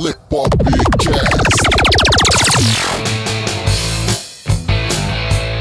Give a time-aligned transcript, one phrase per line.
[0.00, 1.58] Lepopcast.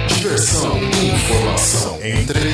[0.09, 2.46] Diversão, informação, entretenimento.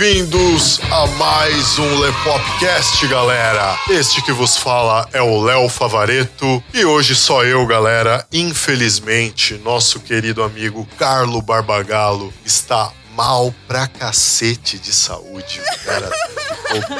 [0.00, 3.78] Bem-vindos a mais um Lepopcast, galera.
[3.90, 8.26] Este que vos fala é o Léo Favareto e hoje só eu, galera.
[8.32, 15.60] Infelizmente, nosso querido amigo Carlo Barbagalo está mal pra cacete de saúde.
[15.60, 16.10] O cara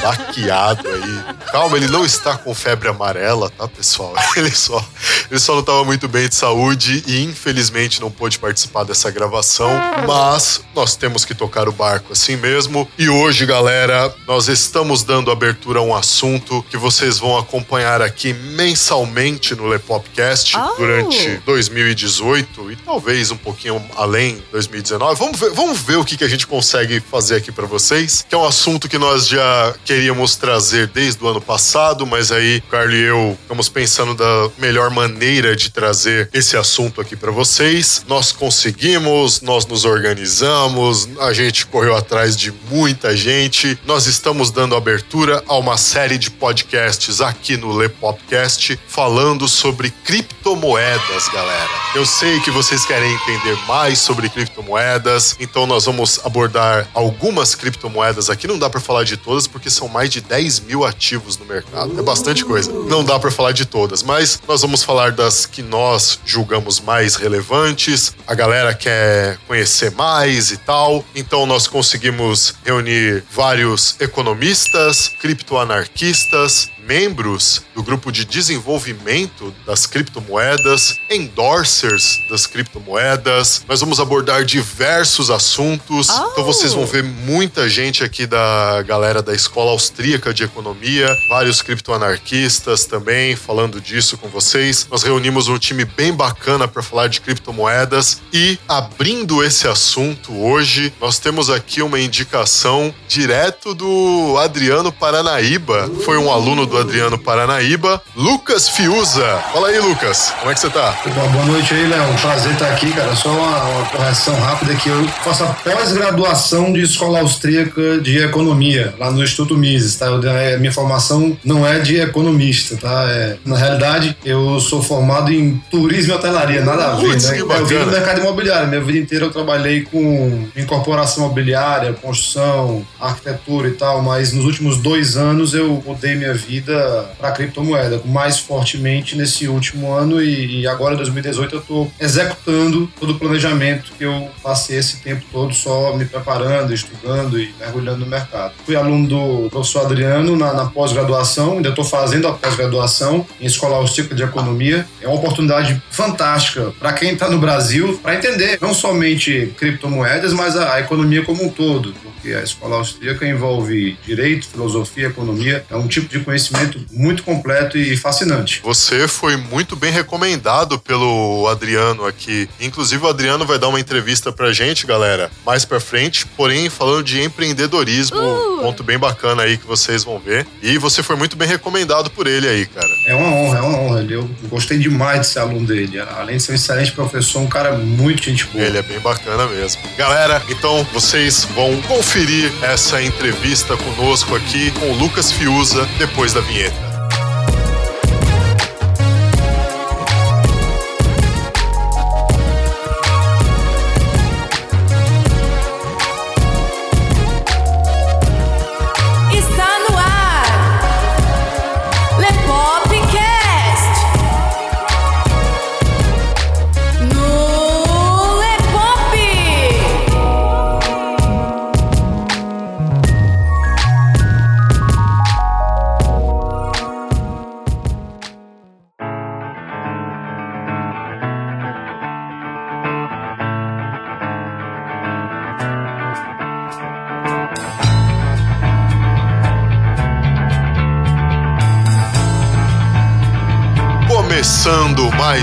[0.03, 1.37] baqueado aí.
[1.51, 4.15] Calma, ele não está com febre amarela, tá, pessoal?
[4.37, 4.83] Ele só,
[5.31, 9.71] ele só não estava muito bem de saúde e infelizmente não pôde participar dessa gravação.
[10.07, 12.89] Mas nós temos que tocar o barco assim mesmo.
[12.97, 18.33] E hoje, galera, nós estamos dando abertura a um assunto que vocês vão acompanhar aqui
[18.33, 20.75] mensalmente no Lepopcast Oh.
[20.77, 25.19] durante 2018 e talvez um pouquinho além 2019.
[25.19, 28.35] Vamos ver, vamos ver o que, que a gente consegue fazer aqui para vocês, que
[28.35, 32.71] é um assunto que nós já queríamos trazer desde o ano passado, mas aí o
[32.71, 38.05] Carlos e eu estamos pensando da melhor maneira de trazer esse assunto aqui para vocês.
[38.07, 43.79] Nós conseguimos, nós nos organizamos, a gente correu atrás de muita gente.
[43.85, 51.29] Nós estamos dando abertura a uma série de podcasts aqui no Lepopcast falando sobre criptomoedas,
[51.33, 51.71] galera.
[51.95, 58.31] Eu sei que vocês querem entender mais sobre criptomoedas, então nós vamos abordar algumas criptomoedas
[58.31, 58.47] aqui.
[58.47, 61.99] Não dá para falar de todas porque são mais de 10 mil ativos no mercado.
[61.99, 62.71] É bastante coisa.
[62.73, 67.17] Não dá para falar de todas, mas nós vamos falar das que nós julgamos mais
[67.17, 68.15] relevantes.
[68.27, 71.05] A galera quer conhecer mais e tal.
[71.15, 82.19] Então nós conseguimos reunir vários economistas, criptoanarquistas, membros do grupo de desenvolvimento das criptomoedas, endorsers
[82.29, 83.65] das criptomoedas.
[83.69, 86.09] Nós vamos abordar diversos assuntos.
[86.09, 86.31] Oh.
[86.33, 91.63] Então vocês vão ver muita gente aqui da galera da Escola Austríaca de Economia, vários
[91.63, 94.89] criptoanarquistas também falando disso com vocês.
[94.91, 100.93] Nós reunimos um time bem bacana para falar de criptomoedas e abrindo esse assunto hoje,
[101.01, 105.89] nós temos aqui uma indicação direto do Adriano Paranaíba.
[106.05, 109.39] Foi um aluno do Adriano Paranaíba, Lucas Fiuza.
[109.53, 110.33] Fala aí, Lucas.
[110.39, 110.97] Como é que você tá?
[111.15, 112.15] Bom, boa noite aí, Léo.
[112.21, 113.15] Prazer estar aqui, cara.
[113.15, 118.95] Só uma, uma correção rápida que eu faço a pós-graduação de escola austríaca de economia,
[118.99, 120.07] lá no Instituto Mises, tá?
[120.07, 123.07] Eu, é, minha formação não é de economista, tá?
[123.09, 127.41] É, na realidade, eu sou formado em turismo e hotelaria, nada a ver, Putz, né?
[127.41, 128.69] Eu vim do mercado imobiliário.
[128.69, 134.79] Minha vida inteira eu trabalhei com incorporação imobiliária, construção, arquitetura e tal, mas nos últimos
[134.79, 136.70] dois anos eu mudei minha vida
[137.19, 142.91] para criptomoeda, mais fortemente nesse último ano e, e agora em 2018 eu estou executando
[142.99, 148.01] todo o planejamento que eu passei esse tempo todo só me preparando, estudando e mergulhando
[148.01, 148.55] no mercado.
[148.65, 153.77] Fui aluno do professor Adriano na, na pós-graduação, ainda estou fazendo a pós-graduação em Escola
[153.77, 154.87] Austríaca de Economia.
[155.01, 160.57] É uma oportunidade fantástica para quem está no Brasil para entender não somente criptomoedas, mas
[160.57, 165.65] a, a economia como um todo, porque a Escola Austríaca envolve direito, filosofia, economia.
[165.71, 166.50] É um tipo de conhecimento
[166.93, 168.61] muito completo e fascinante.
[168.63, 172.49] Você foi muito bem recomendado pelo Adriano aqui.
[172.61, 177.05] Inclusive, o Adriano vai dar uma entrevista pra gente, galera, mais pra frente, porém falando
[177.05, 178.61] de empreendedorismo, Uh!
[178.61, 180.47] ponto bem bacana aí que vocês vão ver.
[180.63, 182.89] E você foi muito bem recomendado por ele aí, cara.
[183.07, 184.07] É uma honra, é uma honra.
[184.09, 185.99] Eu gostei demais de ser aluno dele.
[186.01, 188.65] Além de ser um excelente professor, um cara muito gente boa.
[188.65, 189.81] Ele é bem bacana mesmo.
[189.97, 196.40] Galera, então vocês vão conferir essa entrevista conosco aqui com o Lucas Fiuza depois da
[196.41, 196.90] Soviet.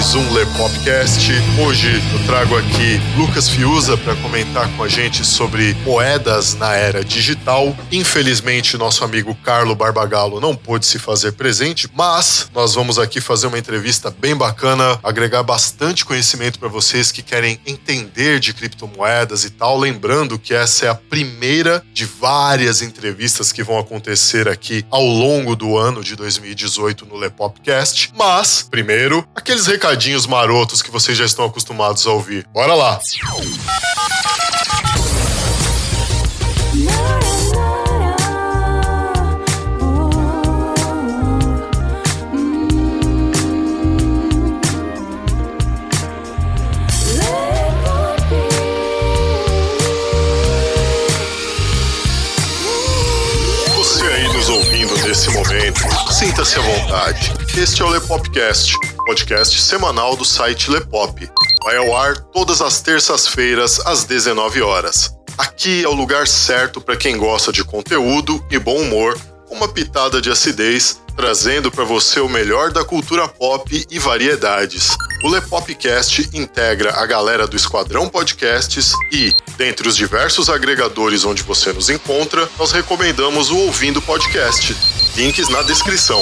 [0.07, 1.31] Mais um Lepopcast.
[1.59, 7.03] Hoje eu trago aqui Lucas Fiuza para comentar com a gente sobre moedas na era
[7.03, 7.75] digital.
[7.91, 13.47] Infelizmente, nosso amigo Carlo Barbagallo não pôde se fazer presente, mas nós vamos aqui fazer
[13.47, 19.49] uma entrevista bem bacana, agregar bastante conhecimento para vocês que querem entender de criptomoedas e
[19.49, 19.77] tal.
[19.77, 25.53] Lembrando que essa é a primeira de várias entrevistas que vão acontecer aqui ao longo
[25.53, 28.13] do ano de 2018 no Lepopcast.
[28.15, 29.96] Mas, primeiro, aqueles recadinhos
[30.27, 32.45] marotos que vocês já estão acostumados a ouvir.
[32.53, 32.99] Bora lá!
[53.75, 55.81] Você aí nos ouvindo nesse momento,
[56.13, 57.33] sinta-se à vontade.
[57.57, 58.75] Este é o Lepopcast,
[59.07, 61.29] podcast semanal do site Lepop.
[61.63, 65.15] Vai ao ar todas as terças-feiras às 19 horas.
[65.37, 69.17] Aqui é o lugar certo para quem gosta de conteúdo e bom humor,
[69.49, 74.97] uma pitada de acidez, trazendo para você o melhor da cultura pop e variedades.
[75.23, 81.71] O Lepopcast integra a galera do Esquadrão Podcasts e, dentre os diversos agregadores onde você
[81.71, 84.75] nos encontra, nós recomendamos o Ouvindo Podcast.
[85.15, 86.21] Links na descrição.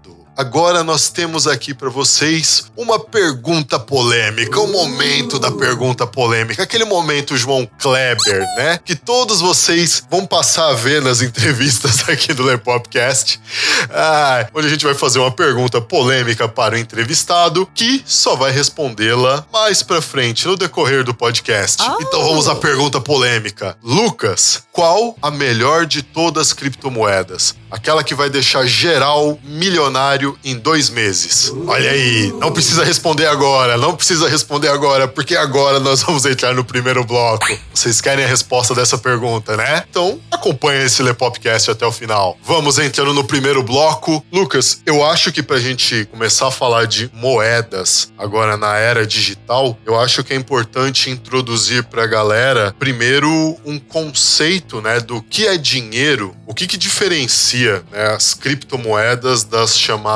[0.35, 6.85] Agora nós temos aqui para vocês uma pergunta polêmica, o momento da pergunta polêmica, aquele
[6.85, 8.79] momento João Kleber, né?
[8.83, 13.39] Que todos vocês vão passar a ver nas entrevistas aqui do Lepopcast,
[13.91, 18.51] ah, onde a gente vai fazer uma pergunta polêmica para o entrevistado, que só vai
[18.51, 21.83] respondê-la mais para frente no decorrer do podcast.
[21.83, 22.01] Oh.
[22.01, 23.77] Então vamos à pergunta polêmica.
[23.83, 27.55] Lucas, qual a melhor de todas as criptomoedas?
[27.69, 31.53] Aquela que vai deixar geral milionário em dois meses.
[31.67, 36.53] Olha aí, não precisa responder agora, não precisa responder agora, porque agora nós vamos entrar
[36.53, 37.45] no primeiro bloco.
[37.73, 39.83] Vocês querem a resposta dessa pergunta, né?
[39.89, 42.37] Então acompanha esse Lepopcast até o final.
[42.43, 44.23] Vamos entrando no primeiro bloco.
[44.31, 49.77] Lucas, eu acho que pra gente começar a falar de moedas agora na era digital,
[49.85, 55.57] eu acho que é importante introduzir pra galera primeiro um conceito, né, do que é
[55.57, 60.10] dinheiro, o que que diferencia né, as criptomoedas das chamadas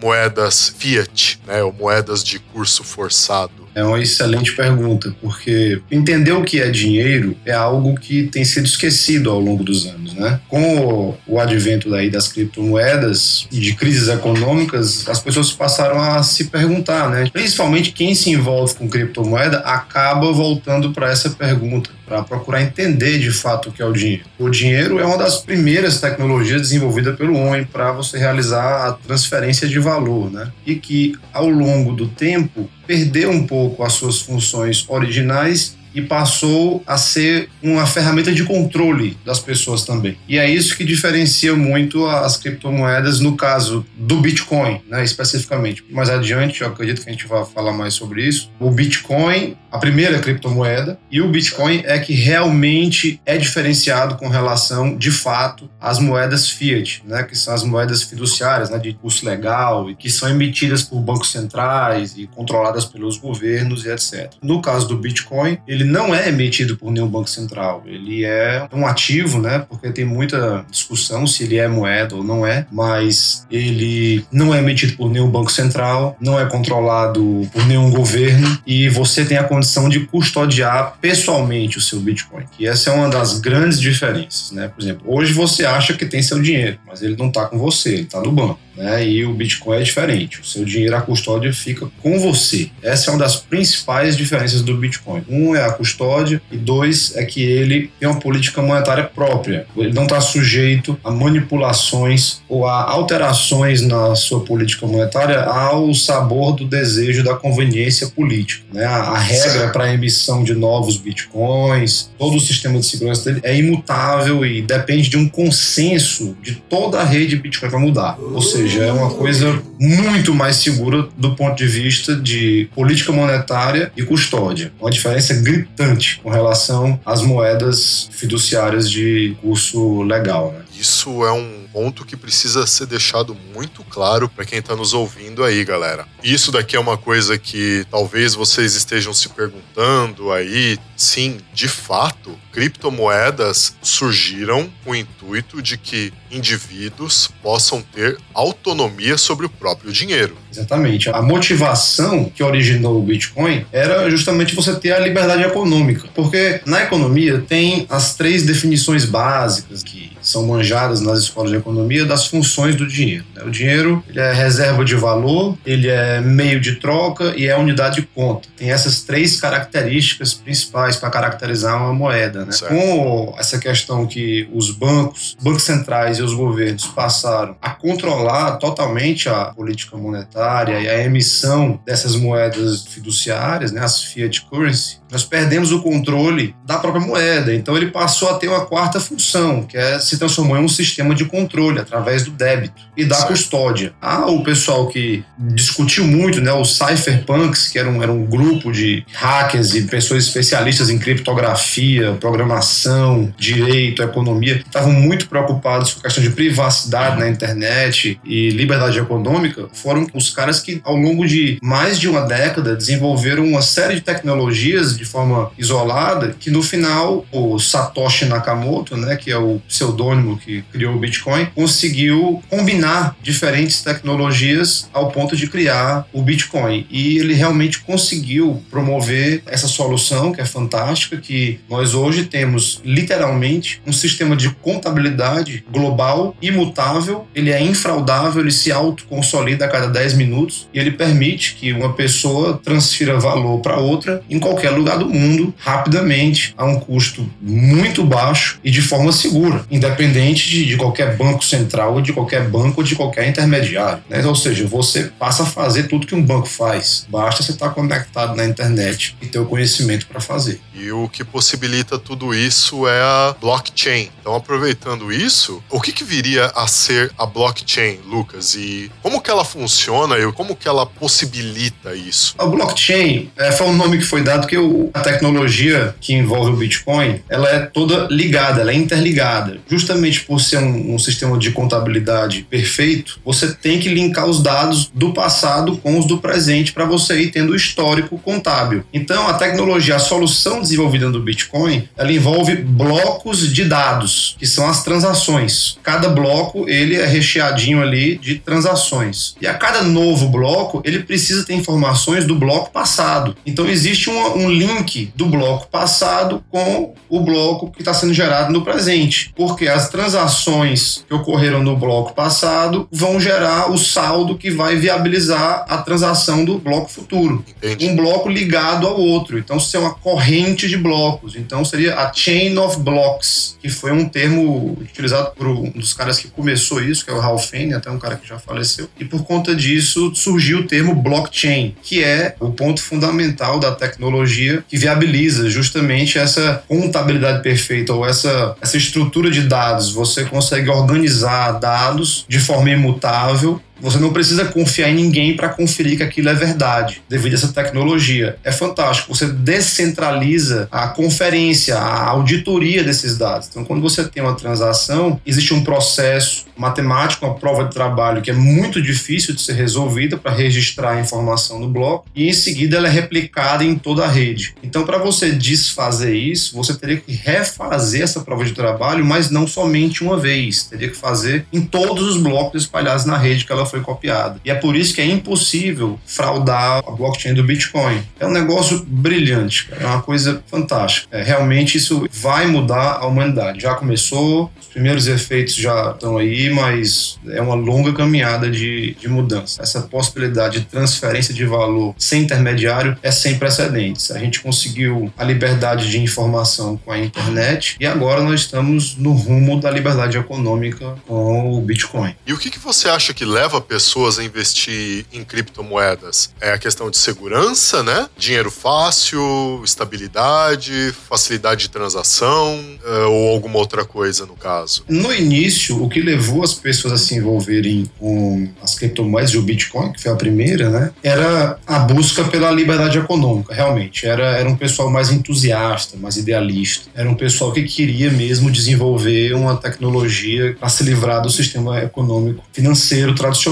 [0.00, 3.67] moedas fiat, né, ou moedas de curso forçado.
[3.74, 8.66] É uma excelente pergunta, porque entender o que é dinheiro é algo que tem sido
[8.66, 10.40] esquecido ao longo dos anos, né?
[10.48, 16.44] Com o advento daí das criptomoedas e de crises econômicas, as pessoas passaram a se
[16.44, 17.28] perguntar, né?
[17.32, 23.30] Principalmente quem se envolve com criptomoeda acaba voltando para essa pergunta, para procurar entender de
[23.30, 24.24] fato o que é o dinheiro.
[24.38, 29.68] O dinheiro é uma das primeiras tecnologias desenvolvidas pelo homem para você realizar a transferência
[29.68, 30.50] de valor, né?
[30.66, 36.82] E que ao longo do tempo perdeu um pouco as suas funções originais e passou
[36.86, 40.16] a ser uma ferramenta de controle das pessoas também.
[40.28, 45.84] E é isso que diferencia muito as criptomoedas no caso do Bitcoin, né, especificamente.
[45.90, 48.50] Mais adiante, eu acredito que a gente vai falar mais sobre isso.
[48.58, 54.96] O Bitcoin, a primeira criptomoeda, e o Bitcoin é que realmente é diferenciado com relação,
[54.96, 59.90] de fato, às moedas fiat, né, que são as moedas fiduciárias, né, de curso legal
[59.90, 64.32] e que são emitidas por bancos centrais e controladas pelos governos e etc.
[64.42, 67.82] No caso do Bitcoin, ele não é emitido por nenhum banco central.
[67.86, 69.64] Ele é um ativo, né?
[69.68, 74.58] Porque tem muita discussão se ele é moeda ou não é, mas ele não é
[74.58, 79.44] emitido por nenhum banco central, não é controlado por nenhum governo e você tem a
[79.44, 82.44] condição de custodiar pessoalmente o seu Bitcoin.
[82.56, 84.68] Que essa é uma das grandes diferenças, né?
[84.68, 87.90] Por exemplo, hoje você acha que tem seu dinheiro, mas ele não está com você,
[87.90, 88.67] ele está no banco.
[88.78, 89.04] Né?
[89.06, 90.40] E o Bitcoin é diferente.
[90.40, 92.70] O seu dinheiro, a custódia fica com você.
[92.80, 95.24] Essa é uma das principais diferenças do Bitcoin.
[95.28, 99.66] Um é a custódia e dois é que ele tem uma política monetária própria.
[99.76, 106.54] Ele não está sujeito a manipulações ou a alterações na sua política monetária ao sabor
[106.54, 108.64] do desejo da conveniência política.
[108.72, 108.84] Né?
[108.84, 113.40] A, a regra para a emissão de novos bitcoins, todo o sistema de segurança dele
[113.42, 118.18] é imutável e depende de um consenso de toda a rede Bitcoin para mudar.
[118.20, 123.92] Ou seja, é uma coisa muito mais segura do ponto de vista de política monetária
[123.96, 124.72] e custódia.
[124.80, 130.52] Uma diferença gritante com relação às moedas fiduciárias de curso legal.
[130.52, 130.64] Né?
[130.78, 135.42] Isso é um ponto que precisa ser deixado muito claro para quem está nos ouvindo
[135.42, 136.06] aí, galera.
[136.22, 140.78] Isso daqui é uma coisa que talvez vocês estejam se perguntando aí.
[140.96, 149.46] Sim, de fato, criptomoedas surgiram com o intuito de que indivíduos possam ter autonomia sobre
[149.46, 150.36] o próprio dinheiro.
[150.52, 151.08] Exatamente.
[151.10, 156.08] A motivação que originou o Bitcoin era justamente você ter a liberdade econômica.
[156.14, 162.04] Porque na economia tem as três definições básicas que são manjadas nas escolas de economia
[162.04, 163.24] das funções do dinheiro.
[163.34, 163.42] Né?
[163.44, 167.96] O dinheiro ele é reserva de valor, ele é meio de troca e é unidade
[167.96, 168.48] de conta.
[168.56, 172.44] Tem essas três características principais para caracterizar uma moeda.
[172.44, 172.52] Né?
[172.68, 179.28] Com essa questão que os bancos, bancos centrais e os governos passaram a controlar totalmente
[179.28, 185.72] a política monetária e a emissão dessas moedas fiduciárias, né, as fiat currency, nós perdemos
[185.72, 187.54] o controle da própria moeda.
[187.54, 191.14] Então ele passou a ter uma quarta função, que é se transformou em um sistema
[191.14, 193.28] de controle através do débito e da certo.
[193.28, 193.92] custódia.
[194.00, 198.72] Ah, o pessoal que discutiu muito, né, os cypherpunks, que era um, era um grupo
[198.72, 206.00] de hackers e pessoas especialistas em criptografia, programação, direito, economia, que estavam muito preocupados com
[206.00, 211.26] a questão de privacidade na internet e liberdade econômica, foram os caras que, ao longo
[211.26, 216.62] de mais de uma década, desenvolveram uma série de tecnologias de forma isolada, que no
[216.62, 223.16] final o Satoshi Nakamoto, né, que é o pseudônimo que criou o Bitcoin, conseguiu combinar
[223.22, 226.86] diferentes tecnologias ao ponto de criar o Bitcoin.
[226.90, 233.80] E ele realmente conseguiu promover essa solução que é fantástica, que nós hoje temos literalmente
[233.86, 240.14] um sistema de contabilidade global imutável, ele é infraudável, ele se autoconsolida a cada 10
[240.14, 244.98] minutos e ele permite que uma pessoa transfira valor para outra em qualquer lugar lugar
[244.98, 250.76] do mundo rapidamente a um custo muito baixo e de forma segura, independente de, de
[250.76, 254.02] qualquer banco central ou de qualquer banco ou de qualquer intermediário.
[254.08, 254.24] Né?
[254.24, 257.06] Ou seja, você passa a fazer tudo que um banco faz.
[257.08, 260.60] Basta você estar conectado na internet e ter o conhecimento para fazer.
[260.74, 264.08] E o que possibilita tudo isso é a blockchain.
[264.20, 268.54] Então, aproveitando isso, o que, que viria a ser a blockchain, Lucas?
[268.54, 272.34] E como que ela funciona e como que ela possibilita isso?
[272.38, 276.52] A blockchain é, foi um nome que foi dado que eu a tecnologia que envolve
[276.52, 279.58] o Bitcoin, ela é toda ligada, ela é interligada.
[279.68, 284.90] Justamente por ser um, um sistema de contabilidade perfeito, você tem que linkar os dados
[284.94, 288.84] do passado com os do presente para você ir tendo o histórico contábil.
[288.92, 294.68] Então, a tecnologia, a solução desenvolvida no Bitcoin, ela envolve blocos de dados, que são
[294.68, 295.78] as transações.
[295.82, 299.34] Cada bloco, ele é recheadinho ali de transações.
[299.40, 303.36] E a cada novo bloco, ele precisa ter informações do bloco passado.
[303.44, 308.52] Então, existe um link link do bloco passado com o bloco que está sendo gerado
[308.52, 314.50] no presente, porque as transações que ocorreram no bloco passado vão gerar o saldo que
[314.50, 317.44] vai viabilizar a transação do bloco futuro.
[317.48, 317.86] Entendi.
[317.86, 319.38] Um bloco ligado ao outro.
[319.38, 321.36] Então, isso é uma corrente de blocos.
[321.36, 326.18] Então, seria a chain of blocks, que foi um termo utilizado por um dos caras
[326.18, 328.88] que começou isso, que é o Ralph Fane, até um cara que já faleceu.
[328.98, 334.57] E por conta disso surgiu o termo blockchain, que é o ponto fundamental da tecnologia
[334.66, 339.92] que viabiliza justamente essa contabilidade perfeita ou essa, essa estrutura de dados.
[339.92, 345.96] Você consegue organizar dados de forma imutável você não precisa confiar em ninguém para conferir
[345.96, 348.36] que aquilo é verdade, devido a essa tecnologia.
[348.42, 349.14] É fantástico.
[349.14, 353.48] Você descentraliza a conferência, a auditoria desses dados.
[353.48, 358.30] Então, quando você tem uma transação, existe um processo matemático, uma prova de trabalho que
[358.30, 362.76] é muito difícil de ser resolvida para registrar a informação no bloco e em seguida
[362.76, 364.54] ela é replicada em toda a rede.
[364.62, 369.46] Então, para você desfazer isso, você teria que refazer essa prova de trabalho, mas não
[369.46, 370.64] somente uma vez.
[370.64, 374.40] Teria que fazer em todos os blocos espalhados na rede que ela foi copiada.
[374.44, 378.02] E é por isso que é impossível fraudar a blockchain do Bitcoin.
[378.18, 381.08] É um negócio brilhante, é uma coisa fantástica.
[381.16, 383.60] É, realmente isso vai mudar a humanidade.
[383.60, 389.08] Já começou, os primeiros efeitos já estão aí, mas é uma longa caminhada de, de
[389.08, 389.62] mudança.
[389.62, 394.10] Essa possibilidade de transferência de valor sem intermediário é sem precedentes.
[394.10, 399.12] A gente conseguiu a liberdade de informação com a internet e agora nós estamos no
[399.12, 402.14] rumo da liberdade econômica com o Bitcoin.
[402.26, 406.30] E o que, que você acha que leva pessoas a investir em criptomoedas?
[406.40, 408.08] É a questão de segurança, né?
[408.16, 414.84] Dinheiro fácil, estabilidade, facilidade de transação eh, ou alguma outra coisa no caso?
[414.88, 419.42] No início, o que levou as pessoas a se envolverem com as criptomoedas e o
[419.42, 420.90] Bitcoin, que foi a primeira, né?
[421.02, 424.06] Era a busca pela liberdade econômica, realmente.
[424.06, 426.88] Era, era um pessoal mais entusiasta, mais idealista.
[426.94, 432.42] Era um pessoal que queria mesmo desenvolver uma tecnologia para se livrar do sistema econômico
[432.52, 433.47] financeiro tradicional.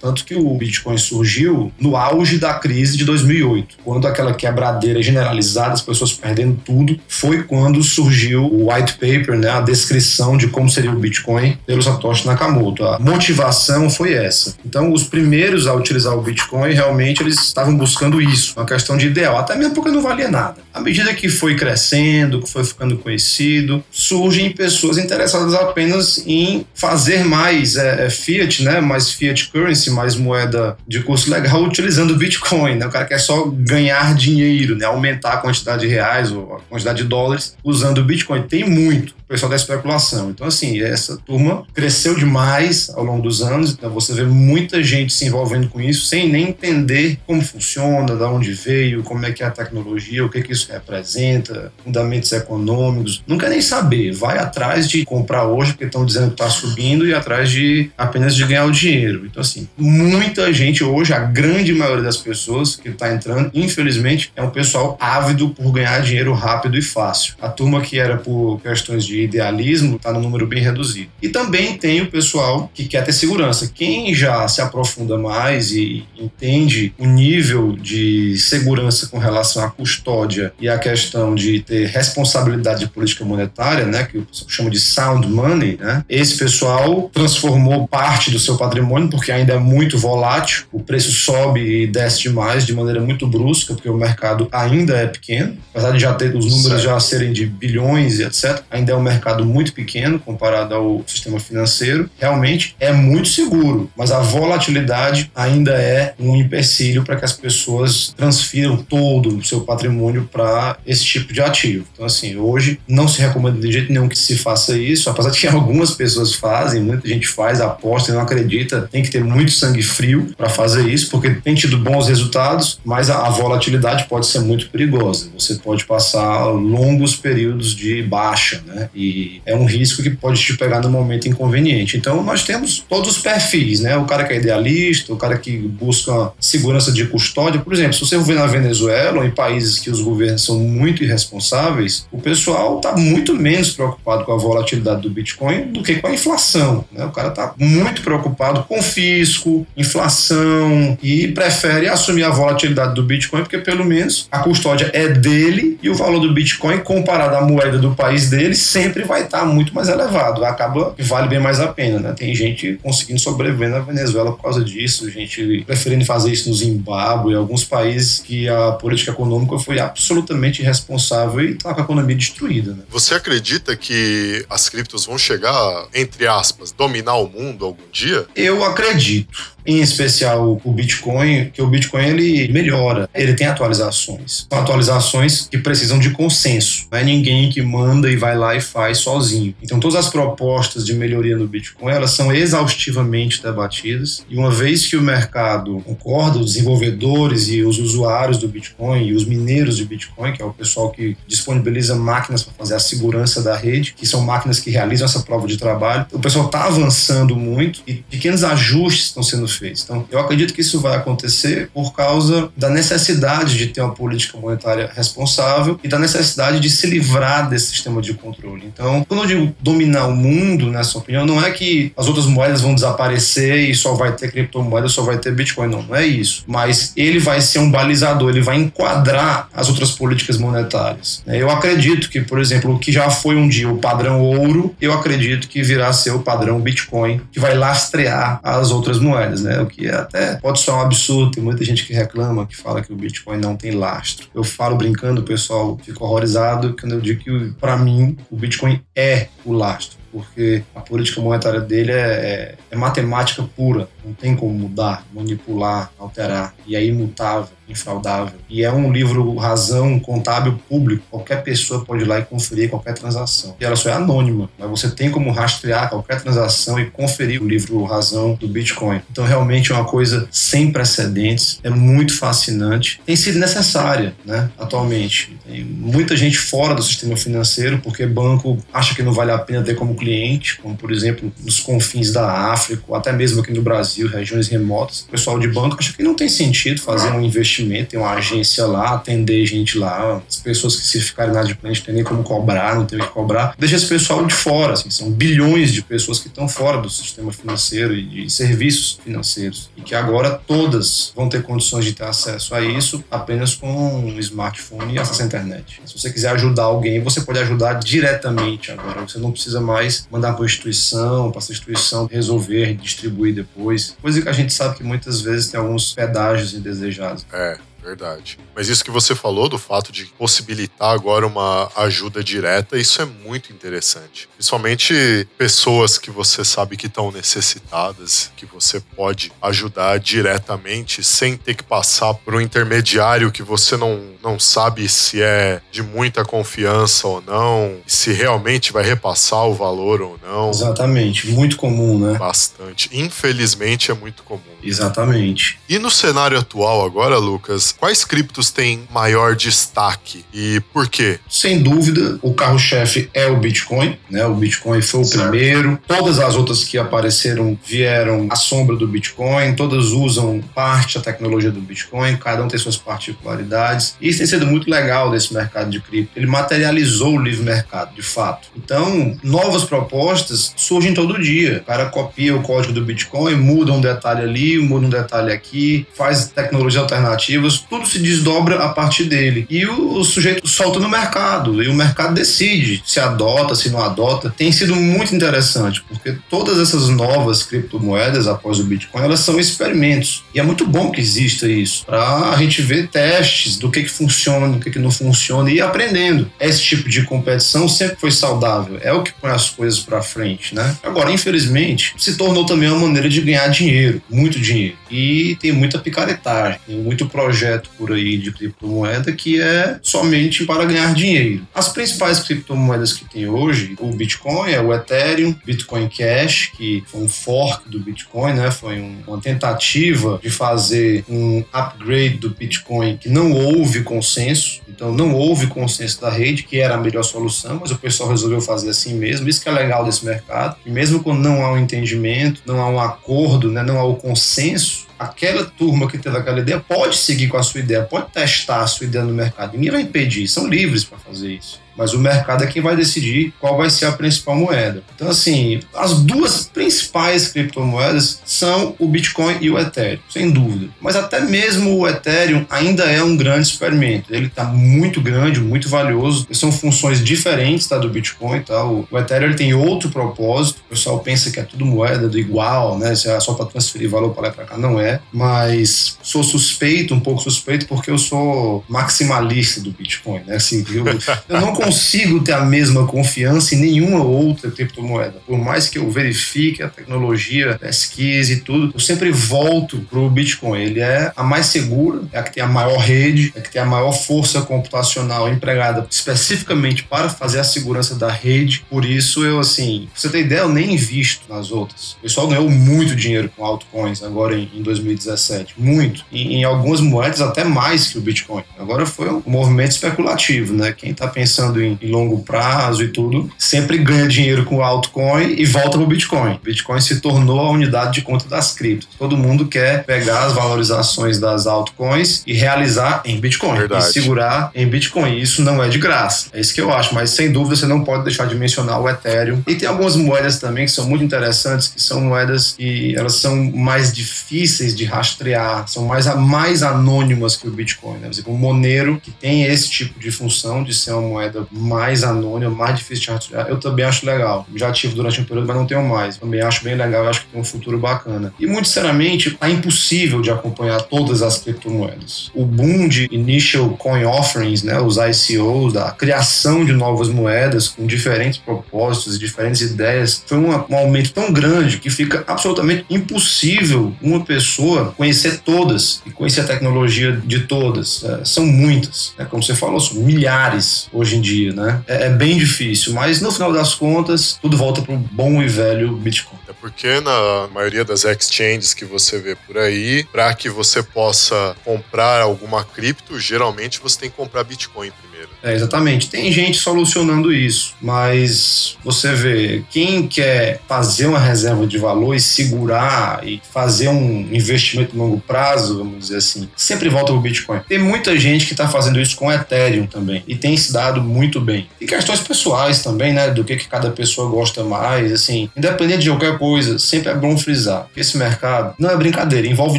[0.00, 5.74] Tanto que o Bitcoin surgiu no auge da crise de 2008, quando aquela quebradeira generalizada,
[5.74, 10.68] as pessoas perdendo tudo, foi quando surgiu o white paper, né, a descrição de como
[10.68, 12.84] seria o Bitcoin pelo Satoshi Nakamoto.
[12.84, 14.54] A motivação foi essa.
[14.64, 19.06] Então, os primeiros a utilizar o Bitcoin, realmente, eles estavam buscando isso, uma questão de
[19.06, 20.56] ideal, até mesmo porque não valia nada.
[20.72, 27.24] À medida que foi crescendo, que foi ficando conhecido, surgem pessoas interessadas apenas em fazer
[27.24, 32.76] mais é, é, fiat, né, mais fiat currency, mais moeda de curso legal utilizando Bitcoin.
[32.76, 32.86] Né?
[32.86, 37.02] O cara quer só ganhar dinheiro, né, aumentar a quantidade de reais ou a quantidade
[37.02, 38.42] de dólares usando Bitcoin.
[38.42, 40.30] Tem muito pessoal da especulação.
[40.30, 43.70] Então, assim, essa turma cresceu demais ao longo dos anos.
[43.70, 48.24] Então, você vê muita gente se envolvendo com isso sem nem entender como funciona, de
[48.24, 53.22] onde veio, como é que é a tecnologia, o que, que isso representa, fundamentos econômicos.
[53.38, 54.12] Quer nem saber.
[54.12, 58.34] Vai atrás de comprar hoje, porque estão dizendo que está subindo, e atrás de apenas
[58.34, 59.24] de ganhar o dinheiro.
[59.24, 64.42] Então, assim, muita gente hoje, a grande maioria das pessoas que está entrando, infelizmente, é
[64.42, 67.34] um pessoal ávido por ganhar dinheiro rápido e fácil.
[67.40, 71.10] A turma que era por questões de idealismo está no número bem reduzido.
[71.22, 73.70] E também tem o pessoal que quer ter segurança.
[73.74, 80.52] Quem já se aprofunda mais e entende o nível de segurança com relação à custódia
[80.60, 85.26] e à questão de ter responsabilidade de política monetária, né, que eu chamo de sound
[85.28, 90.80] money, né, esse pessoal transformou parte do seu patrimônio, porque ainda é muito volátil, o
[90.80, 95.56] preço sobe e desce demais de maneira muito brusca, porque o mercado ainda é pequeno,
[95.72, 96.82] apesar de já ter os números certo.
[96.82, 101.40] já serem de bilhões e etc, ainda é um mercado muito pequeno comparado ao sistema
[101.40, 107.32] financeiro, realmente é muito seguro, mas a volatilidade ainda é um empecilho para que as
[107.32, 111.84] pessoas transfiram todo o seu patrimônio para esse tipo de ativo.
[111.92, 115.40] Então, assim, hoje não se recomenda de jeito nenhum que se faça isso, apesar de
[115.40, 119.50] que algumas pessoas fazem, muita gente faz, aposta e não acredita, tem que ter muito
[119.52, 124.40] sangue frio para fazer isso, porque tem tido bons resultados, mas a volatilidade pode ser
[124.40, 125.30] muito perigosa.
[125.38, 128.88] Você pode passar longos períodos de baixa, né?
[129.00, 131.96] E é um risco que pode te pegar no momento inconveniente.
[131.96, 133.96] Então, nós temos todos os perfis, né?
[133.96, 137.60] O cara que é idealista, o cara que busca segurança de custódia.
[137.60, 141.02] Por exemplo, se você ver na Venezuela ou em países que os governos são muito
[141.02, 146.06] irresponsáveis, o pessoal está muito menos preocupado com a volatilidade do Bitcoin do que com
[146.06, 146.84] a inflação.
[146.92, 147.04] Né?
[147.04, 153.42] O cara está muito preocupado com fisco, inflação e prefere assumir a volatilidade do Bitcoin
[153.42, 157.78] porque pelo menos a custódia é dele e o valor do Bitcoin comparado à moeda
[157.78, 160.44] do país dele sempre vai estar muito mais elevado.
[160.44, 162.14] Acaba que vale bem mais a pena, né?
[162.16, 167.34] Tem gente conseguindo sobreviver na Venezuela por causa disso, gente preferindo fazer isso no Zimbábue,
[167.34, 172.72] alguns países que a política econômica foi absolutamente irresponsável e tá com a economia destruída,
[172.72, 172.82] né?
[172.88, 178.26] Você acredita que as criptos vão chegar, entre aspas, dominar o mundo algum dia?
[178.34, 184.46] Eu acredito em especial o Bitcoin, que o Bitcoin ele melhora, ele tem atualizações.
[184.50, 186.86] São atualizações que precisam de consenso.
[186.90, 189.54] Não é ninguém que manda e vai lá e faz sozinho.
[189.62, 194.86] Então todas as propostas de melhoria no Bitcoin, elas são exaustivamente debatidas e uma vez
[194.86, 199.84] que o mercado concorda, os desenvolvedores e os usuários do Bitcoin e os mineiros de
[199.84, 204.06] Bitcoin, que é o pessoal que disponibiliza máquinas para fazer a segurança da rede, que
[204.06, 208.44] são máquinas que realizam essa prova de trabalho, o pessoal está avançando muito e pequenos
[208.44, 209.82] ajustes estão sendo feitos.
[209.84, 214.38] Então, eu acredito que isso vai acontecer por causa da necessidade de ter uma política
[214.38, 218.64] monetária responsável e da necessidade de se livrar desse sistema de controle.
[218.66, 222.60] Então, quando eu digo dominar o mundo, nessa opinião, não é que as outras moedas
[222.60, 226.44] vão desaparecer e só vai ter criptomoeda, só vai ter Bitcoin, não, não é isso.
[226.46, 231.22] Mas ele vai ser um balizador, ele vai enquadrar as outras políticas monetárias.
[231.26, 234.92] Eu acredito que, por exemplo, o que já foi um dia o padrão ouro, eu
[234.92, 239.60] acredito que virá a ser o padrão Bitcoin, que vai lastrear as outras moedas né?
[239.60, 242.82] O que é até pode soar um absurdo, tem muita gente que reclama, que fala
[242.82, 244.28] que o Bitcoin não tem lastro.
[244.34, 248.80] Eu falo brincando, o pessoal fica horrorizado quando eu digo que, para mim, o Bitcoin
[248.94, 253.88] é o lastro porque a política monetária dele é, é, é, matemática pura.
[254.04, 258.38] Não tem como mudar, manipular, alterar, e é imutável, infraudável.
[258.48, 262.94] E é um livro razão contábil público, qualquer pessoa pode ir lá e conferir qualquer
[262.94, 263.56] transação.
[263.60, 267.46] E ela só é anônima, mas você tem como rastrear qualquer transação e conferir o
[267.46, 269.00] livro razão do Bitcoin.
[269.10, 275.36] Então realmente é uma coisa sem precedentes, é muito fascinante, tem sido necessária, né, atualmente.
[275.46, 279.62] Tem muita gente fora do sistema financeiro porque banco acha que não vale a pena
[279.62, 283.62] ter como cliente, como por exemplo nos confins da África, ou até mesmo aqui no
[283.62, 285.00] Brasil, regiões remotas.
[285.00, 288.66] O pessoal de banco acha que não tem sentido fazer um investimento, ter uma agência
[288.66, 292.04] lá, atender gente lá, as pessoas que se ficarem na de cliente não tem nem
[292.04, 293.54] como cobrar, não tem o que cobrar.
[293.58, 297.32] Deixa esse pessoal de fora, assim, são bilhões de pessoas que estão fora do sistema
[297.32, 302.54] financeiro e de serviços financeiros e que agora todas vão ter condições de ter acesso
[302.54, 305.80] a isso apenas com um smartphone e acesso à internet.
[305.84, 309.00] Se você quiser ajudar alguém, você pode ajudar diretamente agora.
[309.06, 313.79] Você não precisa mais mandar para a instituição, para essa instituição resolver, distribuir depois.
[314.00, 317.26] Coisa que a gente sabe que muitas vezes tem alguns pedágios indesejados.
[317.32, 317.58] É.
[317.82, 318.38] Verdade.
[318.54, 323.04] Mas isso que você falou do fato de possibilitar agora uma ajuda direta, isso é
[323.04, 324.28] muito interessante.
[324.34, 331.54] Principalmente pessoas que você sabe que estão necessitadas, que você pode ajudar diretamente sem ter
[331.54, 337.06] que passar por um intermediário que você não, não sabe se é de muita confiança
[337.06, 340.50] ou não, se realmente vai repassar o valor ou não.
[340.50, 341.28] Exatamente.
[341.28, 342.18] Muito comum, né?
[342.18, 342.90] Bastante.
[342.92, 344.40] Infelizmente é muito comum.
[344.62, 345.58] Exatamente.
[345.68, 351.18] E no cenário atual agora, Lucas, quais criptos têm maior destaque e por quê?
[351.28, 354.24] Sem dúvida, o carro-chefe é o Bitcoin, né?
[354.26, 355.22] O Bitcoin foi o Certo.
[355.30, 355.78] primeiro.
[355.86, 361.50] Todas as outras que apareceram vieram à sombra do Bitcoin, todas usam parte da tecnologia
[361.50, 363.96] do Bitcoin, cada um tem suas particularidades.
[364.00, 366.12] E isso tem sido muito legal desse mercado de cripto.
[366.16, 368.48] Ele materializou o livre mercado, de fato.
[368.56, 371.58] Então, novas propostas surgem todo dia.
[371.62, 375.86] O cara copia o código do Bitcoin, muda um detalhe ali, muda um detalhe aqui,
[375.96, 379.46] faz tecnologias alternativas, tudo se desdobra a partir dele.
[379.50, 383.82] E o, o sujeito solta no mercado, e o mercado decide se adota, se não
[383.82, 384.32] adota.
[384.36, 390.24] Tem sido muito interessante, porque todas essas novas criptomoedas após o Bitcoin, elas são experimentos.
[390.34, 393.88] E é muito bom que exista isso, para a gente ver testes do que, que
[393.88, 396.30] funciona, do que, que não funciona e ir aprendendo.
[396.38, 400.54] Esse tipo de competição sempre foi saudável, é o que põe as coisas para frente,
[400.54, 400.76] né?
[400.82, 404.76] Agora, infelizmente, se tornou também uma maneira de ganhar dinheiro, muito dinheiro.
[404.90, 410.64] E tem muita picaretagem, tem muito projeto por aí de criptomoeda que é somente para
[410.64, 411.46] ganhar dinheiro.
[411.54, 417.02] As principais criptomoedas que tem hoje, o Bitcoin, é o Ethereum, Bitcoin Cash, que foi
[417.02, 418.50] um fork do Bitcoin, né?
[418.50, 424.60] Foi um- uma tentativa de fazer um upgrade do Bitcoin que não houve consenso.
[424.68, 428.40] Então não houve consenso da rede que era a melhor solução, mas o pessoal resolveu
[428.40, 429.28] fazer assim mesmo.
[429.28, 430.56] Isso que é legal desse mercado.
[430.64, 433.96] E mesmo quando não há um entendimento, não há um acordo, né, não há o
[433.96, 438.60] consenso, aquela turma que teve aquela ideia pode seguir com a sua ideia, pode testar
[438.60, 439.54] a sua ideia no mercado.
[439.54, 441.58] Ninguém vai impedir, são livres para fazer isso.
[441.76, 444.82] Mas o mercado é quem vai decidir qual vai ser a principal moeda.
[444.94, 450.68] Então, assim, as duas principais criptomoedas são o Bitcoin e o Ethereum, sem dúvida.
[450.80, 454.12] Mas até mesmo o Ethereum ainda é um grande experimento.
[454.12, 456.26] Ele está muito grande, muito valioso.
[456.32, 458.42] São funções diferentes tá, do Bitcoin.
[458.42, 458.64] Tá?
[458.64, 460.62] O, Ethereum ele tem outro propósito.
[460.66, 462.92] O pessoal pensa que é tudo moeda do igual, né?
[462.92, 464.58] É só para transferir valor para lá e para cá.
[464.58, 465.00] Não é.
[465.12, 470.22] Mas sou suspeito, um pouco suspeito, porque eu sou maximalista do Bitcoin.
[470.26, 470.36] Né?
[470.36, 475.20] Assim, eu, eu não consigo ter a mesma confiança em nenhuma outra criptomoeda.
[475.26, 480.60] Por mais que eu verifique a tecnologia, pesquise e tudo, eu sempre volto pro Bitcoin.
[480.60, 483.50] Ele é a mais segura, é a que tem a maior rede, é a que
[483.50, 488.64] tem a maior força computacional empregada especificamente para fazer a segurança da rede.
[488.70, 491.92] Por isso eu, assim, pra você ter ideia, eu nem invisto nas outras.
[491.92, 495.54] O pessoal ganhou muito dinheiro com altcoins agora em, em 2017.
[495.58, 496.04] Muito.
[496.10, 498.44] E em algumas moedas até mais que o Bitcoin.
[498.58, 500.72] Agora foi um movimento especulativo, né?
[500.72, 505.34] Quem tá pensando em, em longo prazo e tudo, sempre ganha dinheiro com o altcoin
[505.36, 506.34] e volta Bitcoin.
[506.34, 508.88] O Bitcoin se tornou a unidade de conta das criptos.
[508.98, 513.58] Todo mundo quer pegar as valorizações das altcoins e realizar em Bitcoin.
[513.58, 513.88] Verdade.
[513.88, 515.18] E segurar em Bitcoin.
[515.18, 516.28] Isso não é de graça.
[516.32, 516.94] É isso que eu acho.
[516.94, 519.42] Mas sem dúvida você não pode deixar de mencionar o Ethereum.
[519.46, 523.36] E tem algumas moedas também que são muito interessantes, que são moedas que elas são
[523.52, 527.98] mais difíceis de rastrear, são mais, mais anônimas que o Bitcoin.
[527.98, 528.06] Né?
[528.06, 532.02] Por exemplo, o Monero, que tem esse tipo de função de ser uma moeda mais
[532.02, 533.48] anônima, mais difícil de rastrear.
[533.48, 534.46] Eu também acho legal.
[534.54, 536.16] Já tive durante um período, mas não tenho mais.
[536.16, 538.32] Também acho bem legal, acho que tem um futuro bacana.
[538.38, 542.30] E muito sinceramente, é impossível de acompanhar todas as criptomoedas.
[542.34, 547.86] O boom de initial coin offerings, né, os ICOs, da criação de novas moedas com
[547.86, 553.92] diferentes propósitos e diferentes ideias, foi um, um aumento tão grande que fica absolutamente impossível
[554.00, 558.04] uma pessoa conhecer todas e conhecer a tecnologia de todas.
[558.04, 559.24] É, são muitas, né?
[559.24, 561.82] como você falou, são milhares hoje em dia, né?
[561.86, 565.48] É, é bem difícil, mas no final das contas, tudo volta para o bom e
[565.48, 566.38] velho Bitcoin.
[566.48, 571.56] É porque na maioria das exchanges que você vê por aí, para que você possa
[571.64, 575.09] comprar alguma cripto, geralmente você tem que comprar Bitcoin primeiro.
[575.42, 576.08] É, exatamente.
[576.08, 582.20] Tem gente solucionando isso, mas você vê, quem quer fazer uma reserva de valor e
[582.20, 587.60] segurar e fazer um investimento longo prazo, vamos dizer assim, sempre volta pro Bitcoin.
[587.68, 591.40] Tem muita gente que está fazendo isso com Ethereum também e tem se dado muito
[591.40, 591.68] bem.
[591.80, 596.10] E questões pessoais também, né, do que, que cada pessoa gosta mais, assim, independente de
[596.10, 599.78] qualquer coisa, sempre é bom frisar que esse mercado não é brincadeira, envolve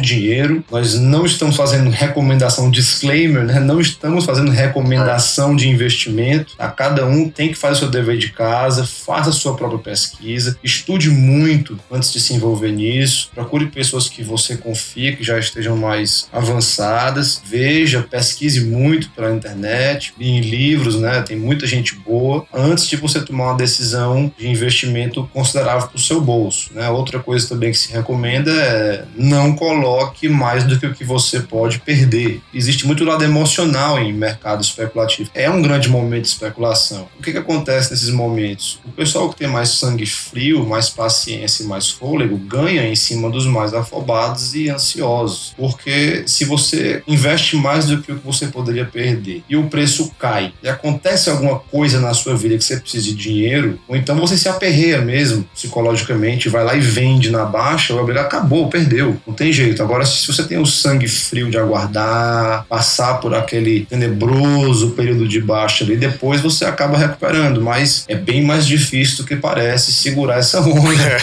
[0.00, 6.54] dinheiro, nós não estamos fazendo recomendação, disclaimer, né, não estamos fazendo recomendação de investimento.
[6.58, 9.78] A cada um tem que fazer o seu dever de casa, faça a sua própria
[9.78, 13.30] pesquisa, estude muito antes de se envolver nisso.
[13.34, 17.42] Procure pessoas que você confia, que já estejam mais avançadas.
[17.44, 21.22] Veja, pesquise muito pela internet, em livros, né?
[21.22, 26.00] Tem muita gente boa antes de você tomar uma decisão de investimento considerável para o
[26.00, 26.70] seu bolso.
[26.74, 26.88] Né?
[26.88, 31.40] Outra coisa também que se recomenda é não coloque mais do que o que você
[31.40, 32.40] pode perder.
[32.52, 37.08] Existe muito lado emocional em mercado especulativo é um grande momento de especulação.
[37.18, 38.80] O que, que acontece nesses momentos?
[38.84, 43.30] O pessoal que tem mais sangue frio, mais paciência e mais fôlego ganha em cima
[43.30, 45.54] dos mais afobados e ansiosos.
[45.56, 50.12] Porque se você investe mais do que o que você poderia perder e o preço
[50.18, 54.16] cai e acontece alguma coisa na sua vida que você precisa de dinheiro, ou então
[54.16, 59.16] você se aperreia mesmo psicologicamente, vai lá e vende na baixa, vai brigar, acabou, perdeu.
[59.26, 59.82] Não tem jeito.
[59.82, 65.40] Agora, se você tem o sangue frio de aguardar, passar por aquele tenebroso período de
[65.40, 70.38] baixa ali, depois você acaba recuperando, mas é bem mais difícil do que parece segurar
[70.38, 71.16] essa onda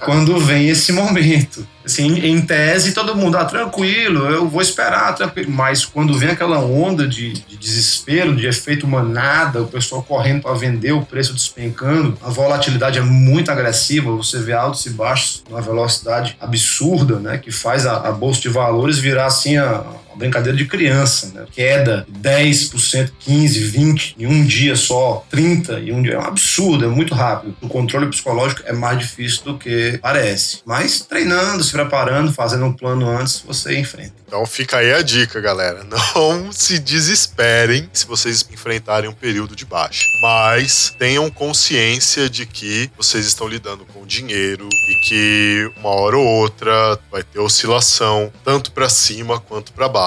[0.00, 1.66] quando vem esse momento.
[1.84, 5.50] Assim, em tese, todo mundo, ah, tranquilo, eu vou esperar, tranquilo.
[5.50, 10.54] Mas quando vem aquela onda de, de desespero, de efeito manada, o pessoal correndo para
[10.54, 15.60] vender, o preço despencando, a volatilidade é muito agressiva, você vê altos e baixos numa
[15.60, 20.56] velocidade absurda, né, que faz a, a bolsa de valores virar assim a, uma brincadeira
[20.56, 21.44] de criança, né?
[21.52, 26.14] Queda 10%, 15%, 20% em um dia só, 30% em um dia.
[26.14, 27.56] É um absurdo, é muito rápido.
[27.60, 30.60] O controle psicológico é mais difícil do que parece.
[30.64, 34.12] Mas treinando, se preparando, fazendo um plano antes, você enfrenta.
[34.26, 35.84] Então fica aí a dica, galera.
[36.14, 40.04] Não se desesperem se vocês enfrentarem um período de baixa.
[40.22, 46.24] Mas tenham consciência de que vocês estão lidando com dinheiro e que uma hora ou
[46.24, 50.03] outra vai ter oscilação, tanto para cima quanto para baixo.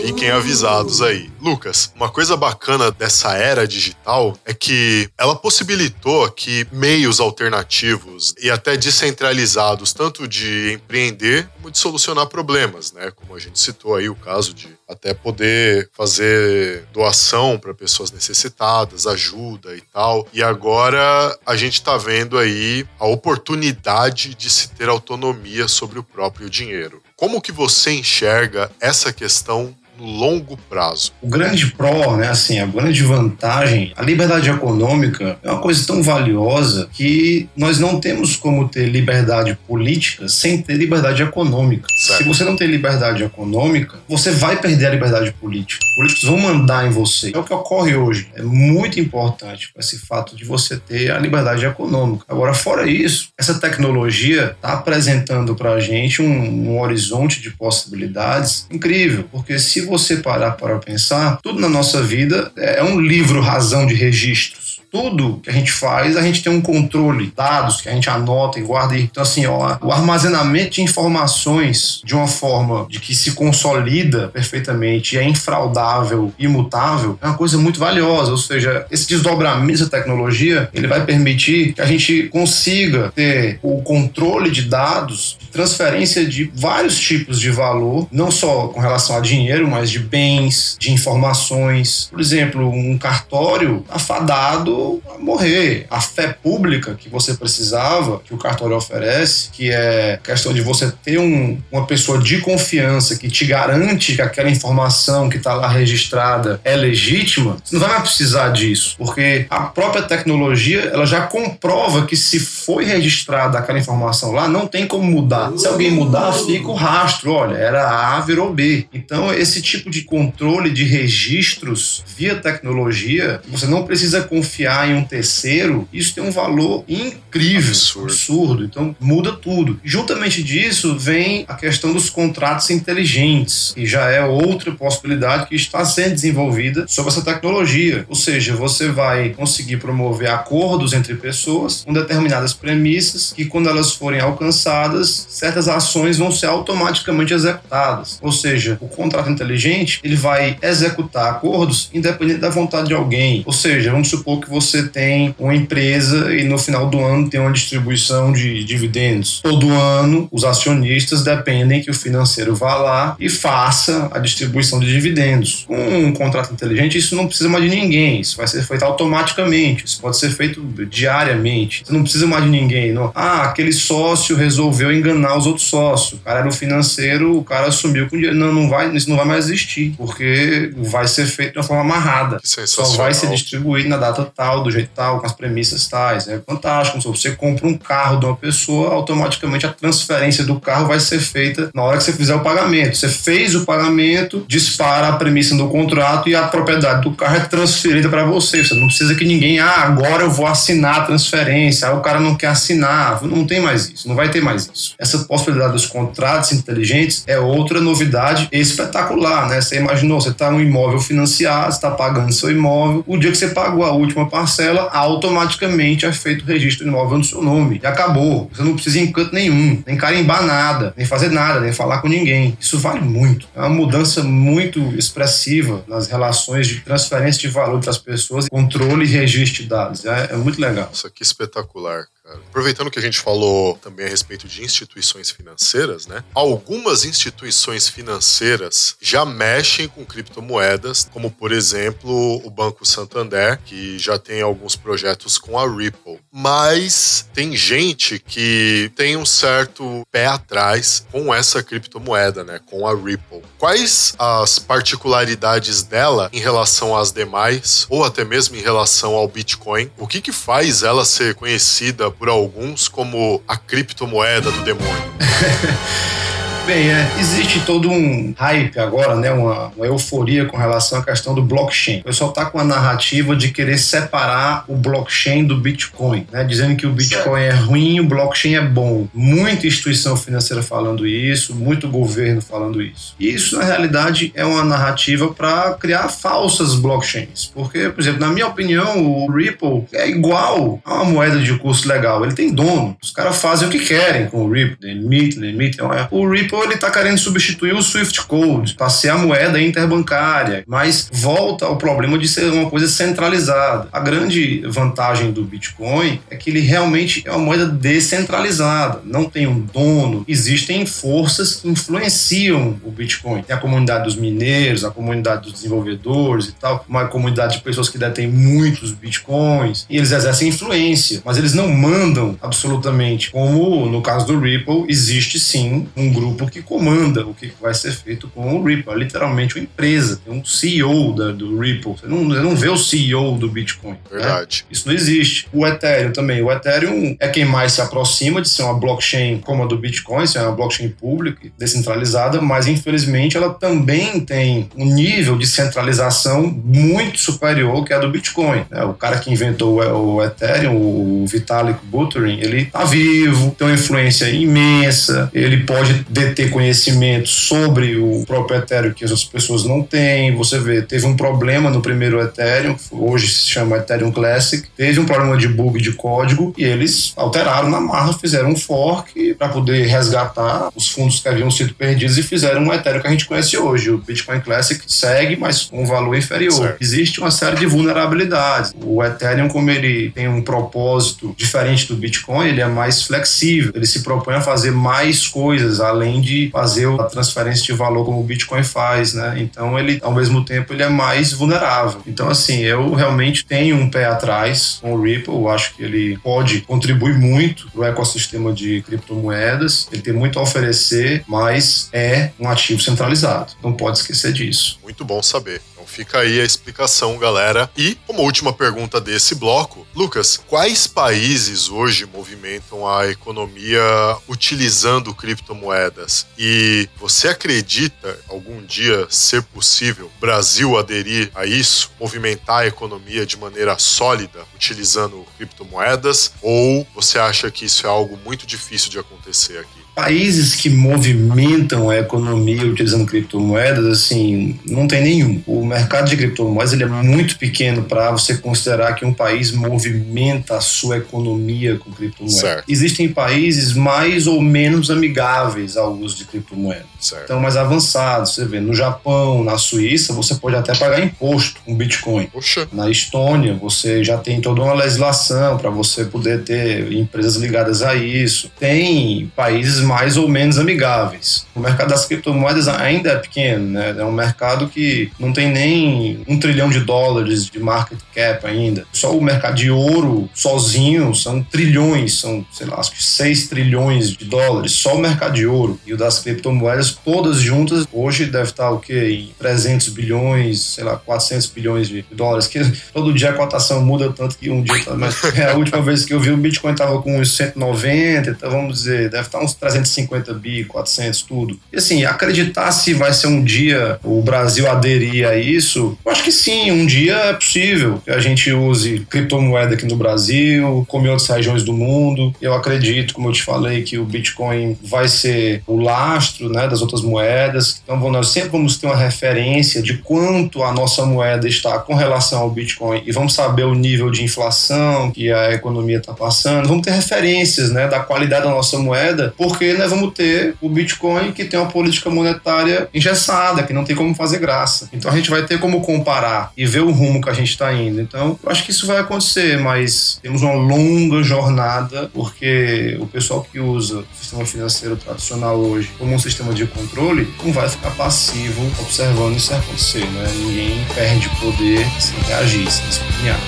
[0.00, 1.30] Fiquem avisados aí.
[1.40, 8.50] Lucas, uma coisa bacana dessa era digital é que ela possibilitou que meios alternativos e
[8.50, 13.10] até descentralizados, tanto de empreender como de solucionar problemas, né?
[13.10, 19.06] Como a gente citou aí o caso de até poder fazer doação para pessoas necessitadas,
[19.06, 20.26] ajuda e tal.
[20.32, 26.04] E agora a gente está vendo aí a oportunidade de se ter autonomia sobre o
[26.04, 27.02] próprio dinheiro.
[27.16, 31.12] Como que você enxerga essa questão no longo prazo.
[31.22, 36.02] O grande pró, né, assim, a grande vantagem, a liberdade econômica é uma coisa tão
[36.02, 41.86] valiosa que nós não temos como ter liberdade política sem ter liberdade econômica.
[42.06, 42.18] Certo.
[42.18, 45.84] Se você não tem liberdade econômica, você vai perder a liberdade política.
[45.84, 47.32] Os políticos vão mandar em você.
[47.34, 48.28] É o que ocorre hoje.
[48.34, 52.24] É muito importante esse fato de você ter a liberdade econômica.
[52.28, 58.66] Agora, fora isso, essa tecnologia está apresentando para a gente um, um horizonte de possibilidades
[58.70, 63.86] incrível, porque se você parar para pensar, tudo na nossa vida é um livro razão
[63.86, 64.65] de registros
[64.96, 68.58] tudo que a gente faz, a gente tem um controle, dados que a gente anota
[68.58, 68.98] e guarda.
[68.98, 75.18] Então, assim, ó, o armazenamento de informações de uma forma de que se consolida perfeitamente,
[75.18, 78.30] é infraudável, imutável, é uma coisa muito valiosa.
[78.30, 83.82] Ou seja, esse desdobramento da tecnologia, ele vai permitir que a gente consiga ter o
[83.82, 89.68] controle de dados, transferência de vários tipos de valor, não só com relação a dinheiro,
[89.68, 92.08] mas de bens, de informações.
[92.10, 94.85] Por exemplo, um cartório afadado
[95.18, 95.86] morrer.
[95.90, 100.92] A fé pública que você precisava, que o cartório oferece, que é questão de você
[101.02, 105.68] ter um, uma pessoa de confiança que te garante que aquela informação que está lá
[105.68, 111.22] registrada é legítima, você não vai mais precisar disso, porque a própria tecnologia ela já
[111.22, 115.52] comprova que se foi registrada aquela informação lá, não tem como mudar.
[115.56, 117.32] Se alguém mudar, fica o rastro.
[117.32, 118.86] Olha, era A, virou B.
[118.92, 125.04] Então, esse tipo de controle de registros via tecnologia, você não precisa confiar em um
[125.04, 128.06] terceiro, isso tem um valor incrível, Absurdo.
[128.06, 128.64] absurdo.
[128.64, 129.80] Então, muda tudo.
[129.84, 135.84] Juntamente disso, vem a questão dos contratos inteligentes, que já é outra possibilidade que está
[135.84, 138.04] sendo desenvolvida sobre essa tecnologia.
[138.08, 143.92] Ou seja, você vai conseguir promover acordos entre pessoas com determinadas premissas que, quando elas
[143.92, 148.18] forem alcançadas, certas ações vão ser automaticamente executadas.
[148.22, 153.42] Ou seja, o contrato inteligente ele vai executar acordos independente da vontade de alguém.
[153.46, 157.38] Ou seja, vamos supor que você tem uma empresa e no final do ano tem
[157.38, 159.40] uma distribuição de dividendos.
[159.42, 164.86] Todo ano, os acionistas dependem que o financeiro vá lá e faça a distribuição de
[164.86, 165.64] dividendos.
[165.66, 168.20] Com um contrato inteligente, isso não precisa mais de ninguém.
[168.20, 169.84] Isso vai ser feito automaticamente.
[169.84, 171.82] Isso pode ser feito diariamente.
[171.84, 172.92] Você não precisa mais de ninguém.
[172.92, 173.12] Não.
[173.14, 176.14] Ah, aquele sócio resolveu enganar os outros sócios.
[176.18, 178.36] O cara era o financeiro, o cara assumiu com dinheiro.
[178.36, 181.82] Não, não vai, isso não vai mais existir, porque vai ser feito de uma forma
[181.82, 182.38] amarrada.
[182.40, 182.96] Que Só sensacional.
[182.96, 186.28] vai ser distribuído na data tal, do jeito tal, com as premissas tais.
[186.28, 187.00] É fantástico.
[187.00, 191.18] Se você compra um carro de uma pessoa, automaticamente a transferência do carro vai ser
[191.18, 192.96] feita na hora que você fizer o pagamento.
[192.96, 197.40] Você fez o pagamento, dispara a premissa do contrato e a propriedade do carro é
[197.40, 198.64] transferida para você.
[198.64, 201.88] Você não precisa que ninguém, ah, agora eu vou assinar a transferência.
[201.88, 203.22] Aí o cara não quer assinar.
[203.22, 204.94] Não tem mais isso, não vai ter mais isso.
[204.98, 209.60] Essa possibilidade dos contratos inteligentes é outra novidade espetacular, né?
[209.60, 213.48] Você imaginou, você está um imóvel financiado, está pagando seu imóvel, o dia que você
[213.48, 217.80] pagou a última parcela, automaticamente é feito o registro do imóvel no seu nome.
[217.82, 218.50] E acabou.
[218.52, 222.02] Você não precisa ir em canto nenhum, nem carimbar nada, nem fazer nada, nem falar
[222.02, 222.56] com ninguém.
[222.60, 223.48] Isso vale muito.
[223.54, 229.04] É uma mudança muito expressiva nas relações de transferência de valor entre as pessoas, controle
[229.06, 230.04] e registro de dados.
[230.04, 230.86] É, é muito legal.
[230.86, 232.04] Nossa, que espetacular.
[232.48, 236.24] Aproveitando que a gente falou também a respeito de instituições financeiras, né?
[236.34, 244.18] Algumas instituições financeiras já mexem com criptomoedas, como por exemplo o Banco Santander, que já
[244.18, 246.18] tem alguns projetos com a Ripple.
[246.32, 252.60] Mas tem gente que tem um certo pé atrás com essa criptomoeda, né?
[252.66, 253.42] Com a Ripple.
[253.58, 259.90] Quais as particularidades dela em relação às demais, ou até mesmo em relação ao Bitcoin?
[259.96, 265.12] O que que faz ela ser conhecida por alguns como a criptomoeda do demônio?
[266.66, 271.32] Bem, é, existe todo um hype agora, né, uma, uma euforia com relação à questão
[271.32, 272.00] do blockchain.
[272.00, 276.74] O pessoal tá com a narrativa de querer separar o blockchain do Bitcoin, né, dizendo
[276.74, 279.06] que o Bitcoin é ruim, o blockchain é bom.
[279.14, 283.14] Muita instituição financeira falando isso, muito governo falando isso.
[283.20, 287.46] Isso, na realidade, é uma narrativa para criar falsas blockchains.
[287.46, 291.86] Porque, por exemplo, na minha opinião, o Ripple é igual a uma moeda de curso
[291.86, 292.24] legal.
[292.24, 292.96] Ele tem dono.
[293.00, 294.94] Os caras fazem o que querem com o Ripple.
[294.94, 295.78] Limite, limite.
[296.10, 301.08] O Ripple ele está querendo substituir o Swift Code para ser a moeda interbancária, mas
[301.12, 303.88] volta ao problema de ser uma coisa centralizada.
[303.92, 309.46] A grande vantagem do Bitcoin é que ele realmente é uma moeda descentralizada, não tem
[309.46, 310.24] um dono.
[310.28, 313.42] Existem forças que influenciam o Bitcoin.
[313.42, 317.88] Tem a comunidade dos mineiros, a comunidade dos desenvolvedores e tal, uma comunidade de pessoas
[317.88, 323.30] que detêm muitos Bitcoins e eles exercem influência, mas eles não mandam absolutamente.
[323.30, 327.92] Como no caso do Ripple, existe sim um grupo que comanda o que vai ser
[327.92, 328.92] feito com o Ripple.
[328.92, 331.92] É literalmente uma empresa, tem um CEO da, do Ripple.
[331.92, 333.92] Você não, você não vê o CEO do Bitcoin.
[333.92, 333.98] né?
[334.10, 334.64] Verdade.
[334.70, 335.48] Isso não existe.
[335.52, 336.42] O Ethereum também.
[336.42, 340.26] O Ethereum é quem mais se aproxima de ser uma blockchain como a do Bitcoin,
[340.26, 346.42] ser uma blockchain pública, e descentralizada, mas infelizmente ela também tem um nível de centralização
[346.64, 348.64] muito superior que a do Bitcoin.
[348.70, 348.84] né?
[348.84, 354.28] O cara que inventou o Ethereum, o Vitalik Buterin, ele tá vivo, tem uma influência
[354.28, 360.34] imensa, ele pode deter conhecimento sobre o próprio Ethereum que as outras pessoas não têm.
[360.36, 365.06] Você vê, teve um problema no primeiro Ethereum, hoje se chama Ethereum Classic, teve um
[365.06, 369.86] problema de bug de código e eles alteraram na marra, fizeram um fork para poder
[369.86, 373.56] resgatar os fundos que haviam sido perdidos e fizeram um Ethereum que a gente conhece
[373.56, 373.90] hoje.
[373.90, 376.52] O Bitcoin Classic segue, mas com um valor inferior.
[376.52, 376.82] Certo.
[376.82, 378.74] Existe uma série de vulnerabilidades.
[378.82, 383.72] O Ethereum, como ele tem um propósito diferente do Bitcoin, ele é mais flexível.
[383.74, 388.04] Ele se propõe a fazer mais coisas além além de fazer a transferência de valor
[388.04, 389.36] como o Bitcoin faz, né?
[389.38, 392.00] Então ele, ao mesmo tempo, ele é mais vulnerável.
[392.06, 395.34] Então, assim, eu realmente tenho um pé atrás com o Ripple.
[395.34, 399.88] Eu acho que ele pode contribuir muito para o ecossistema de criptomoedas.
[399.92, 403.52] Ele tem muito a oferecer, mas é um ativo centralizado.
[403.62, 404.78] Não pode esquecer disso.
[404.82, 405.60] Muito bom saber.
[405.86, 407.70] Então fica aí a explicação, galera.
[407.76, 413.80] E como última pergunta desse bloco, Lucas, quais países hoje movimentam a economia
[414.28, 416.26] utilizando criptomoedas?
[416.36, 423.24] E você acredita algum dia ser possível o Brasil aderir a isso, movimentar a economia
[423.24, 426.32] de maneira sólida utilizando criptomoedas?
[426.42, 429.85] Ou você acha que isso é algo muito difícil de acontecer aqui?
[429.96, 435.42] Países que movimentam a economia utilizando criptomoedas, assim, não tem nenhum.
[435.46, 440.58] O mercado de criptomoedas ele é muito pequeno para você considerar que um país movimenta
[440.58, 442.40] a sua economia com criptomoedas.
[442.40, 442.64] Certo.
[442.68, 446.84] Existem países mais ou menos amigáveis ao uso de criptomoedas.
[447.00, 447.24] Certo.
[447.24, 448.34] Então, mais avançados.
[448.34, 452.26] Você vê, no Japão, na Suíça, você pode até pagar imposto com Bitcoin.
[452.26, 457.82] Poxa, Na Estônia, você já tem toda uma legislação para você poder ter empresas ligadas
[457.82, 458.50] a isso.
[458.58, 461.46] Tem países mais ou menos amigáveis.
[461.54, 463.94] O mercado das criptomoedas ainda é pequeno, né?
[463.96, 468.84] É um mercado que não tem nem um trilhão de dólares de market cap ainda.
[468.92, 474.10] Só o mercado de ouro sozinho são trilhões, são, sei lá, acho que 6 trilhões
[474.10, 474.72] de dólares.
[474.72, 475.78] Só o mercado de ouro.
[475.86, 479.30] E o das criptomoedas, todas juntas, hoje deve estar o quê?
[479.30, 482.46] Em 300 bilhões, sei lá, 400 bilhões de dólares.
[482.46, 482.60] Que
[482.92, 484.94] todo dia a cotação muda tanto que um dia tá.
[484.94, 488.50] Mas é, a última vez que eu vi o Bitcoin tava com uns 190, então
[488.50, 491.58] vamos dizer, deve estar uns 350 bi, 400, tudo.
[491.72, 496.22] E assim, acreditar se vai ser um dia o Brasil aderir a isso, eu acho
[496.22, 501.06] que sim, um dia é possível que a gente use criptomoeda aqui no Brasil, como
[501.06, 502.34] em outras regiões do mundo.
[502.40, 506.80] Eu acredito, como eu te falei, que o Bitcoin vai ser o lastro né, das
[506.80, 507.82] outras moedas.
[507.82, 512.40] Então nós sempre vamos ter uma referência de quanto a nossa moeda está com relação
[512.40, 516.68] ao Bitcoin e vamos saber o nível de inflação que a economia está passando.
[516.68, 521.32] Vamos ter referências né, da qualidade da nossa moeda, porque nós vamos ter o Bitcoin
[521.32, 524.88] que tem uma política monetária engessada, que não tem como fazer graça.
[524.92, 527.72] Então a gente vai ter como comparar e ver o rumo que a gente está
[527.72, 528.00] indo.
[528.00, 533.46] Então eu acho que isso vai acontecer, mas temos uma longa jornada, porque o pessoal
[533.50, 537.90] que usa o sistema financeiro tradicional hoje como um sistema de controle não vai ficar
[537.90, 540.26] passivo observando isso acontecer, né?
[540.36, 543.38] Ninguém perde poder sem reagir, sem espinhar.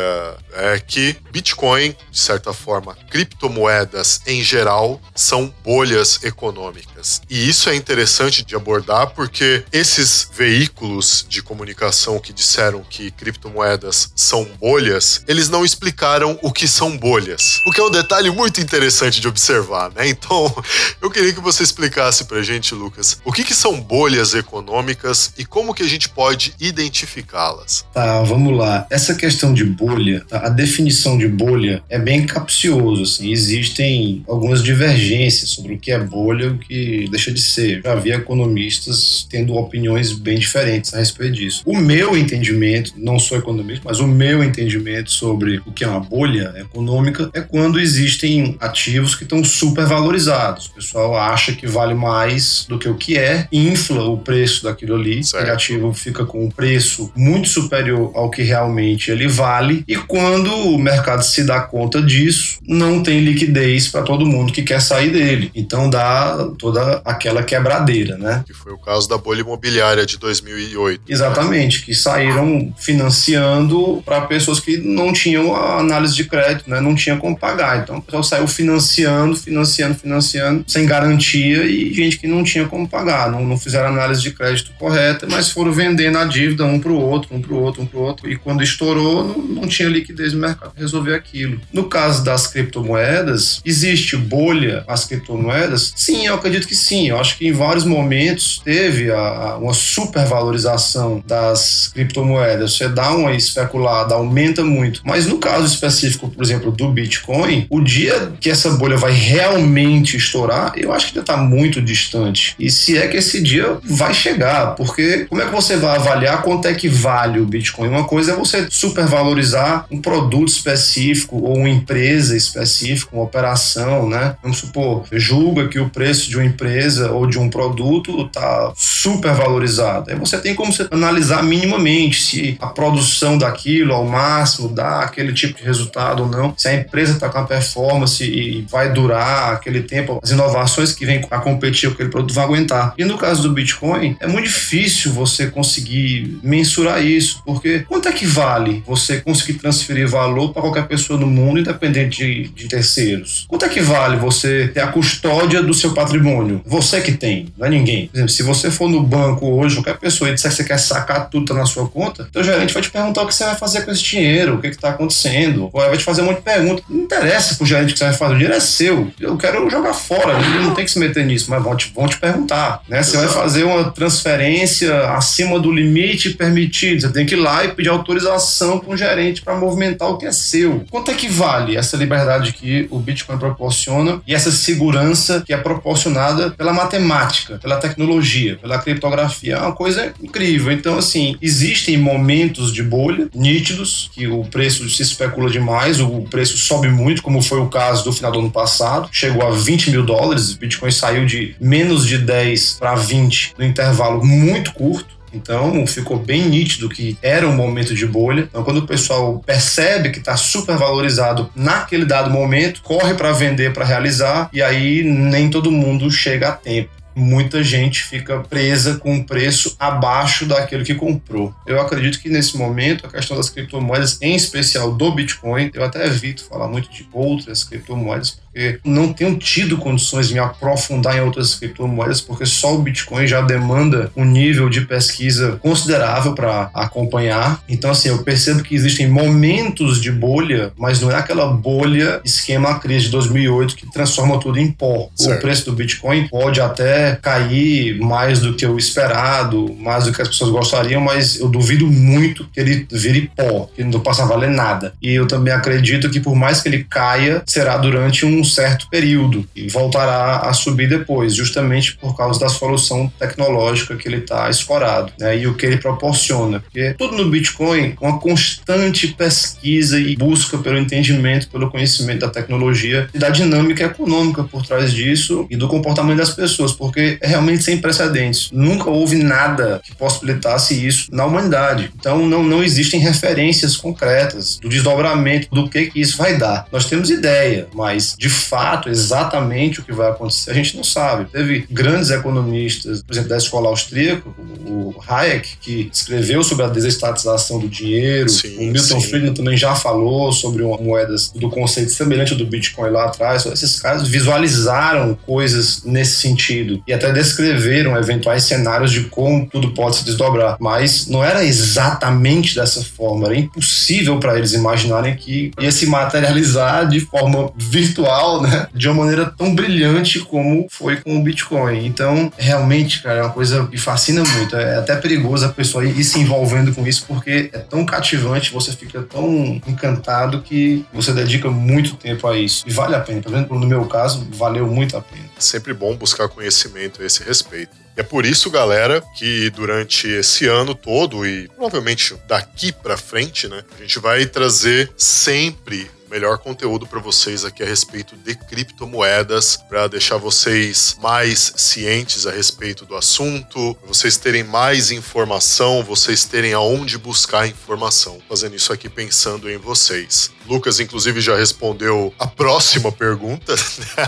[0.54, 7.22] é que Bitcoin, de certa forma, criptomoedas em geral, são bolhas econômicas.
[7.30, 14.12] E isso é interessante de abordar porque esses veículos de comunicação que disseram que criptomoedas
[14.16, 17.60] são bolhas, eles não explicaram o que são bolhas.
[17.66, 20.08] O que é um detalhe muito interessante de observar, né?
[20.08, 20.54] Então,
[21.02, 25.46] eu queria que você explicasse pra gente, Lucas, o que, que são bolhas econômicas e
[25.46, 27.86] como que a gente pode identificá-las.
[27.94, 28.86] Tá, vamos lá.
[28.90, 30.46] Essa questão de bolha, tá?
[30.46, 33.32] a definição de bolha é bem capcioso, assim.
[33.32, 37.82] Existem algumas divergências sobre o que é bolha e o que deixa de ser.
[37.84, 41.62] Já havia economistas tendo opiniões bem diferentes a respeito disso.
[41.66, 46.00] O meu entendimento, não sou economista, mas o meu entendimento sobre o que é uma
[46.00, 50.66] bolha econômica é quando existem ativos que estão supervalorizados.
[50.66, 54.96] O pessoal acha que vale mais do que o que é, infla o preço daquilo
[54.96, 55.36] ali, Certo.
[55.44, 60.52] aquele ativo fica com um preço muito superior ao que realmente ele vale, e quando
[60.54, 65.12] o mercado se dá conta disso, não tem liquidez para todo mundo que quer sair
[65.12, 65.52] dele.
[65.56, 68.44] Então dá toda aquela quebradeira, né?
[68.46, 71.02] Que foi o caso da bolha imobiliária de 2008.
[71.08, 76.80] Exatamente, que saíram financiando para pessoas que não tinham a análise de crédito, né?
[76.80, 77.80] Não tinha como pagar.
[77.84, 82.88] Então o pessoal saiu financiando, financiando, financiando, sem garantia e gente que não tinha como
[82.88, 83.32] pagar.
[83.32, 87.00] Não, não fizeram análise de crédito correta, mas foram vendendo a dívida um para o
[87.00, 88.30] outro, um para o outro, um para o outro.
[88.30, 91.60] E quando estourou, não, não tinha liquidez no mercado para resolver aquilo.
[91.72, 95.94] No caso das criptomoedas, existe bolha as criptomoedas?
[95.96, 97.10] Sim, eu acredito que sim.
[97.10, 102.74] Eu acho que em vários momentos teve a, a, uma supervalorização das criptomoedas.
[102.74, 105.02] Você dá uma especulada, aumenta muito.
[105.04, 110.18] Mas no caso específico, por exemplo, do Bitcoin, o dia que essa bolha vai realmente
[110.18, 112.56] estourar, eu acho que ainda está muito distante.
[112.60, 116.42] E se é que esse dia vai chegar, porque como é que você vai avaliar
[116.42, 117.90] quanto é que vale o Bitcoin?
[117.90, 121.70] Uma coisa é você supervalorizar um produto específico ou uma
[122.10, 124.36] empresa específica, uma operação, né?
[124.42, 129.34] Vamos supor, julga que o preço de uma empresa ou de um produto está super
[129.34, 130.10] valorizado.
[130.10, 135.34] Aí você tem como você analisar minimamente se a produção daquilo ao máximo dá aquele
[135.34, 139.54] tipo de resultado ou não, se a empresa está com a performance e vai durar
[139.54, 142.94] aquele tempo, as inovações que vêm a competir com aquele produto vão aguentar.
[142.98, 148.12] E no caso do Bitcoin, é muito difícil você conseguir mensurar isso, porque quanto é
[148.12, 153.46] que vale você conseguir transferir valor para qualquer pessoa no mundo, independente de, de terceiros?
[153.48, 156.62] Quanto é que vale você ter a custódia do seu patrimônio?
[156.66, 158.08] Você que tem, não é ninguém.
[158.08, 160.80] Por exemplo, se você for no banco hoje, qualquer pessoa e disser que você quer
[160.80, 163.56] sacar tudo tá na sua conta, teu gerente vai te perguntar o que você vai
[163.56, 166.84] fazer com esse dinheiro, o que está acontecendo, vai te fazer um monte de perguntas.
[166.90, 169.12] Não interessa pro gerente o que você vai fazer, o dinheiro é seu.
[169.20, 172.08] Eu quero jogar fora, ele não tem que se meter nisso, mas vão te, vão
[172.08, 173.02] te perguntar, né?
[173.02, 177.70] Você vai fazer uma transferência acima do limite permitido, você tem que ir lá e
[177.70, 180.86] pedir autorização para um gerente para movimentar o que é seu.
[180.90, 185.58] Quanto é que vale essa liberdade que o Bitcoin proporciona e essa segurança que é
[185.58, 189.56] proporcionada pela matemática, pela tecnologia, pela criptografia?
[189.56, 190.72] É uma coisa incrível.
[190.72, 196.58] Então, assim, existem momentos de bolha nítidos que o preço se especula demais, o preço
[196.58, 200.06] sobe muito, como foi o caso do final do ano passado, chegou a 20 mil
[200.06, 205.19] dólares, o Bitcoin saiu de menos de 10 para 20 no intervalo muito curto.
[205.34, 208.42] Então ficou bem nítido que era um momento de bolha.
[208.42, 213.74] Então, quando o pessoal percebe que está super valorizado naquele dado momento, corre para vender,
[213.74, 219.14] para realizar, e aí nem todo mundo chega a tempo muita gente fica presa com
[219.14, 221.54] um preço abaixo daquilo que comprou.
[221.68, 226.06] Eu acredito que nesse momento a questão das criptomoedas, em especial do Bitcoin, eu até
[226.06, 231.22] evito falar muito de outras criptomoedas, porque não tenho tido condições de me aprofundar em
[231.22, 237.62] outras criptomoedas, porque só o Bitcoin já demanda um nível de pesquisa considerável para acompanhar.
[237.70, 242.80] Então, assim, eu percebo que existem momentos de bolha, mas não é aquela bolha esquema
[242.80, 245.10] crise de 2008 que transforma tudo em pó.
[245.16, 245.38] Certo.
[245.38, 250.22] O preço do Bitcoin pode até cair mais do que o esperado, mais do que
[250.22, 254.26] as pessoas gostariam, mas eu duvido muito que ele vire pó, que não passa a
[254.26, 254.94] valer nada.
[255.02, 259.46] E eu também acredito que por mais que ele caia, será durante um certo período
[259.56, 265.12] e voltará a subir depois, justamente por causa da solução tecnológica que ele está escorado
[265.20, 266.60] né, e o que ele proporciona.
[266.60, 273.10] Porque tudo no Bitcoin, uma constante pesquisa e busca pelo entendimento, pelo conhecimento da tecnologia
[273.14, 277.64] e da dinâmica econômica por trás disso e do comportamento das pessoas, porque é realmente
[277.64, 278.50] sem precedentes.
[278.52, 281.92] Nunca houve nada que possibilitasse isso na humanidade.
[281.98, 286.68] Então não, não existem referências concretas do desdobramento do que, que isso vai dar.
[286.72, 291.26] Nós temos ideia, mas de fato exatamente o que vai acontecer a gente não sabe.
[291.32, 294.24] Teve grandes economistas, por exemplo, da escola austríaca,
[294.68, 298.30] o Hayek, que escreveu sobre a desestatização do dinheiro.
[298.30, 299.08] Sim, o Milton sim.
[299.08, 303.46] Friedman também já falou sobre moedas do conceito semelhante ao do Bitcoin lá atrás.
[303.46, 309.98] Esses caras visualizaram coisas nesse sentido e até descreveram eventuais cenários de como tudo pode
[309.98, 310.58] se desdobrar.
[310.60, 313.28] Mas não era exatamente dessa forma.
[313.28, 318.68] Era impossível para eles imaginarem que ia se materializar de forma virtual, né?
[318.74, 321.86] De uma maneira tão brilhante como foi com o Bitcoin.
[321.86, 324.56] Então, realmente, cara, é uma coisa que fascina muito.
[324.56, 328.72] É até perigoso a pessoa ir se envolvendo com isso, porque é tão cativante, você
[328.72, 332.64] fica tão encantado que você dedica muito tempo a isso.
[332.68, 333.22] E vale a pena.
[333.22, 333.54] Tá vendo?
[333.54, 335.26] No meu caso, valeu muito a pena.
[335.38, 337.72] É sempre bom buscar conhecimento a esse respeito.
[338.00, 343.62] É por isso, galera, que durante esse ano todo e provavelmente daqui para frente, né,
[343.78, 349.88] a gente vai trazer sempre melhor conteúdo para vocês aqui a respeito de criptomoedas, para
[349.88, 356.98] deixar vocês mais cientes a respeito do assunto, vocês terem mais informação, vocês terem aonde
[356.98, 358.20] buscar informação.
[358.28, 360.32] Fazendo isso aqui pensando em vocês.
[360.50, 363.54] Lucas, inclusive, já respondeu a próxima pergunta.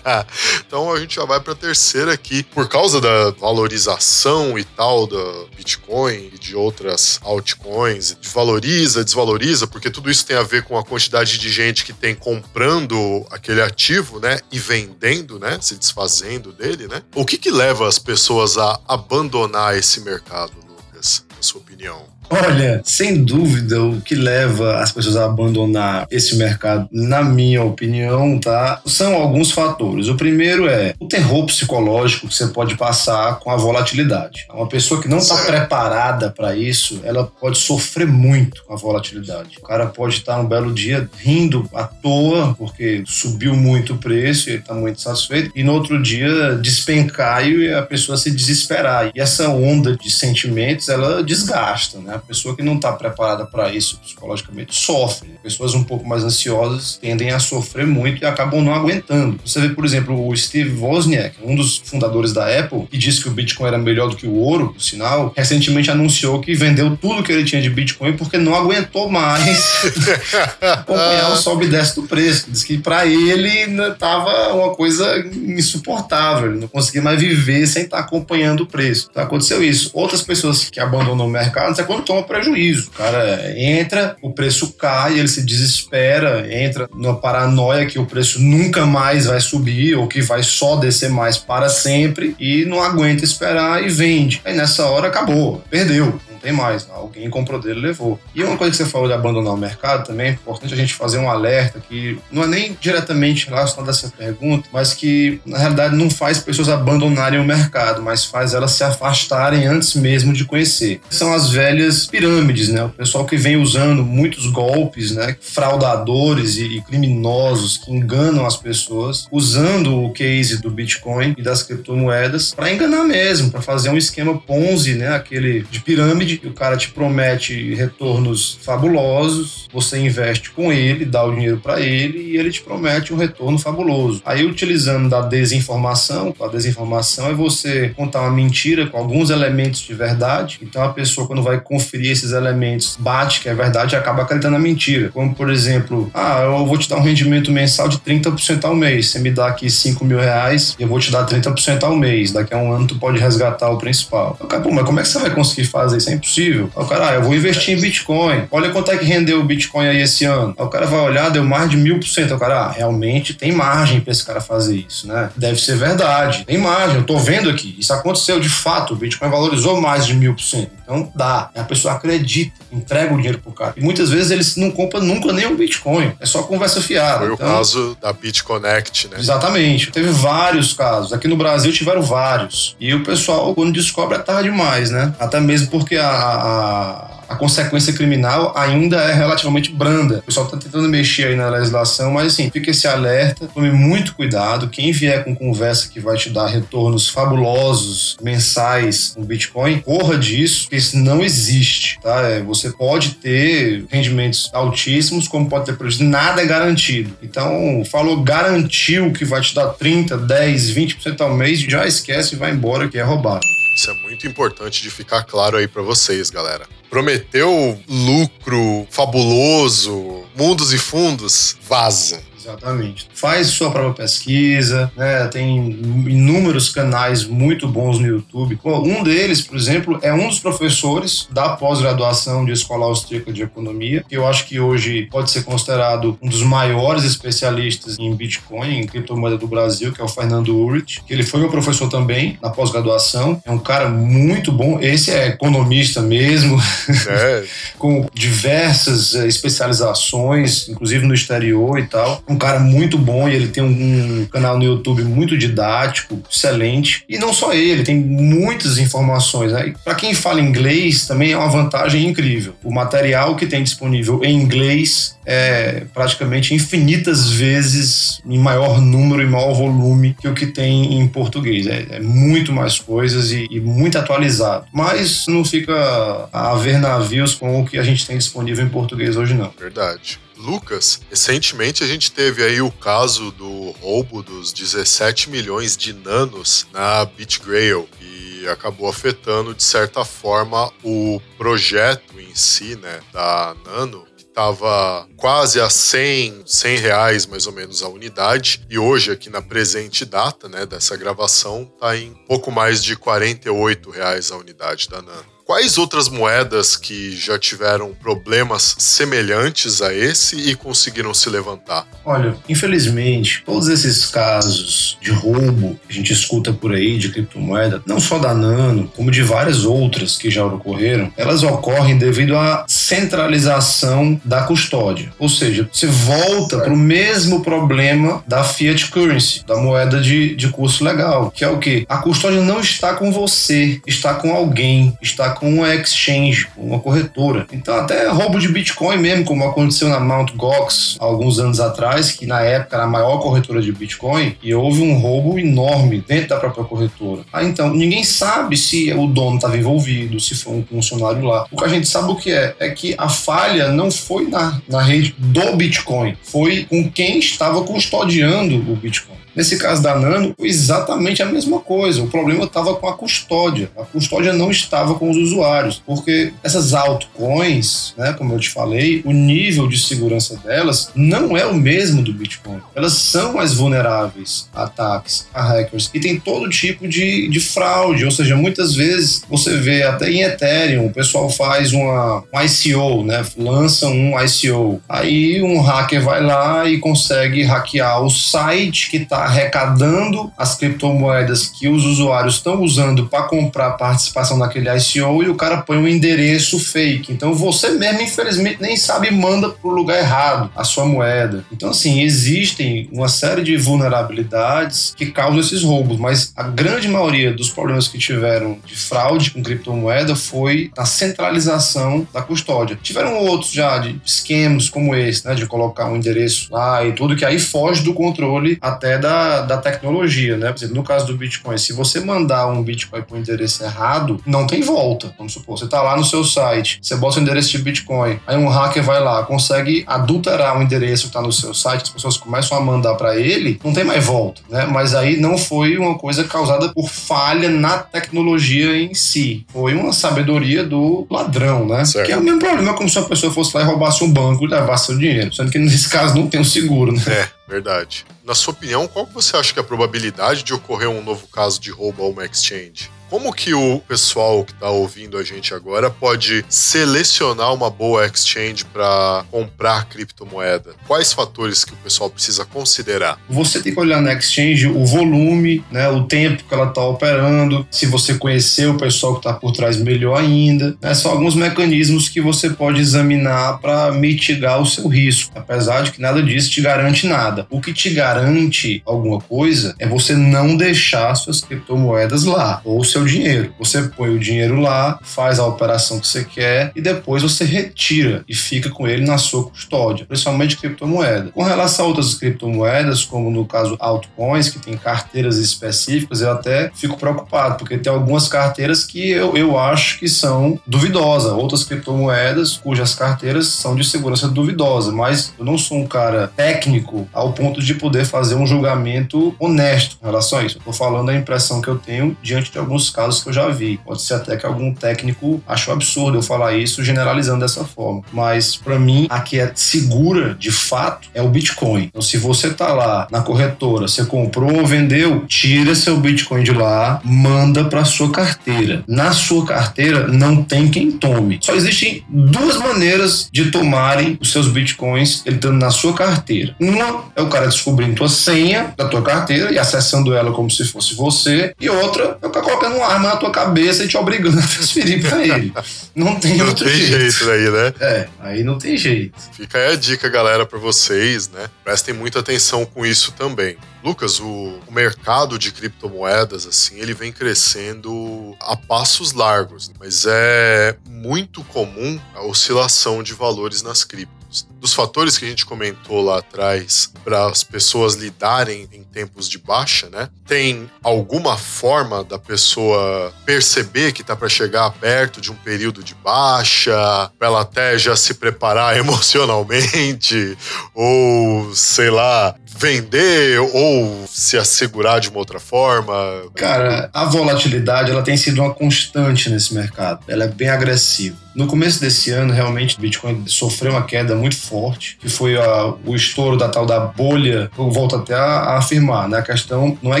[0.66, 2.42] então a gente já vai para a terceira aqui.
[2.42, 9.88] Por causa da valorização e tal da Bitcoin e de outras altcoins, valoriza, desvaloriza, porque
[9.88, 14.18] tudo isso tem a ver com a quantidade de gente que tem comprando aquele ativo,
[14.18, 17.02] né, e vendendo, né, se desfazendo dele, né?
[17.14, 22.13] O que que leva as pessoas a abandonar esse mercado, Lucas, na sua opinião?
[22.30, 28.38] Olha, sem dúvida, o que leva as pessoas a abandonar esse mercado, na minha opinião,
[28.38, 28.80] tá?
[28.86, 30.08] São alguns fatores.
[30.08, 34.46] O primeiro é o terror psicológico que você pode passar com a volatilidade.
[34.52, 39.58] Uma pessoa que não está preparada para isso, ela pode sofrer muito com a volatilidade.
[39.58, 44.48] O cara pode estar um belo dia rindo à toa porque subiu muito o preço
[44.48, 49.10] e ele está muito satisfeito, e no outro dia despencar e a pessoa se desesperar.
[49.14, 52.13] E essa onda de sentimentos, ela desgasta, né?
[52.14, 55.30] A pessoa que não está preparada para isso psicologicamente sofre.
[55.42, 59.38] Pessoas um pouco mais ansiosas tendem a sofrer muito e acabam não aguentando.
[59.44, 63.28] Você vê, por exemplo, o Steve Wozniak, um dos fundadores da Apple, que disse que
[63.28, 67.22] o Bitcoin era melhor do que o ouro, por sinal, recentemente anunciou que vendeu tudo
[67.22, 69.84] que ele tinha de Bitcoin porque não aguentou mais
[70.60, 72.46] acompanhar o sobe e desce do preço.
[72.48, 73.48] Diz que para ele
[73.90, 79.08] estava uma coisa insuportável, ele não conseguia mais viver sem estar tá acompanhando o preço.
[79.10, 79.90] Então aconteceu isso.
[79.92, 82.88] Outras pessoas que abandonam o mercado, é quando toma prejuízo.
[82.88, 88.40] O cara entra, o preço cai, ele se desespera, entra numa paranoia que o preço
[88.40, 93.24] nunca mais vai subir ou que vai só descer mais para sempre e não aguenta
[93.24, 94.40] esperar e vende.
[94.44, 96.86] Aí nessa hora acabou, perdeu tem mais.
[96.90, 98.20] Alguém comprou dele levou.
[98.34, 100.92] E uma coisa que você falou de abandonar o mercado também, é importante a gente
[100.92, 105.56] fazer um alerta que não é nem diretamente relacionado a essa pergunta, mas que na
[105.56, 110.44] realidade não faz pessoas abandonarem o mercado, mas faz elas se afastarem antes mesmo de
[110.44, 111.00] conhecer.
[111.08, 112.84] São as velhas pirâmides, né?
[112.84, 115.36] O pessoal que vem usando muitos golpes, né?
[115.40, 122.52] Fraudadores e criminosos que enganam as pessoas, usando o case do Bitcoin e das criptomoedas
[122.52, 125.08] para enganar mesmo, para fazer um esquema Ponzi, né?
[125.14, 131.32] Aquele de pirâmide o cara te promete retornos fabulosos, você investe com ele, dá o
[131.32, 134.22] dinheiro para ele e ele te promete um retorno fabuloso.
[134.24, 139.94] Aí, utilizando da desinformação, a desinformação é você contar uma mentira com alguns elementos de
[139.94, 140.58] verdade.
[140.62, 144.58] Então, a pessoa, quando vai conferir esses elementos, bate que é verdade acaba acreditando na
[144.58, 145.10] mentira.
[145.10, 149.10] Como, por exemplo, ah, eu vou te dar um rendimento mensal de 30% ao mês.
[149.10, 152.32] Você me dá aqui 5 mil reais e eu vou te dar 30% ao mês.
[152.32, 154.36] Daqui a um ano tu pode resgatar o principal.
[154.40, 156.10] Eu, cara, mas como é que você vai conseguir fazer isso?
[156.10, 156.70] É impossível.
[156.74, 158.48] Aí o cara, ah, eu vou investir em Bitcoin.
[158.50, 160.54] Olha quanto é que rendeu o Bitcoin aí esse ano.
[160.58, 162.30] Aí o cara vai olhar, deu mais de mil por cento.
[162.30, 165.30] Aí o cara, ah, realmente tem margem para esse cara fazer isso, né?
[165.36, 166.44] Deve ser verdade.
[166.44, 167.76] Tem margem, eu tô vendo aqui.
[167.78, 168.94] Isso aconteceu de fato.
[168.94, 170.70] O Bitcoin valorizou mais de mil por cento.
[170.84, 171.50] Então dá.
[171.54, 173.74] A pessoa acredita, entrega o dinheiro pro cara.
[173.76, 176.12] E muitas vezes eles não compram nunca nem um Bitcoin.
[176.20, 177.24] É só conversa fiada.
[177.24, 179.16] Foi então, o caso da BitConnect, né?
[179.18, 179.90] Exatamente.
[179.90, 181.12] Teve vários casos.
[181.12, 182.76] Aqui no Brasil tiveram vários.
[182.78, 185.14] E o pessoal, quando descobre, é tarde demais, né?
[185.18, 190.18] Até mesmo porque a, a a consequência criminal ainda é relativamente branda.
[190.18, 194.14] O pessoal está tentando mexer aí na legislação, mas assim, fica esse alerta, tome muito
[194.14, 194.68] cuidado.
[194.68, 200.62] Quem vier com conversa que vai te dar retornos fabulosos mensais no Bitcoin, corra disso,
[200.62, 202.20] porque isso não existe, tá?
[202.22, 207.16] É, você pode ter rendimentos altíssimos, como pode ter prejuízo, nada é garantido.
[207.22, 212.38] Então, falou garantiu que vai te dar 30, 10, 20% ao mês, já esquece e
[212.38, 213.44] vai embora que é roubado.
[213.74, 216.66] Isso é muito importante de ficar claro aí para vocês, galera.
[216.88, 222.22] Prometeu lucro fabuloso, mundos e fundos, vaza.
[222.44, 223.08] Exatamente.
[223.14, 225.26] Faz sua própria pesquisa, né?
[225.28, 228.58] Tem inúmeros canais muito bons no YouTube.
[228.64, 234.04] Um deles, por exemplo, é um dos professores da pós-graduação de Escola Austríaca de Economia,
[234.06, 238.86] que eu acho que hoje pode ser considerado um dos maiores especialistas em Bitcoin, em
[238.86, 242.50] criptomoeda do Brasil, que é o Fernando Urich, que ele foi meu professor também na
[242.50, 243.40] pós-graduação.
[243.44, 244.78] É um cara muito bom.
[244.80, 246.60] Esse é economista mesmo,
[247.08, 247.44] é.
[247.78, 253.48] com diversas eh, especializações, inclusive no exterior e tal um cara muito bom e ele
[253.48, 257.04] tem um canal no YouTube muito didático, excelente.
[257.08, 259.52] E não só ele, tem muitas informações.
[259.52, 259.74] Né?
[259.84, 262.54] Para quem fala inglês, também é uma vantagem incrível.
[262.62, 269.26] O material que tem disponível em inglês é praticamente infinitas vezes em maior número e
[269.26, 271.66] maior volume que o que tem em português.
[271.66, 274.66] É, é muito mais coisas e, e, muito atualizado.
[274.72, 279.16] Mas não fica a ver navios com o que a gente tem disponível em português
[279.16, 279.52] hoje, não.
[279.58, 280.18] Verdade.
[280.36, 286.66] Lucas, recentemente a gente teve aí o caso do roubo dos 17 milhões de nanos
[286.72, 294.06] na BitGrail e acabou afetando de certa forma o projeto em si, né, da Nano,
[294.18, 299.40] estava quase a 100, 100 reais mais ou menos a unidade e hoje aqui na
[299.40, 305.00] presente data, né, dessa gravação, está em pouco mais de 48 reais a unidade da
[305.00, 305.33] Nano.
[305.46, 311.86] Quais outras moedas que já tiveram problemas semelhantes a esse e conseguiram se levantar?
[312.02, 317.82] Olha, infelizmente, todos esses casos de roubo que a gente escuta por aí de criptomoeda,
[317.84, 322.64] não só da Nano, como de várias outras que já ocorreram, elas ocorrem devido à
[322.66, 325.12] centralização da custódia.
[325.18, 330.48] Ou seja, você volta para o mesmo problema da fiat currency, da moeda de, de
[330.48, 331.84] curso legal, que é o que?
[331.86, 337.46] A custódia não está com você, está com alguém, está com uma exchange, uma corretora.
[337.52, 340.34] Então, até roubo de Bitcoin mesmo, como aconteceu na Mt.
[340.36, 344.82] Gox alguns anos atrás, que na época era a maior corretora de Bitcoin, e houve
[344.82, 347.22] um roubo enorme dentro da própria corretora.
[347.32, 351.46] Ah, então, ninguém sabe se o dono estava envolvido, se foi um funcionário lá.
[351.50, 354.60] O que a gente sabe o que é, é que a falha não foi na,
[354.68, 359.23] na rede do Bitcoin, foi com quem estava custodiando o Bitcoin.
[359.34, 362.02] Nesse caso da Nano, foi exatamente a mesma coisa.
[362.02, 363.70] O problema estava com a custódia.
[363.76, 369.02] A custódia não estava com os usuários, porque essas altcoins, né, como eu te falei,
[369.04, 372.60] o nível de segurança delas não é o mesmo do Bitcoin.
[372.74, 378.04] Elas são mais vulneráveis a ataques, a hackers, e tem todo tipo de, de fraude.
[378.04, 383.02] Ou seja, muitas vezes você vê até em Ethereum, o pessoal faz uma, um ICO,
[383.04, 384.80] né, lança um ICO.
[384.88, 391.46] Aí um hacker vai lá e consegue hackear o site que está arrecadando as criptomoedas
[391.46, 395.88] que os usuários estão usando para comprar participação naquele ICO e o cara põe um
[395.88, 397.12] endereço fake.
[397.12, 401.44] Então você mesmo, infelizmente, nem sabe manda para o lugar errado a sua moeda.
[401.50, 407.32] Então, assim, existem uma série de vulnerabilidades que causam esses roubos, mas a grande maioria
[407.32, 412.78] dos problemas que tiveram de fraude com criptomoeda foi na centralização da custódia.
[412.82, 417.16] Tiveram outros já de esquemas como esse, né, de colocar um endereço lá e tudo,
[417.16, 419.13] que aí foge do controle até da
[419.46, 420.52] da, tecnologia, né?
[420.52, 424.46] Por exemplo, no caso do Bitcoin, se você mandar um Bitcoin para endereço errado, não
[424.46, 425.14] tem volta.
[425.16, 428.36] Vamos supor, você está lá no seu site, você bota o endereço de Bitcoin, aí
[428.36, 432.16] um hacker vai lá, consegue adulterar o endereço que está no seu site, as pessoas
[432.16, 434.66] começam a mandar para ele, não tem mais volta, né?
[434.66, 439.92] Mas aí não foi uma coisa causada por falha na tecnologia em si, foi uma
[439.92, 441.84] sabedoria do ladrão, né?
[441.84, 442.06] Certo.
[442.06, 444.44] Que é o mesmo problema como se uma pessoa fosse lá e roubasse um banco
[444.44, 447.02] e levasse seu dinheiro, sendo que nesse caso não tem um seguro, né?
[447.06, 448.04] É, verdade.
[448.24, 451.60] Na sua opinião, qual você acha que é a probabilidade de ocorrer um novo caso
[451.60, 452.90] de roubo a uma exchange?
[453.10, 458.64] Como que o pessoal que está ouvindo a gente agora pode selecionar uma boa exchange
[458.64, 460.74] para comprar criptomoeda?
[460.86, 463.18] Quais fatores que o pessoal precisa considerar?
[463.28, 467.66] Você tem que olhar na exchange o volume, né, o tempo que ela está operando,
[467.70, 470.76] se você conhecer o pessoal que está por trás, melhor ainda.
[470.80, 475.92] Né, são alguns mecanismos que você pode examinar para mitigar o seu risco, apesar de
[475.92, 477.46] que nada disso te garante nada.
[477.50, 483.03] O que te garante alguma coisa é você não deixar suas criptomoedas lá ou seu
[483.06, 483.54] dinheiro.
[483.58, 488.24] Você põe o dinheiro lá, faz a operação que você quer e depois você retira
[488.28, 491.30] e fica com ele na sua custódia, principalmente criptomoeda.
[491.32, 496.70] Com relação a outras criptomoedas, como no caso altcoins, que tem carteiras específicas, eu até
[496.74, 502.56] fico preocupado, porque tem algumas carteiras que eu, eu acho que são duvidosas, outras criptomoedas
[502.56, 507.60] cujas carteiras são de segurança duvidosa, mas eu não sou um cara técnico ao ponto
[507.60, 510.58] de poder fazer um julgamento honesto em relação a isso.
[510.64, 513.78] Tô falando a impressão que eu tenho diante de alguns casos que eu já vi.
[513.84, 518.02] Pode ser até que algum técnico achou absurdo eu falar isso generalizando dessa forma.
[518.12, 521.84] Mas para mim, a que é segura de fato é o Bitcoin.
[521.84, 526.52] Então, se você tá lá na corretora, você comprou ou vendeu, tira seu Bitcoin de
[526.52, 528.84] lá, manda para sua carteira.
[528.86, 531.38] Na sua carteira não tem quem tome.
[531.42, 536.54] Só existem duas maneiras de tomarem os seus Bitcoins entrando na sua carteira.
[536.60, 540.64] Uma é o cara descobrindo tua senha da tua carteira e acessando ela como se
[540.64, 543.96] fosse você, e outra é o cara colocando uma arma na tua cabeça e te
[543.96, 545.52] obrigando a transferir para ele.
[545.94, 547.00] Não tem Não outro tem jeito.
[547.00, 547.74] jeito daí, né?
[547.80, 549.18] É, aí não tem jeito.
[549.32, 551.48] Fica aí a dica, galera, para vocês, né?
[551.62, 553.56] Prestem muita atenção com isso também.
[553.82, 560.74] Lucas, o, o mercado de criptomoedas, assim, ele vem crescendo a passos largos, mas é
[560.88, 564.13] muito comum a oscilação de valores nas criptos.
[564.42, 569.38] Dos fatores que a gente comentou lá atrás para as pessoas lidarem em tempos de
[569.38, 570.08] baixa, né?
[570.26, 575.94] Tem alguma forma da pessoa perceber que tá para chegar perto de um período de
[575.94, 576.72] baixa,
[577.18, 580.36] pra ela até já se preparar emocionalmente,
[580.74, 585.94] ou sei lá, vender ou se assegurar de uma outra forma?
[586.34, 590.04] Cara, a volatilidade ela tem sido uma constante nesse mercado.
[590.08, 591.23] Ela é bem agressiva.
[591.34, 595.74] No começo desse ano, realmente, o Bitcoin sofreu uma queda muito forte, que foi a,
[595.84, 597.50] o estouro da tal da bolha.
[597.58, 599.18] Eu volto até a, a, afirmar, né?
[599.18, 600.00] A questão não é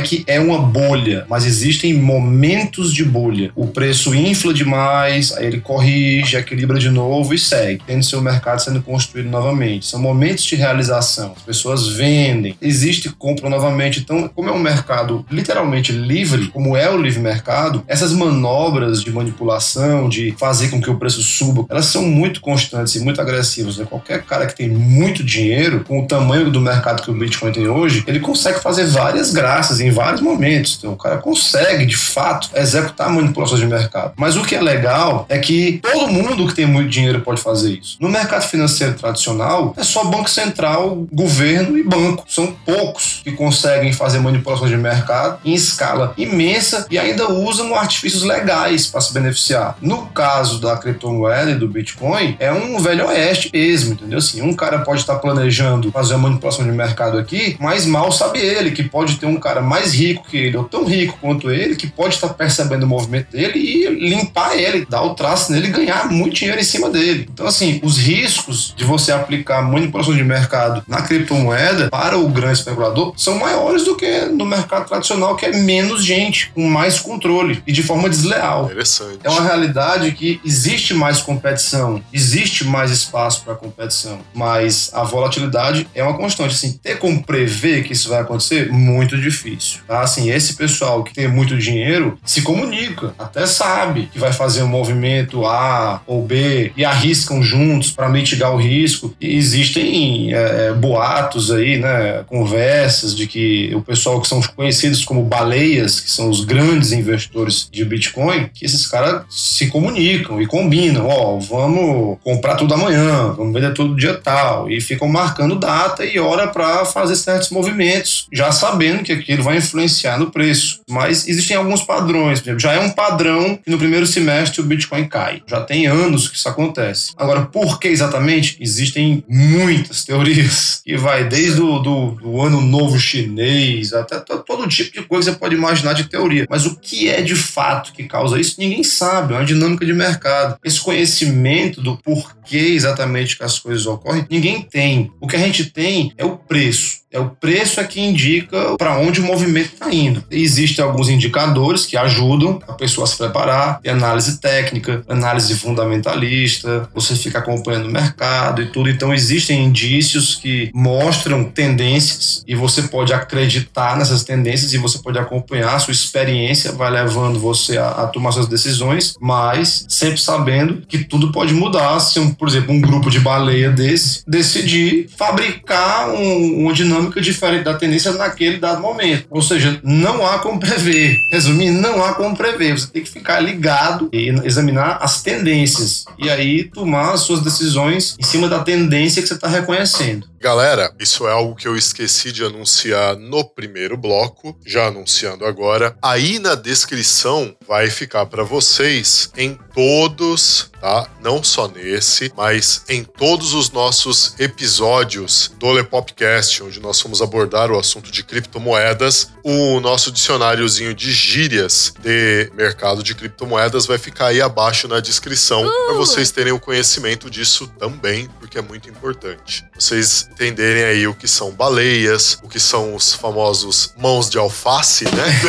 [0.00, 3.50] que é uma bolha, mas existem momentos de bolha.
[3.56, 8.60] O preço infla demais, aí ele corrige, equilibra de novo e segue, tendo seu mercado
[8.60, 9.86] sendo construído novamente.
[9.86, 11.32] São momentos de realização.
[11.36, 13.98] As pessoas vendem, existe compra novamente.
[13.98, 19.10] Então, como é um mercado literalmente livre, como é o livre mercado, essas manobras de
[19.10, 23.78] manipulação, de fazer com que o preço suba, elas são muito constantes e muito agressivas.
[23.78, 23.86] Né?
[23.88, 27.68] Qualquer cara que tem muito dinheiro, com o tamanho do mercado que o Bitcoin tem
[27.68, 30.76] hoje, ele consegue fazer várias graças em vários momentos.
[30.78, 34.12] Então, o cara consegue, de fato, executar manipulações de mercado.
[34.16, 37.78] Mas o que é legal é que todo mundo que tem muito dinheiro pode fazer
[37.78, 37.96] isso.
[38.00, 42.24] No mercado financeiro tradicional, é só Banco Central, governo e banco.
[42.28, 48.22] São poucos que conseguem fazer manipulações de mercado em escala imensa e ainda usam artifícios
[48.22, 49.76] legais para se beneficiar.
[49.80, 51.13] No caso da criptomoeda,
[51.50, 54.18] e do Bitcoin é um velho oeste mesmo, entendeu?
[54.18, 58.38] Assim, um cara pode estar planejando fazer uma manipulação de mercado aqui, mas mal sabe
[58.38, 61.76] ele que pode ter um cara mais rico que ele, ou tão rico quanto ele,
[61.76, 65.70] que pode estar percebendo o movimento dele e limpar ele, dar o traço nele e
[65.70, 67.28] ganhar muito dinheiro em cima dele.
[67.32, 72.58] Então, assim, os riscos de você aplicar manipulação de mercado na criptomoeda para o grande
[72.58, 77.62] especulador são maiores do que no mercado tradicional, que é menos gente, com mais controle
[77.66, 78.64] e de forma desleal.
[78.64, 79.18] Interessante.
[79.22, 85.86] É uma realidade que existe mais competição, existe mais espaço para competição, mas a volatilidade
[85.94, 86.54] é uma constante.
[86.54, 89.80] Assim, ter como prever que isso vai acontecer, muito difícil.
[89.86, 90.00] Tá?
[90.00, 94.68] Assim, esse pessoal que tem muito dinheiro se comunica, até sabe que vai fazer um
[94.68, 99.14] movimento A ou B e arriscam juntos para mitigar o risco.
[99.20, 105.22] E existem é, boatos aí, né, conversas de que o pessoal que são conhecidos como
[105.22, 110.93] baleias, que são os grandes investidores de Bitcoin, que esses caras se comunicam e combinam
[111.00, 116.18] ó, vamos comprar tudo amanhã, vamos vender tudo dia tal, e ficam marcando data e
[116.18, 120.80] hora para fazer certos movimentos, já sabendo que aquilo vai influenciar no preço.
[120.88, 125.42] Mas existem alguns padrões, já é um padrão que no primeiro semestre o Bitcoin cai.
[125.46, 127.12] Já tem anos que isso acontece.
[127.16, 128.56] Agora, por que exatamente?
[128.60, 134.92] Existem muitas teorias, que vai desde o do, do ano novo chinês até todo tipo
[134.92, 136.46] de coisa que você pode imaginar de teoria.
[136.48, 139.92] Mas o que é de fato que causa isso, ninguém sabe, é uma dinâmica de
[139.92, 140.56] mercado.
[140.80, 145.10] Conhecimento do porquê exatamente que as coisas ocorrem, ninguém tem.
[145.20, 147.03] O que a gente tem é o preço.
[147.14, 150.24] É o preço é que indica para onde o movimento está indo.
[150.28, 157.14] Existem alguns indicadores que ajudam a pessoa a se preparar, análise técnica, análise fundamentalista, você
[157.14, 158.90] fica acompanhando o mercado e tudo.
[158.90, 165.16] Então existem indícios que mostram tendências e você pode acreditar nessas tendências e você pode
[165.16, 170.82] acompanhar a sua experiência, vai levando você a, a tomar suas decisões, mas sempre sabendo
[170.88, 176.10] que tudo pode mudar se, um, por exemplo, um grupo de baleia desse decidir fabricar
[176.10, 179.26] um, uma dinâmica diferente da tendência naquele dado momento.
[179.30, 181.18] Ou seja, não há como prever.
[181.30, 182.78] Resumindo, não há como prever.
[182.78, 186.04] Você tem que ficar ligado e examinar as tendências.
[186.18, 190.26] E aí tomar as suas decisões em cima da tendência que você está reconhecendo.
[190.44, 195.96] Galera, isso é algo que eu esqueci de anunciar no primeiro bloco, já anunciando agora.
[196.02, 201.08] Aí na descrição vai ficar para vocês em todos, tá?
[201.22, 207.70] Não só nesse, mas em todos os nossos episódios do Lepopcast, onde nós fomos abordar
[207.70, 214.26] o assunto de criptomoedas, o nosso dicionáriozinho de gírias de mercado de criptomoedas vai ficar
[214.26, 215.86] aí abaixo na descrição uh!
[215.86, 219.64] para vocês terem o conhecimento disso também, porque é muito importante.
[219.74, 225.04] Vocês entenderem aí o que são baleias, o que são os famosos mãos de alface,
[225.04, 225.40] né?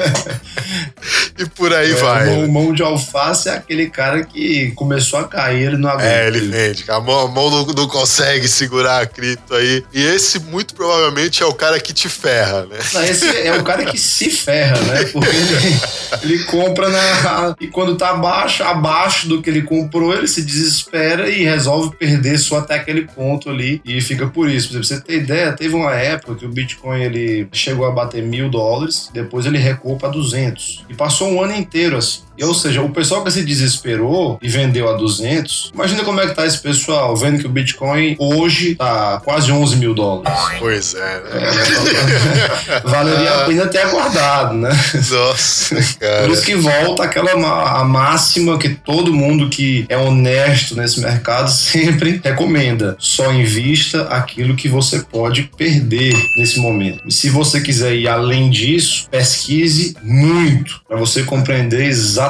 [1.38, 2.28] e por aí é, vai.
[2.28, 6.08] O mão, mão, de alface é aquele cara que começou a cair, ele não aguenta.
[6.08, 6.84] É, ele vende.
[6.88, 9.84] A mão, a mão não, não, consegue segurar a cripto aí.
[9.92, 12.78] E esse, muito provavelmente, é o cara que te ferra, né?
[12.92, 15.04] Não, esse é o cara que se ferra, né?
[15.04, 15.80] Porque ele,
[16.22, 17.54] ele compra na.
[17.60, 22.38] E quando tá abaixo, abaixo do que ele comprou, ele se desespera e resolve perder
[22.38, 24.70] só até aquele ponto ali e fica por isso.
[24.70, 28.48] Exemplo, você ter ideia, teve uma época que o Bitcoin ele chegou a bater mil
[28.48, 32.22] dólares, depois ele recuou para 200 e passou um ano inteiro assim.
[32.40, 36.26] E, ou seja, o pessoal que se desesperou e vendeu a 200, imagina como é
[36.26, 40.32] que tá esse pessoal vendo que o Bitcoin hoje tá quase 11 mil dólares.
[40.58, 41.30] Pois é, né?
[42.66, 44.70] É, valeria a pena ter aguardado, né?
[45.10, 46.22] Nossa, cara.
[46.22, 47.32] Por isso que volta aquela
[47.78, 52.96] a máxima que todo mundo que é honesto nesse mercado sempre recomenda.
[52.98, 57.02] Só invista aquilo que você pode perder nesse momento.
[57.06, 62.29] E se você quiser ir além disso, pesquise muito para você compreender exatamente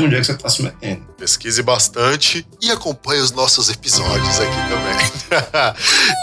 [0.00, 1.04] onde é que você está se metendo.
[1.16, 5.74] Pesquise bastante e acompanhe os nossos episódios aqui também.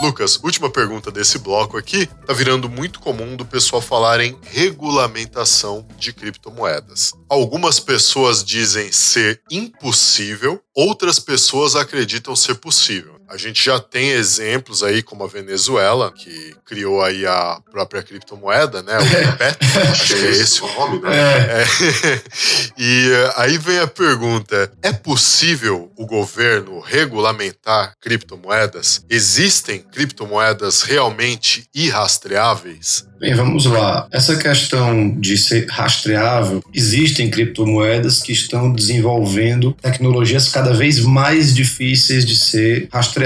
[0.04, 2.06] Lucas, última pergunta desse bloco aqui.
[2.26, 7.12] Tá virando muito comum do pessoal falar em regulamentação de criptomoedas.
[7.30, 13.19] Algumas pessoas dizem ser impossível, outras pessoas acreditam ser possível.
[13.30, 18.82] A gente já tem exemplos aí, como a Venezuela, que criou aí a própria criptomoeda,
[18.82, 18.98] né?
[18.98, 21.16] O Petro, acho que é esse o nome, né?
[21.16, 21.62] É.
[21.62, 22.22] É.
[22.82, 29.04] E eh, aí vem a pergunta: é possível o governo regulamentar criptomoedas?
[29.10, 33.06] Existem criptomoedas realmente irrastreáveis?
[33.20, 34.08] Bem, vamos lá.
[34.12, 42.26] Essa questão de ser rastreável, existem criptomoedas que estão desenvolvendo tecnologias cada vez mais difíceis
[42.26, 43.19] de ser rastreáveis.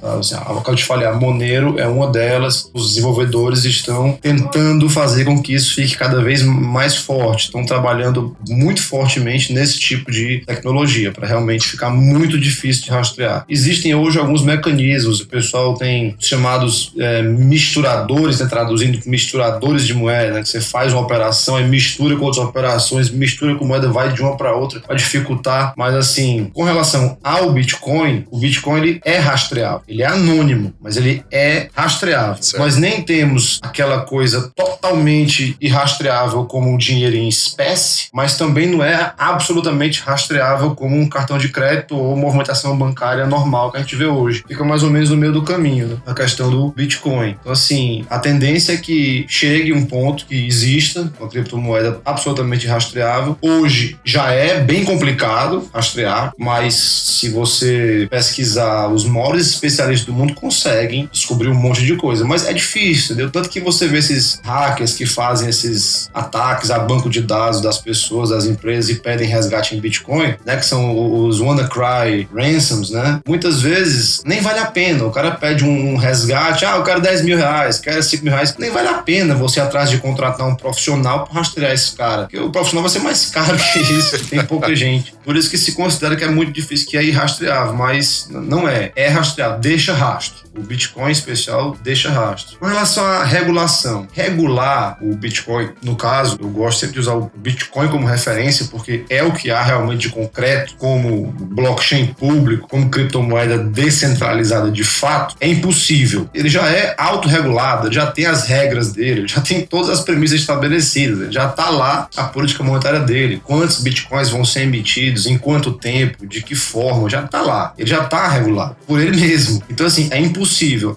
[0.00, 0.14] Tá?
[0.14, 2.70] Assim, a que eu te falei, a Monero é uma delas.
[2.72, 7.46] Os desenvolvedores estão tentando fazer com que isso fique cada vez mais forte.
[7.46, 13.44] Estão trabalhando muito fortemente nesse tipo de tecnologia para realmente ficar muito difícil de rastrear.
[13.48, 15.20] Existem hoje alguns mecanismos.
[15.20, 20.92] O pessoal tem chamados é, misturadores, né, traduzindo misturadores de moeda, né, que você faz
[20.92, 24.80] uma operação e mistura com outras operações, mistura com moeda, vai de uma para outra
[24.80, 25.72] para dificultar.
[25.76, 30.96] Mas assim, com relação ao Bitcoin, o Bitcoin ele é rastreável, ele é anônimo, mas
[30.96, 32.42] ele é rastreável.
[32.42, 32.62] Certo.
[32.62, 38.82] Nós nem temos aquela coisa totalmente irrastreável como um dinheiro em espécie, mas também não
[38.82, 43.96] é absolutamente rastreável como um cartão de crédito ou movimentação bancária normal que a gente
[43.96, 44.44] vê hoje.
[44.46, 45.96] Fica mais ou menos no meio do caminho, né?
[46.06, 47.36] A questão do Bitcoin.
[47.40, 53.36] Então, assim, a tendência é que chegue um ponto que exista uma criptomoeda absolutamente rastreável.
[53.40, 60.34] Hoje já é bem complicado rastrear, mas se você pesquisar, os maiores especialistas do mundo
[60.34, 62.24] conseguem descobrir um monte de coisa.
[62.24, 63.30] Mas é difícil, entendeu?
[63.30, 67.78] Tanto que você vê esses hackers que fazem esses ataques a banco de dados das
[67.78, 70.56] pessoas, das empresas e pedem resgate em Bitcoin, né?
[70.56, 73.20] Que são os WannaCry ransoms, né?
[73.26, 75.04] Muitas vezes nem vale a pena.
[75.04, 78.54] O cara pede um resgate, ah, eu quero 10 mil reais, quero 5 mil reais.
[78.58, 82.22] Nem vale a pena você atrás de contratar um profissional para rastrear esse cara.
[82.22, 85.14] Porque o profissional vai ser mais caro que isso, tem pouca gente.
[85.24, 88.87] Por isso que se considera que é muito difícil, que é irrastreável, mas não é.
[88.96, 90.47] É rastreável, deixa rastro.
[90.58, 92.58] O Bitcoin em especial deixa rastro.
[92.58, 97.30] Com relação à regulação, regular o Bitcoin, no caso, eu gosto sempre de usar o
[97.36, 102.88] Bitcoin como referência, porque é o que há realmente de concreto, como blockchain público, como
[102.90, 106.28] criptomoeda descentralizada de fato, é impossível.
[106.34, 111.20] Ele já é autorregulado, já tem as regras dele, já tem todas as premissas estabelecidas,
[111.20, 115.72] ele já está lá a política monetária dele, quantos bitcoins vão ser emitidos, em quanto
[115.72, 117.72] tempo, de que forma, já está lá.
[117.78, 119.62] Ele já está regulado por ele mesmo.
[119.70, 120.47] Então, assim, é impossível.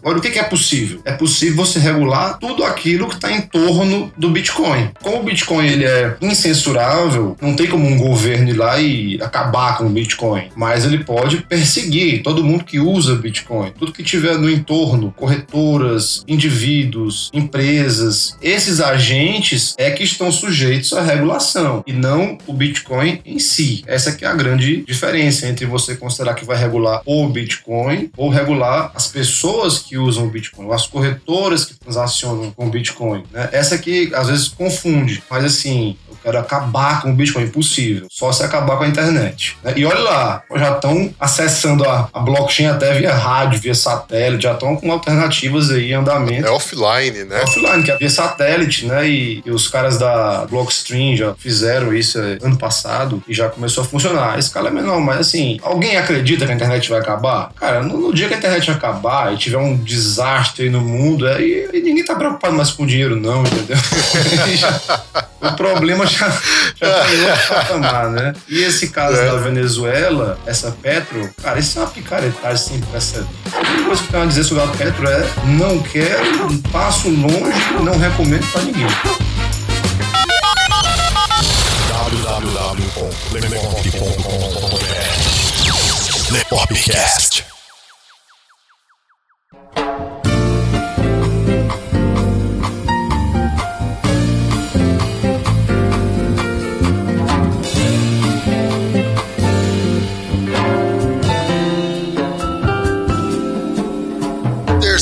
[0.01, 1.01] Agora, o que é possível?
[1.05, 4.91] É possível você regular tudo aquilo que está em torno do Bitcoin.
[5.01, 9.77] Como o Bitcoin ele é incensurável, não tem como um governo ir lá e acabar
[9.77, 14.37] com o Bitcoin, mas ele pode perseguir todo mundo que usa Bitcoin, tudo que tiver
[14.37, 22.37] no entorno, corretoras, indivíduos, empresas, esses agentes é que estão sujeitos à regulação e não
[22.47, 23.83] o Bitcoin em si.
[23.87, 28.29] Essa que é a grande diferença entre você considerar que vai regular o Bitcoin ou
[28.29, 29.40] regular as pessoas
[29.79, 33.23] que usam o Bitcoin, as corretoras que transacionam com o Bitcoin.
[33.31, 33.49] Né?
[33.51, 38.07] Essa que às vezes confunde, mas assim, quero acabar com o Bitcoin, impossível.
[38.09, 39.57] Só se acabar com a internet.
[39.63, 39.73] né?
[39.75, 44.53] E olha lá, já estão acessando a, a blockchain até via rádio, via satélite, já
[44.53, 46.47] estão com alternativas aí em andamento.
[46.47, 47.41] É offline, né?
[47.41, 49.07] Offline, que é via satélite, né?
[49.07, 53.83] E, e os caras da Blockstream já fizeram isso é, ano passado e já começou
[53.83, 54.35] a funcionar.
[54.35, 57.51] A escala é menor, mas assim, alguém acredita que a internet vai acabar?
[57.55, 61.27] Cara, no, no dia que a internet acabar e tiver um desastre aí no mundo,
[61.27, 63.77] aí, ninguém tá preocupado mais com dinheiro, não, entendeu?
[65.41, 66.29] O problema já,
[66.79, 68.33] já tá em outro patamar, né?
[68.47, 69.25] E esse caso É.
[69.25, 73.31] da Venezuela, essa Petro, cara, isso é uma picaretagem sem precedentes.
[73.53, 77.09] A única coisa que eu tenho a dizer sobre a Petro é não quero, passo
[77.09, 78.87] longe, não recomendo pra ninguém.
[86.21, 87.50] www.lepop.com.br Lepopcast.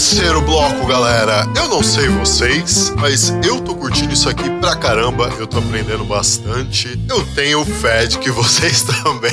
[0.10, 1.48] Terceiro bloco, galera.
[1.56, 5.32] Eu não sei vocês, mas eu tô curtindo isso aqui pra caramba.
[5.38, 7.00] Eu tô aprendendo bastante.
[7.08, 9.32] Eu tenho fé de que vocês também.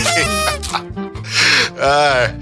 [1.78, 2.34] Ah,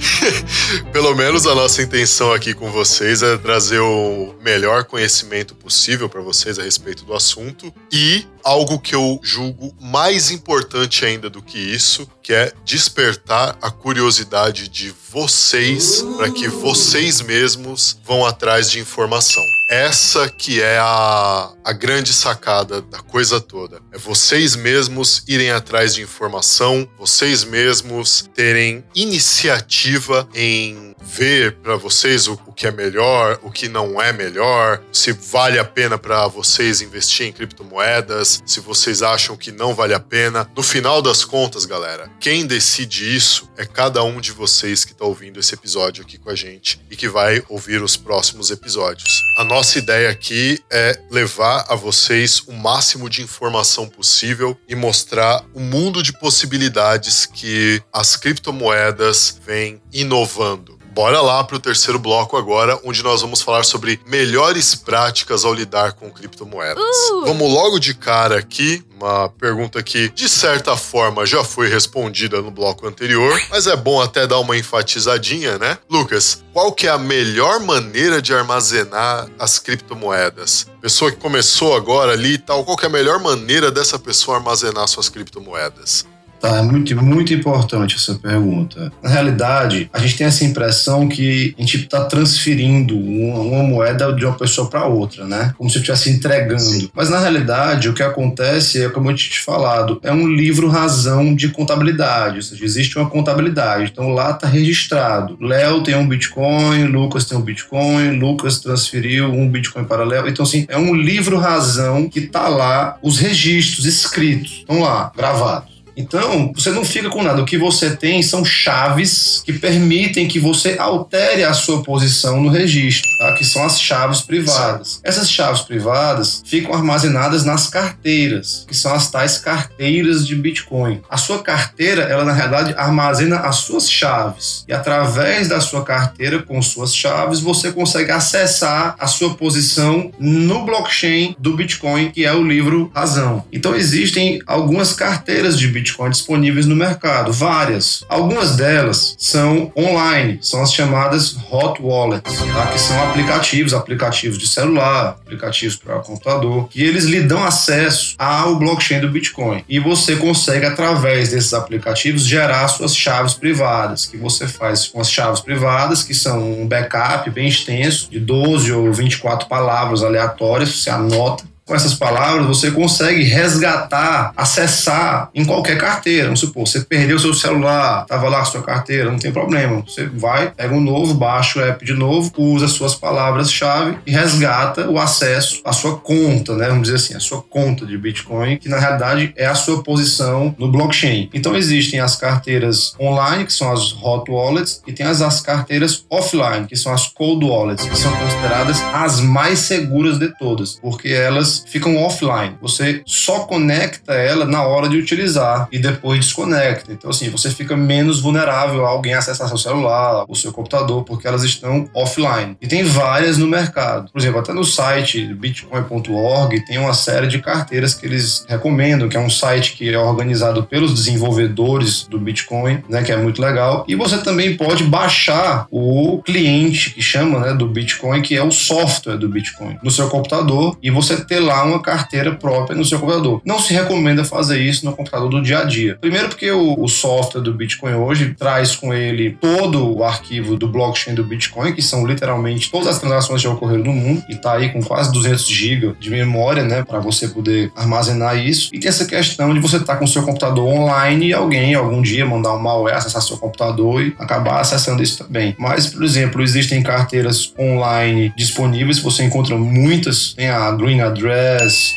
[0.93, 6.20] pelo menos a nossa intenção aqui com vocês é trazer o melhor conhecimento possível para
[6.20, 11.59] vocês a respeito do assunto e algo que eu julgo mais importante ainda do que
[11.59, 18.78] isso, que é despertar a curiosidade de vocês para que vocês mesmos vão atrás de
[18.78, 19.43] informação.
[19.68, 23.80] Essa que é a, a grande sacada da coisa toda.
[23.92, 32.26] É vocês mesmos irem atrás de informação, vocês mesmos terem iniciativa em ver para vocês
[32.26, 36.26] o, o, que é melhor, o que não é melhor, se vale a pena para
[36.26, 40.50] vocês investir em criptomoedas, se vocês acham que não vale a pena.
[40.57, 45.05] No final das contas, galera, quem decide isso é cada um de vocês que está
[45.05, 49.20] ouvindo esse episódio aqui com a gente e que vai ouvir os próximos episódios.
[49.36, 55.44] A nossa ideia aqui é levar a vocês o máximo de informação possível e mostrar
[55.52, 60.78] o mundo de possibilidades que as criptomoedas vêm inovando.
[60.95, 65.53] Bora lá para o terceiro bloco agora, onde nós vamos falar sobre melhores práticas ao
[65.53, 66.84] lidar com criptomoedas.
[67.11, 67.26] Uh!
[67.26, 72.53] Vamos logo de cara aqui, uma pergunta que de certa forma já foi respondida no
[72.53, 75.78] bloco anterior, mas é bom até dar uma enfatizadinha, né?
[75.90, 80.68] Lucas, qual que é a melhor maneira de armazenar as criptomoedas?
[80.80, 84.36] Pessoa que começou agora ali e tal, qual que é a melhor maneira dessa pessoa
[84.36, 86.07] armazenar suas criptomoedas?
[86.45, 88.92] Tá, é muito, muito importante essa pergunta.
[89.03, 94.12] Na realidade, a gente tem essa impressão que a gente está transferindo uma, uma, moeda
[94.12, 95.55] de uma pessoa para outra, né?
[95.57, 96.61] Como se eu estivesse entregando.
[96.61, 96.90] Sim.
[96.95, 100.68] Mas na realidade, o que acontece é, como eu tinha te falado, é um livro
[100.68, 103.90] razão de contabilidade, ou seja, existe uma contabilidade.
[103.90, 105.38] Então lá está registrado.
[105.40, 110.28] Léo tem um Bitcoin, Lucas tem um Bitcoin, Lucas transferiu um Bitcoin para Léo.
[110.28, 115.73] Então, assim, é um livro razão que está lá, os registros escritos, estão lá, gravados.
[115.97, 117.40] Então, você não fica com nada.
[117.40, 122.49] O que você tem são chaves que permitem que você altere a sua posição no
[122.49, 123.34] registro, tá?
[123.34, 125.01] que são as chaves privadas.
[125.05, 131.01] Essas chaves privadas ficam armazenadas nas carteiras, que são as tais carteiras de Bitcoin.
[131.09, 134.64] A sua carteira, ela na realidade armazena as suas chaves.
[134.68, 140.64] E através da sua carteira com suas chaves, você consegue acessar a sua posição no
[140.64, 143.45] blockchain do Bitcoin, que é o livro Razão.
[143.53, 148.05] Então, existem algumas carteiras de Bitcoin Bitcoin disponíveis no mercado, várias.
[148.09, 152.66] Algumas delas são online, são as chamadas hot wallets, tá?
[152.68, 158.57] que são aplicativos, aplicativos de celular, aplicativos para computador, que eles lhe dão acesso ao
[158.57, 159.62] blockchain do Bitcoin.
[159.68, 165.11] E você consegue, através desses aplicativos, gerar suas chaves privadas, que você faz com as
[165.11, 170.89] chaves privadas, que são um backup bem extenso, de 12 ou 24 palavras aleatórias, você
[170.89, 176.24] anota com essas palavras, você consegue resgatar, acessar em qualquer carteira.
[176.24, 179.82] Vamos supor, você perdeu seu celular, estava lá com sua carteira, não tem problema.
[179.86, 184.88] Você vai, pega um novo, baixa o app de novo, usa suas palavras-chave e resgata
[184.90, 186.68] o acesso à sua conta, né?
[186.68, 190.54] Vamos dizer assim, a sua conta de Bitcoin, que na realidade é a sua posição
[190.58, 191.30] no blockchain.
[191.32, 196.04] Então existem as carteiras online, que são as hot wallets, e tem as, as carteiras
[196.10, 201.08] offline, que são as cold wallets, que são consideradas as mais seguras de todas, porque
[201.08, 202.57] elas ficam offline.
[202.61, 206.92] Você só conecta ela na hora de utilizar e depois desconecta.
[206.92, 211.26] Então, assim, você fica menos vulnerável a alguém acessar seu celular, o seu computador, porque
[211.26, 212.57] elas estão offline.
[212.61, 214.11] E tem várias no mercado.
[214.11, 219.16] Por exemplo, até no site bitcoin.org tem uma série de carteiras que eles recomendam, que
[219.16, 223.84] é um site que é organizado pelos desenvolvedores do Bitcoin, né, que é muito legal.
[223.88, 228.50] E você também pode baixar o cliente que chama, né, do Bitcoin, que é o
[228.50, 232.99] software do Bitcoin, no seu computador e você ter lá uma carteira própria no seu
[232.99, 233.40] computador.
[233.45, 235.97] Não se recomenda fazer isso no computador do dia a dia.
[236.01, 240.68] Primeiro porque o, o software do Bitcoin hoje traz com ele todo o arquivo do
[240.68, 244.36] blockchain do Bitcoin, que são literalmente todas as transações que já ocorreram no mundo, e
[244.36, 248.70] tá aí com quase 200 GB de memória, né, para você poder armazenar isso.
[248.72, 251.74] E tem essa questão de você estar tá com o seu computador online e alguém
[251.74, 255.55] algum dia mandar um malware acessar seu computador e acabar acessando isso também.
[255.59, 261.34] Mas, por exemplo, existem carteiras online disponíveis, você encontra muitas, tem a Green Address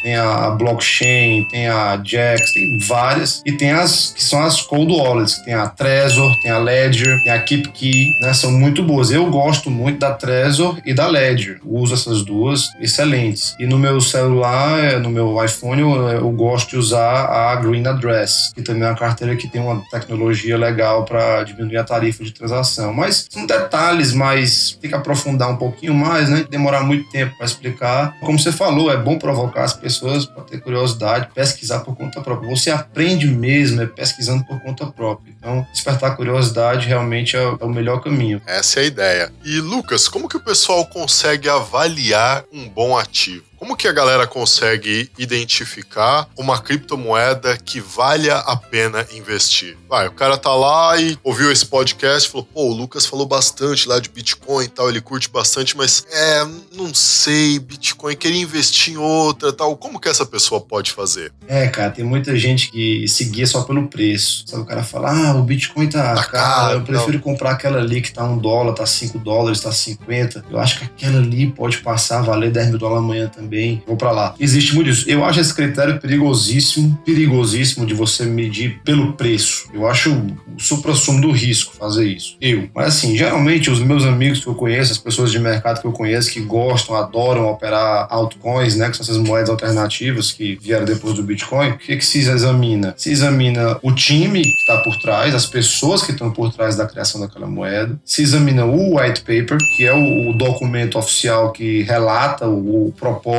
[0.02, 3.42] Tem a Blockchain, tem a Jax, tem várias.
[3.46, 7.22] E tem as que são as cold wallets, que tem a Trezor, tem a Ledger,
[7.24, 8.34] tem a KeepKey, né?
[8.34, 9.12] São muito boas.
[9.12, 11.60] Eu gosto muito da Trezor e da Ledger.
[11.66, 13.56] Uso essas duas excelentes.
[13.60, 17.86] E no meu celular, é, no meu iPhone, eu, eu gosto de usar a Green
[17.86, 22.24] Address, que também é uma carteira que tem uma tecnologia legal para diminuir a tarifa
[22.24, 22.94] de transação.
[22.94, 26.46] Mas são detalhes, mas tem que aprofundar um pouquinho mais, né?
[26.50, 28.16] Demorar muito tempo para explicar.
[28.22, 32.50] Como você falou, é bom provocar as pessoas para ter curiosidade, pesquisar por conta própria.
[32.50, 35.36] Você aprende mesmo é pesquisando por conta própria.
[35.38, 38.42] Então, despertar curiosidade realmente é, é o melhor caminho.
[38.46, 39.34] Essa é a ideia.
[39.44, 43.44] E Lucas, como que o pessoal consegue avaliar um bom ativo?
[43.58, 49.78] Como que a galera consegue identificar uma criptomoeda que valha a pena investir?
[49.90, 53.26] Vai, o cara tá lá e ouviu esse podcast e falou: pô, o Lucas falou
[53.26, 58.42] bastante lá de Bitcoin e tal, ele curte bastante, mas é, não sei, Bitcoin, queria
[58.42, 59.76] investir em outra tal.
[59.76, 61.32] Como que essa pessoa pode fazer?
[61.48, 64.44] É, cara, tem muita gente que seguia só pelo preço.
[64.48, 67.20] Sabe, o cara fala: ah, o Bitcoin tá, Tá caro, caro, eu prefiro não.
[67.22, 70.46] comprar aquela ali que tá um dólar, tá cinco dólares, tá 50.
[70.50, 73.47] Eu acho que aquela ali pode passar a valer 10 mil dólares amanhã também.
[73.86, 74.36] Vou pra lá.
[74.40, 75.10] Existe muito isso.
[75.10, 79.70] Eu acho esse critério perigosíssimo, perigosíssimo de você medir pelo preço.
[79.74, 82.38] Eu acho o supra-sumo do risco fazer isso.
[82.42, 82.70] Eu.
[82.74, 85.92] Mas assim, geralmente os meus amigos que eu conheço, as pessoas de mercado que eu
[85.92, 91.16] conheço que gostam, adoram operar altcoins, né, que são essas moedas alternativas que vieram depois
[91.16, 92.94] do Bitcoin, o que que se examina?
[92.98, 96.86] Se examina o time que está por trás, as pessoas que estão por trás da
[96.86, 98.00] criação daquela moeda.
[98.06, 102.92] Se examina o white paper, que é o, o documento oficial que relata o, o
[102.92, 103.37] propósito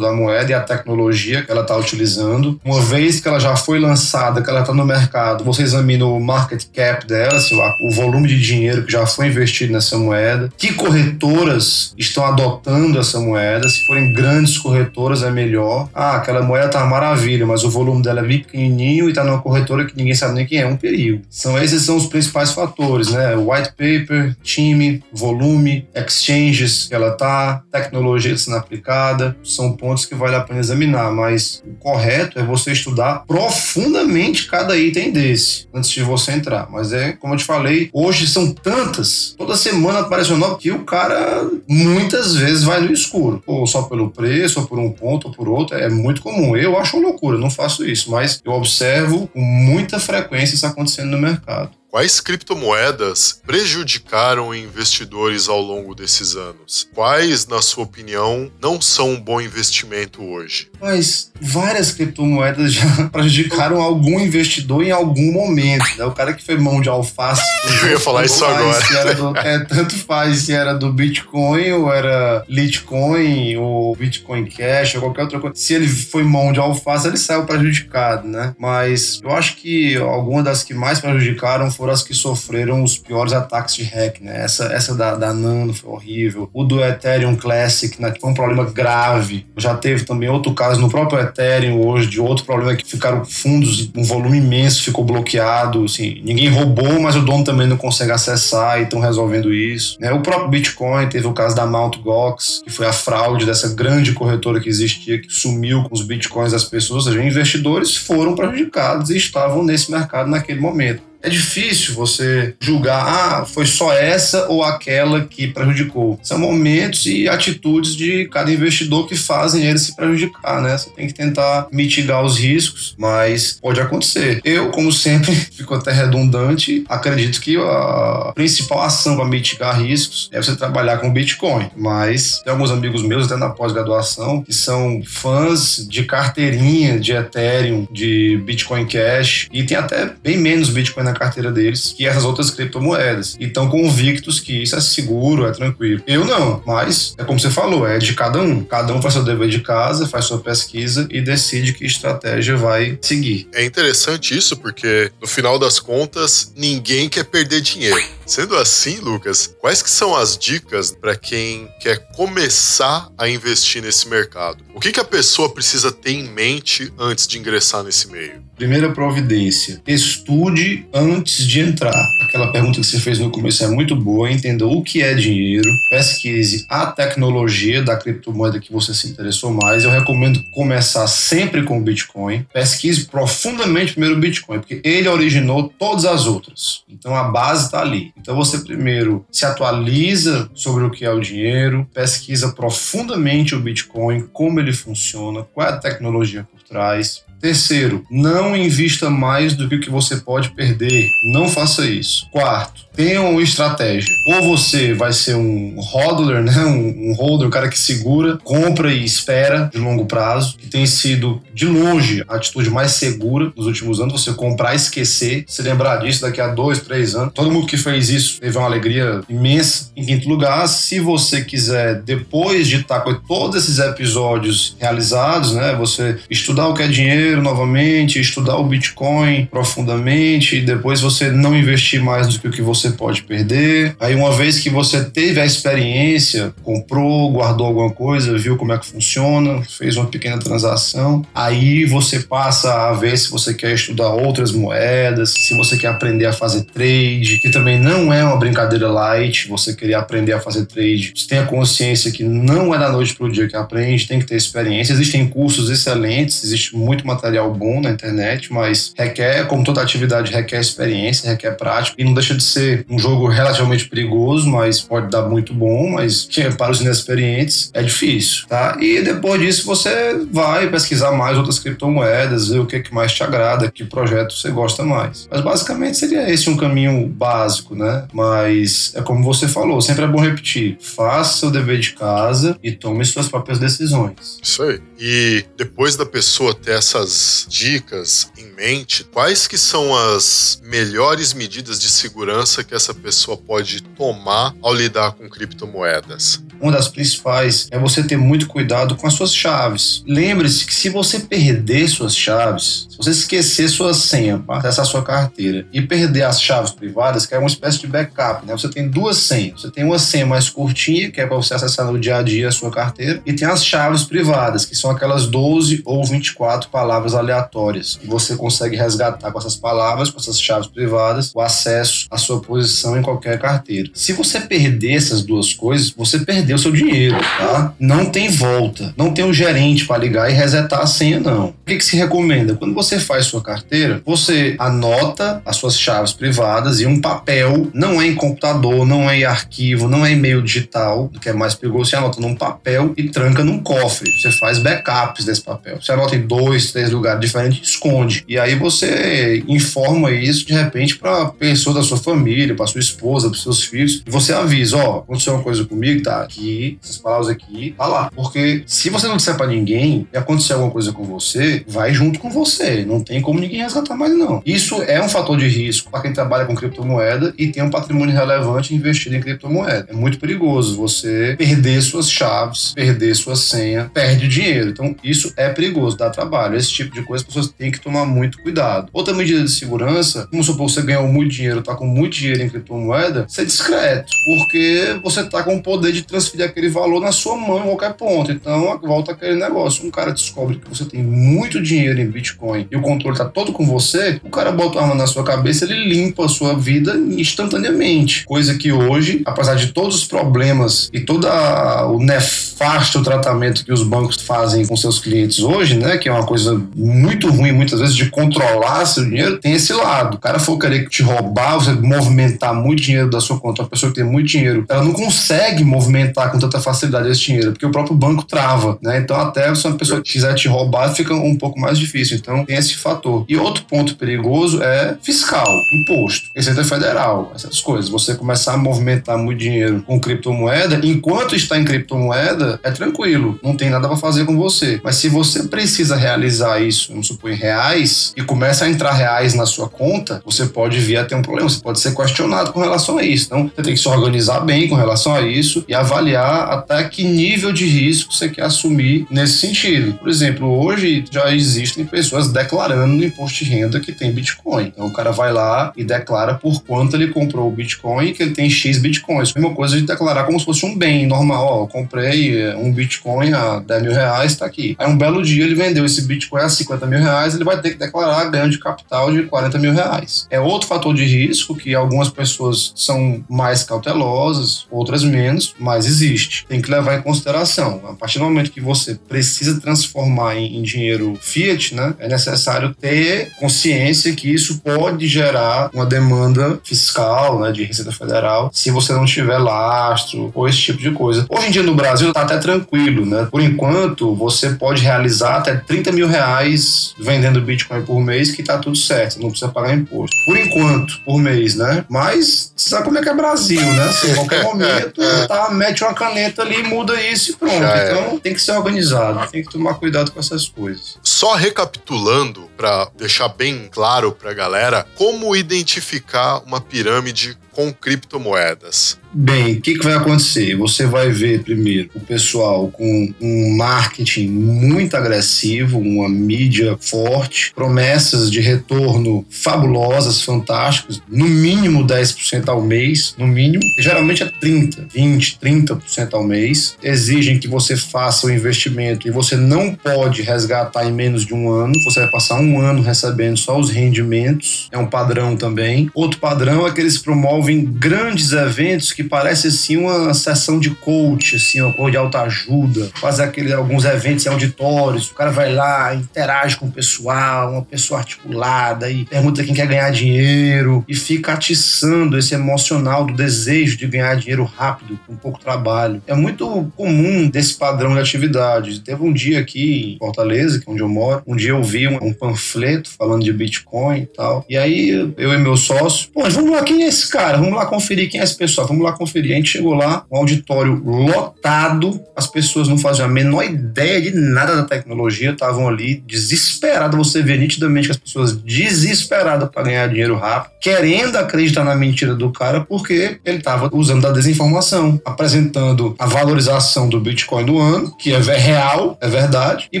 [0.00, 2.60] da moeda e a tecnologia que ela está utilizando.
[2.64, 6.20] Uma vez que ela já foi lançada, que ela está no mercado, você examina o
[6.20, 10.48] market cap dela, assim, o- volume de dinheiro que já foi investido nessa moeda.
[10.56, 13.68] Que corretoras estão adotando essa moeda?
[13.68, 15.88] Se forem grandes corretoras, é melhor.
[15.94, 19.24] Ah, aquela moeda tá uma maravilha, mas o volume dela é bem pequenininho e tá
[19.24, 21.22] numa corretora que ninguém sabe nem quem é, um perigo.
[21.28, 23.34] São esses são os principais fatores, né?
[23.36, 30.36] White paper, time, volume, exchanges que ela tá, tecnologia sendo aplicada, são pontos que vale
[30.36, 36.02] a pena examinar, mas o correto é você estudar profundamente cada item desse antes de
[36.02, 36.68] você entrar.
[36.70, 40.70] Mas é, como eu te falei, hoje são tantas, toda semana aparece um novo que
[40.70, 45.28] o cara muitas vezes vai no escuro, ou só pelo preço, ou por um ponto,
[45.28, 46.56] ou por outro, é muito comum.
[46.56, 51.18] Eu acho loucura, não faço isso, mas eu observo com muita frequência isso acontecendo no
[51.18, 51.79] mercado.
[51.90, 56.88] Quais criptomoedas prejudicaram investidores ao longo desses anos?
[56.94, 60.68] Quais, na sua opinião, não são um bom investimento hoje?
[60.80, 65.84] Mas várias criptomoedas já prejudicaram algum investidor em algum momento.
[65.98, 66.04] Né?
[66.04, 67.42] O cara que foi mão de alface.
[67.82, 69.14] Eu ia falar isso agora.
[69.14, 75.00] do- é, tanto faz se era do Bitcoin ou era Litecoin ou Bitcoin Cash ou
[75.00, 75.56] qualquer outra coisa.
[75.56, 78.54] Se ele foi mão de alface, ele saiu prejudicado, né?
[78.58, 83.32] Mas eu acho que algumas das que mais prejudicaram foram as que sofreram os piores
[83.32, 84.44] ataques de hack, né?
[84.44, 86.50] Essa, essa da, da Nano foi horrível.
[86.52, 88.12] O do Ethereum Classic, né?
[88.20, 89.46] foi um problema grave.
[89.56, 93.90] Já teve também outro caso no próprio Ethereum hoje, de outro problema que ficaram fundos,
[93.96, 95.84] um volume imenso ficou bloqueado.
[95.84, 99.96] Assim, ninguém roubou, mas o dono também não consegue acessar e estão resolvendo isso.
[99.98, 100.12] Né?
[100.12, 101.98] O próprio Bitcoin teve o caso da Mt.
[102.00, 106.52] Gox, que foi a fraude dessa grande corretora que existia, que sumiu com os bitcoins
[106.52, 107.06] das pessoas.
[107.06, 111.08] Ou seja, investidores foram prejudicados e estavam nesse mercado naquele momento.
[111.22, 116.18] É difícil você julgar, ah, foi só essa ou aquela que prejudicou.
[116.22, 120.76] São momentos e atitudes de cada investidor que fazem ele se prejudicar, né?
[120.76, 124.40] Você tem que tentar mitigar os riscos, mas pode acontecer.
[124.44, 130.40] Eu, como sempre, fico até redundante, acredito que a principal ação para mitigar riscos é
[130.40, 131.70] você trabalhar com Bitcoin.
[131.76, 137.86] Mas tem alguns amigos meus, até na pós-graduação, que são fãs de carteirinha de Ethereum,
[137.90, 142.50] de Bitcoin Cash, e tem até bem menos Bitcoin na carteira deles que essas outras
[142.50, 143.36] criptomoedas.
[143.38, 146.02] E estão convictos que isso é seguro, é tranquilo.
[146.06, 148.62] Eu não, mas é como você falou, é de cada um.
[148.64, 152.98] Cada um faz seu dever de casa, faz sua pesquisa e decide que estratégia vai
[153.02, 153.48] seguir.
[153.52, 158.00] É interessante isso porque, no final das contas, ninguém quer perder dinheiro.
[158.30, 164.08] Sendo assim, Lucas, quais que são as dicas para quem quer começar a investir nesse
[164.08, 164.62] mercado?
[164.72, 168.40] O que, que a pessoa precisa ter em mente antes de ingressar nesse meio?
[168.54, 172.06] Primeira providência: estude antes de entrar.
[172.22, 174.30] aquela pergunta que você fez no começo é muito boa.
[174.30, 179.82] Entenda o que é dinheiro, pesquise a tecnologia da criptomoeda que você se interessou mais.
[179.82, 182.46] Eu recomendo começar sempre com o Bitcoin.
[182.52, 186.84] Pesquise profundamente primeiro o Bitcoin, porque ele originou todas as outras.
[186.88, 188.12] Então a base está ali.
[188.20, 194.28] Então você primeiro se atualiza sobre o que é o dinheiro, pesquisa profundamente o Bitcoin,
[194.32, 199.76] como ele funciona, qual é a tecnologia por trás, Terceiro, não invista mais do que
[199.76, 201.08] o que você pode perder.
[201.32, 202.28] Não faça isso.
[202.30, 204.14] Quarto, tenha uma estratégia.
[204.26, 206.64] Ou você vai ser um hodler, né?
[206.66, 210.86] Um, um holder, um cara que segura, compra e espera de longo prazo, que tem
[210.86, 214.22] sido, de longe, a atitude mais segura nos últimos anos.
[214.22, 217.32] Você comprar esquecer, se lembrar disso daqui a dois, três anos.
[217.32, 219.90] Todo mundo que fez isso teve uma alegria imensa.
[219.96, 225.74] Em quinto lugar, se você quiser, depois de estar com todos esses episódios realizados, né?
[225.76, 231.56] Você estudar o que é dinheiro, novamente, estudar o Bitcoin profundamente e depois você não
[231.56, 233.94] investir mais do que o que você pode perder.
[234.00, 238.78] Aí, uma vez que você teve a experiência, comprou, guardou alguma coisa, viu como é
[238.78, 244.08] que funciona, fez uma pequena transação, aí você passa a ver se você quer estudar
[244.10, 248.88] outras moedas, se você quer aprender a fazer trade, que também não é uma brincadeira
[248.88, 251.12] light, você querer aprender a fazer trade.
[251.14, 254.18] Você tem a consciência que não é da noite para o dia que aprende, tem
[254.18, 254.92] que ter experiência.
[254.92, 260.32] Existem cursos excelentes, existe muito material material bom na internet, mas requer, como toda atividade,
[260.32, 265.10] requer experiência, requer prática e não deixa de ser um jogo relativamente perigoso, mas pode
[265.10, 268.76] dar muito bom, mas para os inexperientes é difícil, tá?
[268.80, 273.12] E depois disso você vai pesquisar mais outras criptomoedas, ver o que, é que mais
[273.12, 275.28] te agrada, que projeto você gosta mais.
[275.30, 278.06] Mas basicamente seria esse um caminho básico, né?
[278.12, 282.72] Mas é como você falou, sempre é bom repetir: faça seu dever de casa e
[282.72, 284.38] tome suas próprias decisões.
[284.42, 284.80] Isso aí.
[284.98, 287.09] E depois da pessoa ter essas
[287.48, 293.82] dicas em mente, quais que são as melhores medidas de segurança que essa pessoa pode
[293.82, 296.42] tomar ao lidar com criptomoedas?
[296.60, 300.02] Uma das principais é você ter muito cuidado com as suas chaves.
[300.06, 305.02] Lembre-se que se você perder suas chaves, se você esquecer sua senha para acessar sua
[305.02, 308.52] carteira e perder as chaves privadas, que é uma espécie de backup, né?
[308.52, 309.62] Você tem duas senhas.
[309.62, 312.48] Você tem uma senha mais curtinha, que é para você acessar no dia a dia
[312.48, 316.99] a sua carteira, e tem as chaves privadas, que são aquelas 12 ou 24 palavras
[317.00, 317.98] palavras aleatórias.
[318.02, 322.40] E você consegue resgatar com essas palavras, com essas chaves privadas, o acesso à sua
[322.40, 323.90] posição em qualquer carteira.
[323.94, 327.72] Se você perder essas duas coisas, você perdeu seu dinheiro, tá?
[327.78, 328.94] Não tem volta.
[328.96, 331.54] Não tem um gerente para ligar e resetar a senha, não.
[331.70, 332.56] Que, que se recomenda?
[332.56, 338.02] Quando você faz sua carteira, você anota as suas chaves privadas em um papel, não
[338.02, 341.90] é em computador, não é em arquivo, não é e-mail digital, que é mais perigoso,
[341.90, 344.10] você anota num papel e tranca num cofre.
[344.20, 345.80] Você faz backups desse papel.
[345.80, 348.24] Você anota em dois, três lugares diferentes, esconde.
[348.26, 353.30] E aí você informa isso de repente para pessoa da sua família, para sua esposa,
[353.30, 356.98] para seus filhos, e você avisa, ó, oh, aconteceu uma coisa comigo, tá aqui, essas
[356.98, 358.10] palavras aqui, tá lá.
[358.12, 362.18] Porque se você não disser para ninguém e acontecer alguma coisa com você, vai junto
[362.18, 362.84] com você.
[362.84, 364.42] Não tem como ninguém resgatar mais não.
[364.44, 368.14] Isso é um fator de risco para quem trabalha com criptomoeda e tem um patrimônio
[368.14, 369.86] relevante investido em criptomoeda.
[369.90, 374.70] É muito perigoso você perder suas chaves, perder sua senha, perde dinheiro.
[374.70, 376.56] Então isso é perigoso, dá trabalho.
[376.56, 378.88] Esse tipo de coisa, as pessoas têm que tomar muito cuidado.
[378.92, 382.48] Outra medida de segurança, como supor você ganhou muito dinheiro, tá com muito dinheiro em
[382.48, 387.36] criptomoeda, ser discreto, porque você tá com o poder de transferir aquele valor na sua
[387.36, 388.30] mão em qualquer ponto.
[388.30, 389.86] Então, volta aquele negócio.
[389.86, 393.50] Um cara descobre que você tem muito dinheiro em Bitcoin e o controle tá todo
[393.50, 396.94] com você, o cara bota a arma na sua cabeça, ele limpa a sua vida
[396.96, 398.26] instantaneamente.
[398.26, 403.82] Coisa que hoje, apesar de todos os problemas e todo o nefasto tratamento que os
[403.82, 407.94] bancos fazem com seus clientes hoje, né, que é uma coisa muito ruim, muitas vezes,
[407.94, 410.16] de controlar seu dinheiro, tem esse lado.
[410.16, 413.90] O cara for querer te roubar, você movimentar muito dinheiro da sua conta, uma pessoa
[413.90, 417.70] que tem muito dinheiro, ela não consegue movimentar com tanta facilidade esse dinheiro, porque o
[417.70, 418.98] próprio banco trava, né?
[418.98, 422.16] Então, até se uma pessoa quiser te roubar, fica um pouco mais difícil.
[422.16, 423.24] Então, tem esse fator.
[423.28, 427.90] E outro ponto perigoso é fiscal, imposto, Receita Federal, essas coisas.
[427.90, 433.56] Você começar a movimentar muito dinheiro com criptomoeda, enquanto está em criptomoeda, é tranquilo, não
[433.56, 434.80] tem nada para fazer com você.
[434.82, 439.34] Mas se você precisa realizar isso, vamos supor, em reais, e começa a entrar reais
[439.34, 442.60] na sua conta, você pode vir a ter um problema, você pode ser questionado com
[442.60, 443.26] relação a isso.
[443.26, 447.04] Então, você tem que se organizar bem com relação a isso e avaliar até que
[447.04, 449.94] nível de risco você quer assumir nesse sentido.
[449.94, 454.66] Por exemplo, hoje já já existem pessoas declarando no imposto de renda que tem Bitcoin.
[454.66, 458.32] Então o cara vai lá e declara por quanto ele comprou o Bitcoin que ele
[458.32, 459.34] tem X Bitcoins.
[459.34, 461.62] Mesma coisa de declarar como se fosse um bem normal.
[461.62, 464.74] Ó, comprei eh, um Bitcoin a 10 mil reais, tá aqui.
[464.78, 467.70] Aí um belo dia ele vendeu esse Bitcoin a 50 mil reais, ele vai ter
[467.70, 470.26] que declarar ganho de capital de 40 mil reais.
[470.30, 476.46] É outro fator de risco que algumas pessoas são mais cautelosas, outras menos, mas existe.
[476.46, 477.82] Tem que levar em consideração.
[477.88, 483.30] A partir do momento que você precisa transformar em dinheiro fiat, né, é necessário ter
[483.38, 489.04] consciência que isso pode gerar uma demanda fiscal, né, de Receita Federal, se você não
[489.04, 491.26] tiver lastro ou esse tipo de coisa.
[491.28, 493.28] Hoje em dia no Brasil está até tranquilo, né?
[493.30, 498.58] Por enquanto, você pode realizar até 30 mil reais vendendo Bitcoin por mês, que tá
[498.58, 500.16] tudo certo, não precisa pagar imposto.
[500.24, 501.84] Por enquanto, por mês, né?
[501.88, 503.84] Mas sabe como é que é Brasil, né?
[503.84, 507.64] Assim, qualquer momento, tá, mete uma caneta ali, muda isso e pronto.
[507.64, 507.92] É.
[507.92, 510.98] Então tem que ser organizado, tem que tomar cuidado com essas coisas.
[511.02, 518.98] Só recapitulando, para deixar bem claro pra galera, como identificar uma pirâmide com criptomoedas?
[519.12, 520.56] Bem, o que, que vai acontecer?
[520.56, 528.30] Você vai ver primeiro o pessoal com um marketing muito agressivo, uma mídia forte, promessas
[528.30, 535.38] de retorno fabulosas, fantásticas, no mínimo 10% ao mês, no mínimo, geralmente é 30, 20,
[535.42, 536.76] 30% ao mês.
[536.80, 541.50] Exigem que você faça o investimento e você não pode resgatar em menos de um
[541.50, 545.90] ano, você vai passar um ano recebendo só os rendimentos, é um padrão também.
[545.92, 551.36] Outro padrão é que eles promovem grandes eventos que parece assim uma sessão de coach,
[551.36, 555.94] assim, uma coisa de autoajuda, faz aquele, alguns eventos em auditórios, o cara vai lá,
[555.94, 561.32] interage com o pessoal, uma pessoa articulada e pergunta quem quer ganhar dinheiro e fica
[561.32, 566.02] atiçando esse emocional do desejo de ganhar dinheiro rápido, com pouco trabalho.
[566.06, 568.80] É muito comum desse padrão de atividade.
[568.80, 571.88] Teve um dia aqui em Fortaleza, que é onde eu moro, um dia eu vi
[571.88, 576.28] um, um panfleto falando de Bitcoin e tal, e aí eu e meu sócio, pô,
[576.28, 577.29] vamos lá, quem é esse cara?
[577.38, 579.32] Vamos lá conferir quem é esse pessoal, vamos lá conferir.
[579.32, 584.12] A gente chegou lá, um auditório lotado, as pessoas não faziam a menor ideia de
[584.14, 586.96] nada da tecnologia, estavam ali desesperadas.
[586.96, 592.14] Você vê nitidamente que as pessoas desesperadas para ganhar dinheiro rápido, querendo acreditar na mentira
[592.14, 597.96] do cara, porque ele estava usando da desinformação, apresentando a valorização do Bitcoin do ano,
[597.96, 599.80] que é real, é verdade, e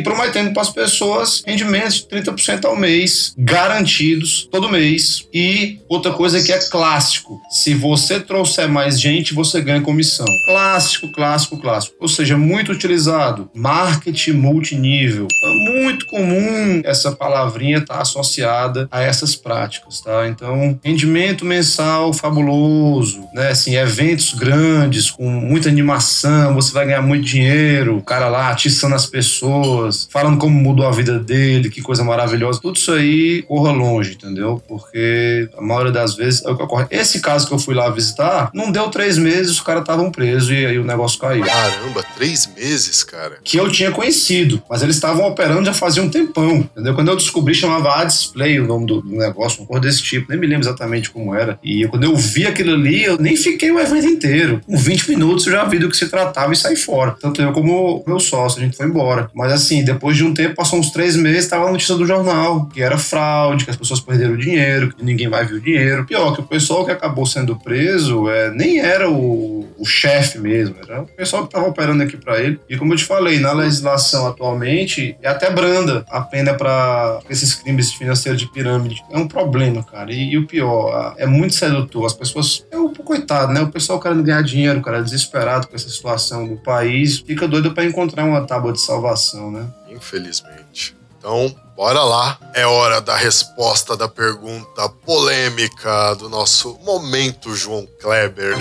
[0.00, 5.28] prometendo para as pessoas rendimentos de 30% ao mês, garantidos todo mês.
[5.32, 10.26] E outra coisa que é clássico: se você trouxer mais gente, você ganha comissão.
[10.46, 11.96] Clássico, clássico, clássico.
[12.00, 13.50] Ou seja, muito utilizado.
[13.52, 15.26] Marketing multinível.
[15.44, 20.28] É muito comum essa palavrinha estar tá associada a essas práticas, tá?
[20.28, 23.48] Então, rendimento mensal fabuloso, né?
[23.48, 28.94] Assim, eventos grandes com muita animação, você vai ganhar muito dinheiro, o cara lá atiçando
[28.94, 32.60] as pessoas, falando como mudou a vida dele, que coisa maravilhosa.
[32.60, 34.62] Tudo isso aí corra longe, entendeu?
[34.68, 36.86] Porque a maioria das vezes é o que ocorre.
[36.90, 40.50] Esse caso que eu fui lá visitar, não deu três meses, os caras estavam presos
[40.50, 41.44] e aí o negócio caiu.
[41.44, 43.38] Caramba, três meses, cara.
[43.42, 46.94] Que eu tinha conhecido, mas eles estavam operando já fazia um tempão, entendeu?
[46.94, 50.38] Quando eu descobri, chamava A-Display o nome do, do negócio, uma coisa desse tipo, nem
[50.38, 51.58] me lembro exatamente como era.
[51.62, 54.60] E quando eu vi aquilo ali, eu nem fiquei o evento inteiro.
[54.66, 57.16] Com 20 minutos eu já vi do que se tratava e saí fora.
[57.20, 59.30] Tanto eu como meu sócio, a gente foi embora.
[59.34, 62.66] Mas assim, depois de um tempo, passou uns três meses, tava a notícia do jornal,
[62.66, 66.04] que era fraude, que as pessoas perderam dinheiro, que ninguém vai ver o dinheiro.
[66.04, 70.76] Pior, que o pessoal que acabou sendo preso é, nem era o, o chefe mesmo,
[70.82, 72.60] era o pessoal que estava operando aqui para ele.
[72.68, 77.54] E como eu te falei, na legislação atualmente é até branda a pena para esses
[77.54, 79.02] crimes financeiros de pirâmide.
[79.10, 80.12] É um problema, cara.
[80.12, 82.06] E, e o pior, é muito sedutor.
[82.06, 83.60] As pessoas, é o coitado, né?
[83.60, 87.84] O pessoal querendo ganhar dinheiro, cara, desesperado com essa situação do país, fica doido para
[87.84, 89.66] encontrar uma tábua de salvação, né?
[89.90, 90.96] Infelizmente.
[91.18, 92.38] Então, bora lá.
[92.52, 98.54] É hora da resposta da pergunta polêmica do nosso momento João Kleber.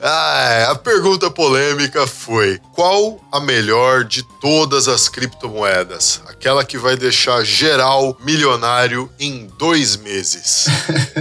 [0.00, 6.22] ah, a pergunta polêmica foi: qual a melhor de todas as criptomoedas?
[6.28, 10.66] Aquela que vai deixar geral milionário em dois meses.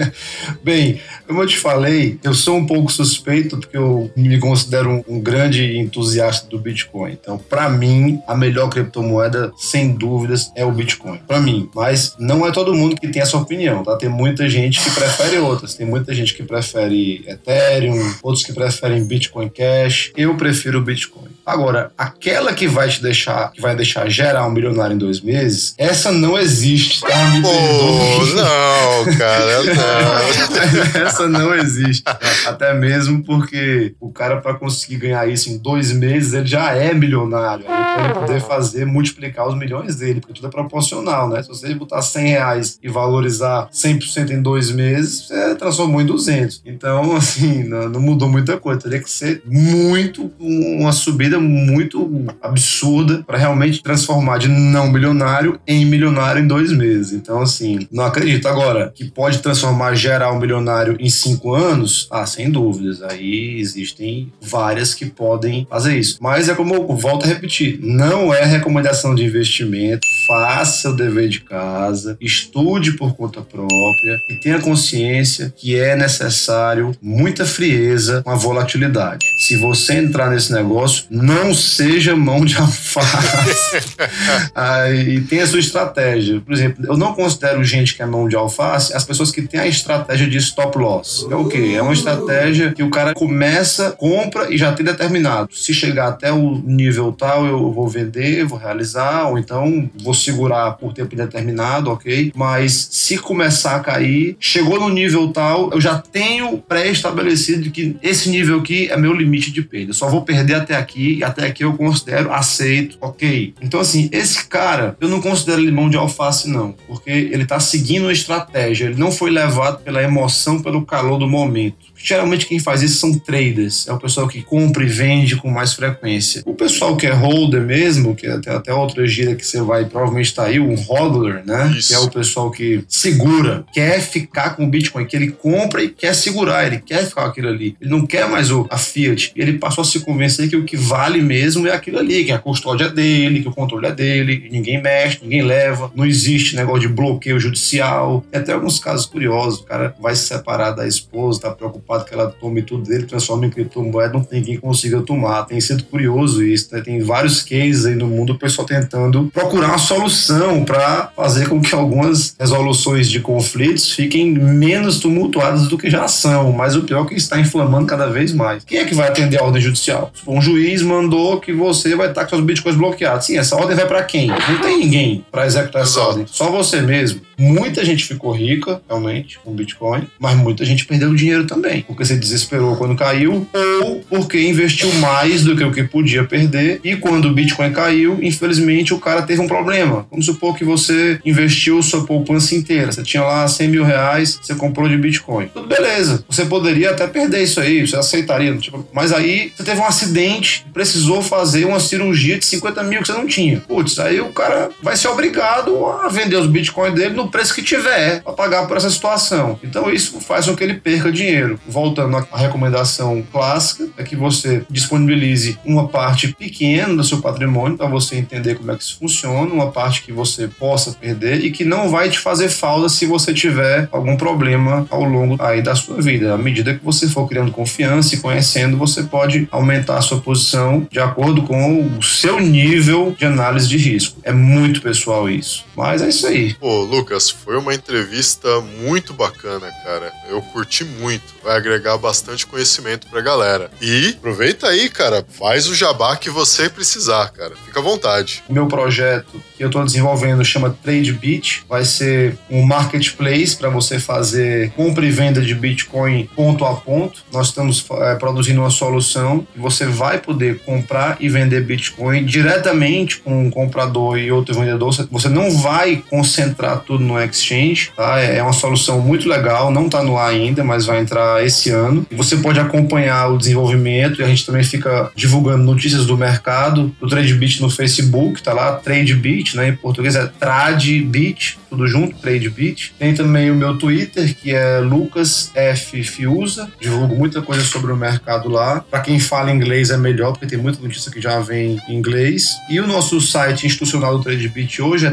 [0.62, 5.20] Bem, como eu te falei, eu sou um pouco suspeito porque eu me considero um,
[5.20, 7.14] grande entusiasta do Bitcoin.
[7.14, 11.20] Então, para mim, a melhor criptomoeda, sem dúvidas, é o Bitcoin.
[11.26, 11.70] Para mim.
[11.74, 13.96] Mas não é todo mundo que tem essa opinião, tá?
[13.96, 15.74] Tem muita gente que prefere outras.
[15.74, 20.12] Tem muita gente que prefere Ethereum, outros que preferem Bitcoin Cash.
[20.18, 21.30] Eu prefiro o Bitcoin.
[21.46, 25.74] Agora, aquela que vai te deixar, que vai deixar gerar um milionário em dois meses,
[25.78, 27.28] essa não existe, tá?
[27.32, 31.02] Me Pô, não, cara, não.
[31.02, 32.04] Essa não existe.
[32.46, 36.94] Até mesmo porque o cara, para conseguir ganhar isso em dois meses, ele já é
[36.94, 37.66] milionário.
[37.66, 41.42] Ele poder fazer, multiplicar os milhões dele, porque tudo é proporcional, né?
[41.42, 46.62] Se você botar 100 reais e valorizar 100% em dois meses, você transformou em 200.
[46.66, 48.82] Então, assim, não, mudou muita coisa.
[48.82, 55.86] Teria que ser muito, uma subida muito absurda para realmente transformar de não milionário em
[55.86, 57.14] milionário em dois meses.
[57.14, 58.48] Então, assim, não acredito.
[58.48, 63.02] Agora, que pode transformar geral milionário em cinco anos, ah, sem dúvidas.
[63.02, 66.18] Aí existem várias que podem fazer isso.
[66.22, 69.83] Mas é como eu volto a repetir: não é recomendação de investimento.
[70.28, 76.96] Faça o dever de casa, estude por conta própria e tenha consciência que é necessário
[77.02, 79.26] muita frieza com a volatilidade.
[79.44, 83.78] Se você entrar nesse negócio, não seja mão de alface.
[84.56, 86.40] Aí tem a sua estratégia.
[86.40, 89.60] Por exemplo, eu não considero gente que é mão de alface as pessoas que têm
[89.60, 91.28] a estratégia de stop loss.
[91.30, 91.74] É o quê?
[91.76, 95.50] É uma estratégia que o cara começa, compra e já tem determinado.
[95.54, 100.72] Se chegar até o nível tal, eu vou vender, vou realizar, ou então vou segurar
[100.78, 102.32] por tempo indeterminado, ok?
[102.34, 108.30] Mas se começar a cair, chegou no nível tal, eu já tenho pré-estabelecido que esse
[108.30, 109.92] nível aqui é meu limite de perda.
[109.92, 113.54] Eu só vou perder até aqui, e até aqui eu considero aceito, ok?
[113.62, 117.60] Então, assim, esse cara, eu não considero ele mão de alface, não, porque ele tá
[117.60, 121.93] seguindo uma estratégia, ele não foi levado pela emoção, pelo calor do momento.
[122.04, 125.74] Geralmente quem faz isso são traders, é o pessoal que compra e vende com mais
[125.74, 126.44] frequência.
[126.46, 129.86] O pessoal que é holder mesmo, que é até, até outra gira que você vai
[129.86, 131.74] provavelmente estar aí, um hodler, né?
[131.78, 131.88] Isso.
[131.88, 135.90] Que é o pessoal que segura, quer ficar com o Bitcoin, que ele compra e
[135.90, 137.78] quer segurar, ele quer ficar com aquilo ali.
[137.80, 139.32] Ele não quer mais o, a Fiat.
[139.34, 142.34] E ele passou a se convencer que o que vale mesmo é aquilo ali, que
[142.34, 146.56] a custódia é dele, que o controle é dele, ninguém mexe, ninguém leva, não existe
[146.56, 148.26] negócio de bloqueio judicial.
[148.30, 152.14] Tem até alguns casos curiosos, o cara vai se separar da esposa, tá preocupado que
[152.14, 155.44] ela tome tudo dele, transforma em criptomoeda, não tem quem consiga tomar.
[155.44, 156.82] Tem sido curioso isso, né?
[156.82, 161.62] Tem vários cases aí no mundo, o pessoal tentando procurar uma solução para fazer com
[161.62, 166.52] que algumas resoluções de conflitos fiquem menos tumultuadas do que já são.
[166.52, 168.64] Mas o pior é que está inflamando cada vez mais.
[168.64, 170.12] Quem é que vai atender a ordem judicial?
[170.28, 173.26] Um juiz mandou que você vai estar com seus bitcoins bloqueados.
[173.26, 174.28] Sim, essa ordem vai para quem?
[174.28, 176.26] Não tem ninguém para executar essa ordem.
[176.28, 177.22] Só você mesmo.
[177.44, 181.82] Muita gente ficou rica, realmente, com Bitcoin, mas muita gente perdeu dinheiro também.
[181.82, 183.46] Porque se desesperou quando caiu,
[183.84, 186.80] ou porque investiu mais do que o que podia perder.
[186.84, 190.08] E quando o Bitcoin caiu, infelizmente o cara teve um problema.
[190.10, 192.94] Vamos supor que você investiu sua poupança inteira.
[192.94, 195.48] Você tinha lá 100 mil reais, você comprou de Bitcoin.
[195.48, 196.24] Tudo beleza.
[196.30, 198.56] Você poderia até perder isso aí, você aceitaria.
[198.56, 203.08] Tipo, mas aí você teve um acidente, precisou fazer uma cirurgia de 50 mil que
[203.08, 203.60] você não tinha.
[203.60, 207.64] Putz, aí o cara vai ser obrigado a vender os bitcoins dele no preço que
[207.64, 209.60] tiver para pagar por essa situação.
[209.64, 211.60] Então isso faz com que ele perca dinheiro.
[211.68, 217.88] Voltando à recomendação clássica, é que você disponibilize uma parte pequena do seu patrimônio para
[217.88, 221.66] você entender como é que isso funciona, uma parte que você possa perder e que
[221.66, 226.00] não vai te fazer falta se você tiver algum problema ao longo aí da sua
[226.00, 226.36] vida.
[226.36, 230.88] À medida que você for criando confiança e conhecendo, você pode aumentar a sua posição
[230.92, 234.20] de acordo com o seu nível de análise de risco.
[234.24, 235.66] É muito pessoal isso.
[235.76, 236.54] Mas é isso aí.
[236.54, 240.12] Pô, Lucas, foi uma entrevista muito bacana, cara.
[240.30, 241.24] Eu curti muito.
[241.44, 243.70] Vai agregar bastante conhecimento pra galera.
[243.82, 245.26] E aproveita aí, cara.
[245.28, 247.54] Faz o jabá que você precisar, cara.
[247.66, 248.44] Fica à vontade.
[248.50, 251.66] Meu projeto que eu estou desenvolvendo chama TradeBit.
[251.68, 257.24] Vai ser um marketplace para você fazer compra e venda de Bitcoin ponto a ponto.
[257.32, 263.18] Nós estamos eh, produzindo uma solução que você vai poder comprar e vender Bitcoin diretamente
[263.18, 264.94] com um comprador e outro vendedor.
[265.12, 268.20] Você não vai concentrar tudo no exchange, tá?
[268.20, 272.06] É uma solução muito legal, não está no ar ainda, mas vai entrar esse ano.
[272.12, 277.08] Você pode acompanhar o desenvolvimento e a gente também fica divulgando notícias do mercado, do
[277.08, 279.70] TradeBit no Facebook, tá lá, TradeBit, né?
[279.70, 282.94] Em português é TradeBit, tudo junto, TradeBit.
[282.98, 286.04] Tem também o meu Twitter, que é Lucas F.
[286.04, 286.72] Fiuza.
[286.80, 288.80] Divulgo muita coisa sobre o mercado lá.
[288.80, 292.50] Para quem fala inglês é melhor, porque tem muita notícia que já vem em inglês.
[292.70, 295.12] E o nosso site institucional do TradeBit hoje é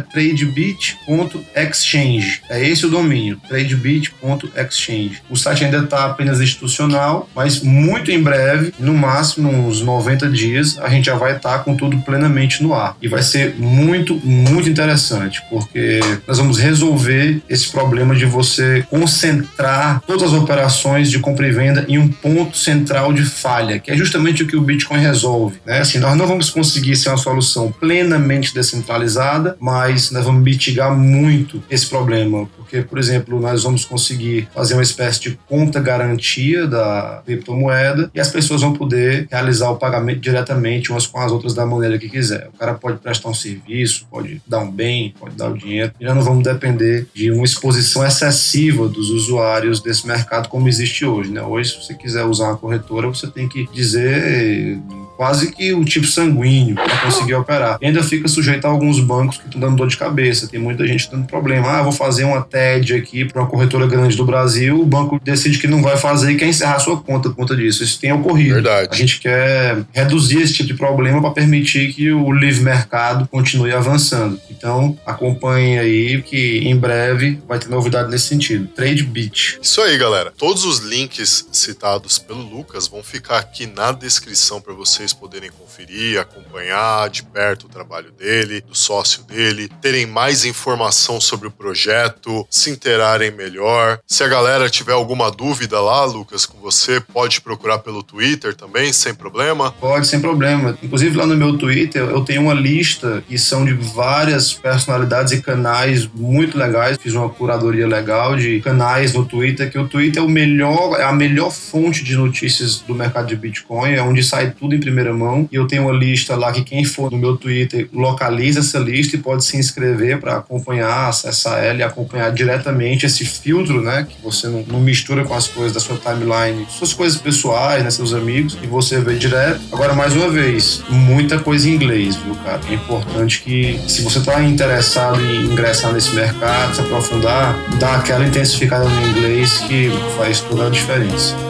[1.80, 2.42] tradebit.exchange.
[2.48, 5.22] É esse o domínio, tradebit.exchange.
[5.28, 10.78] O site ainda está apenas institucional, mas muito em breve, no máximo uns 90 dias,
[10.78, 12.96] a gente já vai estar com tudo plenamente no ar.
[13.00, 20.02] E vai ser muito muito interessante, porque nós vamos resolver esse problema de você concentrar
[20.06, 23.96] todas as operações de compra e venda em um ponto central de falha, que é
[23.96, 25.58] justamente o que o Bitcoin resolve.
[25.64, 25.78] Né?
[25.78, 31.62] Assim, nós não vamos conseguir ser uma solução plenamente descentralizada, mas nós vamos mitigar muito
[31.70, 37.22] esse problema, porque, por exemplo, nós vamos conseguir fazer uma espécie de conta garantia da
[37.24, 41.64] criptomoeda e as pessoas vão poder realizar o pagamento diretamente umas com as outras da
[41.64, 42.48] maneira que quiser.
[42.52, 46.14] O cara pode prestar um serviço, pode dar um bem, pode dar o dinheiro, já
[46.14, 51.30] não vamos depender de uma exposição excessiva dos usuários desse mercado como existe hoje.
[51.30, 51.42] Né?
[51.42, 54.80] Hoje, se você quiser usar uma corretora, você tem que dizer
[55.20, 57.76] quase que o tipo sanguíneo para conseguir operar.
[57.82, 60.48] E ainda fica sujeito a alguns bancos que estão dando dor de cabeça.
[60.48, 61.68] Tem muita gente dando problema.
[61.68, 64.80] Ah, vou fazer uma TED aqui para uma corretora grande do Brasil.
[64.80, 67.84] O banco decide que não vai fazer e quer encerrar sua conta por conta disso.
[67.84, 68.54] Isso tem ocorrido.
[68.54, 68.88] Verdade.
[68.90, 73.74] A gente quer reduzir esse tipo de problema para permitir que o livre mercado continue
[73.74, 74.40] avançando.
[74.50, 78.68] Então, acompanhe aí que em breve vai ter novidade nesse sentido.
[78.68, 79.58] Trade Beat.
[79.60, 80.32] Isso aí, galera.
[80.34, 86.18] Todos os links citados pelo Lucas vão ficar aqui na descrição para vocês poderem conferir,
[86.18, 92.46] acompanhar de perto o trabalho dele, do sócio dele, terem mais informação sobre o projeto,
[92.50, 93.98] se interarem melhor.
[94.06, 98.92] Se a galera tiver alguma dúvida lá, Lucas, com você, pode procurar pelo Twitter também,
[98.92, 99.72] sem problema.
[99.72, 100.76] Pode, sem problema.
[100.82, 105.42] Inclusive lá no meu Twitter eu tenho uma lista que são de várias personalidades e
[105.42, 106.98] canais muito legais.
[107.00, 111.04] Fiz uma curadoria legal de canais no Twitter, que o Twitter é o melhor, é
[111.04, 115.12] a melhor fonte de notícias do mercado de Bitcoin, é onde sai tudo em primeira
[115.14, 115.48] mão.
[115.50, 119.16] E eu tenho uma lista lá que quem for no meu Twitter localiza essa lista
[119.16, 124.06] e pode se inscrever para acompanhar, acessar ela e acompanhar diretamente esse filtro, né?
[124.08, 127.90] Que você não, não mistura com as coisas da sua timeline, suas coisas pessoais, né?
[127.90, 129.60] Seus amigos, e você vê direto.
[129.72, 132.60] Agora, mais uma vez, muita coisa em inglês, viu, cara?
[132.68, 138.26] É importante que, se você está interessado em ingressar nesse mercado, se aprofundar, dá aquela
[138.26, 141.49] intensificada no inglês que faz toda a diferença.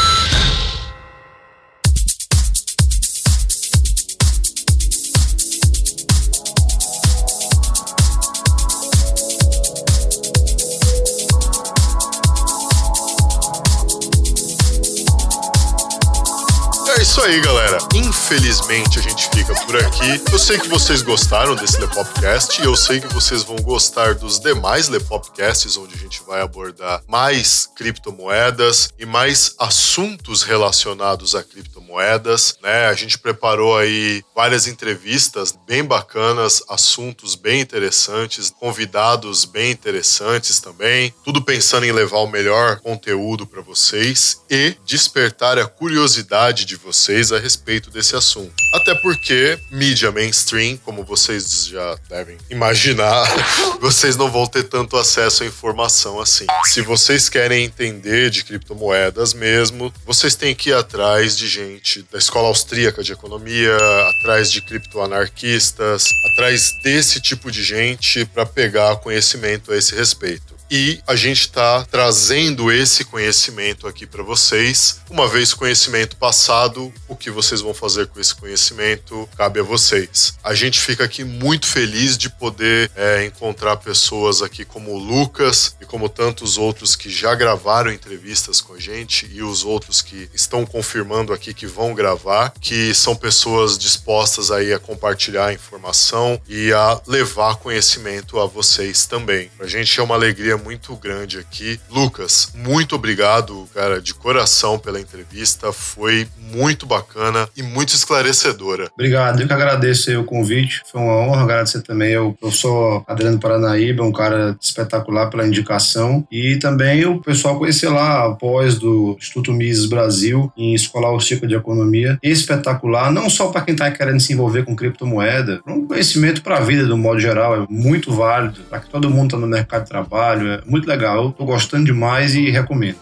[17.01, 17.79] É isso aí, galera.
[17.95, 20.21] Infelizmente a gente fica por aqui.
[20.31, 24.39] Eu sei que vocês gostaram desse Lepopcast e eu sei que vocês vão gostar dos
[24.39, 32.55] demais Lepopcasts, onde a gente vai abordar mais criptomoedas e mais assuntos relacionados a criptomoedas.
[32.61, 32.85] Né?
[32.85, 41.11] A gente preparou aí várias entrevistas bem bacanas, assuntos bem interessantes, convidados bem interessantes também.
[41.23, 46.90] Tudo pensando em levar o melhor conteúdo para vocês e despertar a curiosidade de vocês
[47.31, 48.53] a respeito desse assunto.
[48.73, 53.27] Até porque mídia mainstream, como vocês já devem imaginar,
[53.79, 56.45] vocês não vão ter tanto acesso à informação assim.
[56.65, 62.17] Se vocês querem entender de criptomoedas mesmo, vocês têm que ir atrás de gente da
[62.17, 63.77] escola austríaca de economia,
[64.19, 70.60] atrás de criptoanarquistas, atrás desse tipo de gente para pegar conhecimento a esse respeito.
[70.73, 75.01] E a gente está trazendo esse conhecimento aqui para vocês.
[75.09, 80.33] Uma vez conhecimento passado, o que vocês vão fazer com esse conhecimento cabe a vocês.
[80.41, 85.75] A gente fica aqui muito feliz de poder é, encontrar pessoas aqui como o Lucas
[85.81, 90.29] e como tantos outros que já gravaram entrevistas com a gente e os outros que
[90.33, 96.71] estão confirmando aqui que vão gravar, que são pessoas dispostas aí a compartilhar informação e
[96.71, 99.51] a levar conhecimento a vocês também.
[99.57, 101.79] Pra gente é uma alegria muito grande aqui.
[101.89, 105.71] Lucas, muito obrigado, cara, de coração pela entrevista.
[105.71, 108.89] Foi muito bacana e muito esclarecedora.
[108.93, 110.81] Obrigado, eu que agradeço o convite.
[110.91, 116.25] Foi uma honra agradecer também ao professor Adriano Paranaíba, um cara espetacular pela indicação.
[116.31, 121.47] E também o pessoal conhecer lá a pós do Instituto Mises Brasil, em Escola Austríaca
[121.47, 122.17] de Economia.
[122.21, 126.61] Espetacular, não só para quem está querendo se envolver com criptomoeda, um conhecimento para a
[126.61, 129.89] vida, do modo geral, é muito válido, para que todo mundo está no mercado de
[129.89, 131.31] trabalho, muito legal.
[131.31, 132.97] Tô gostando demais e recomendo.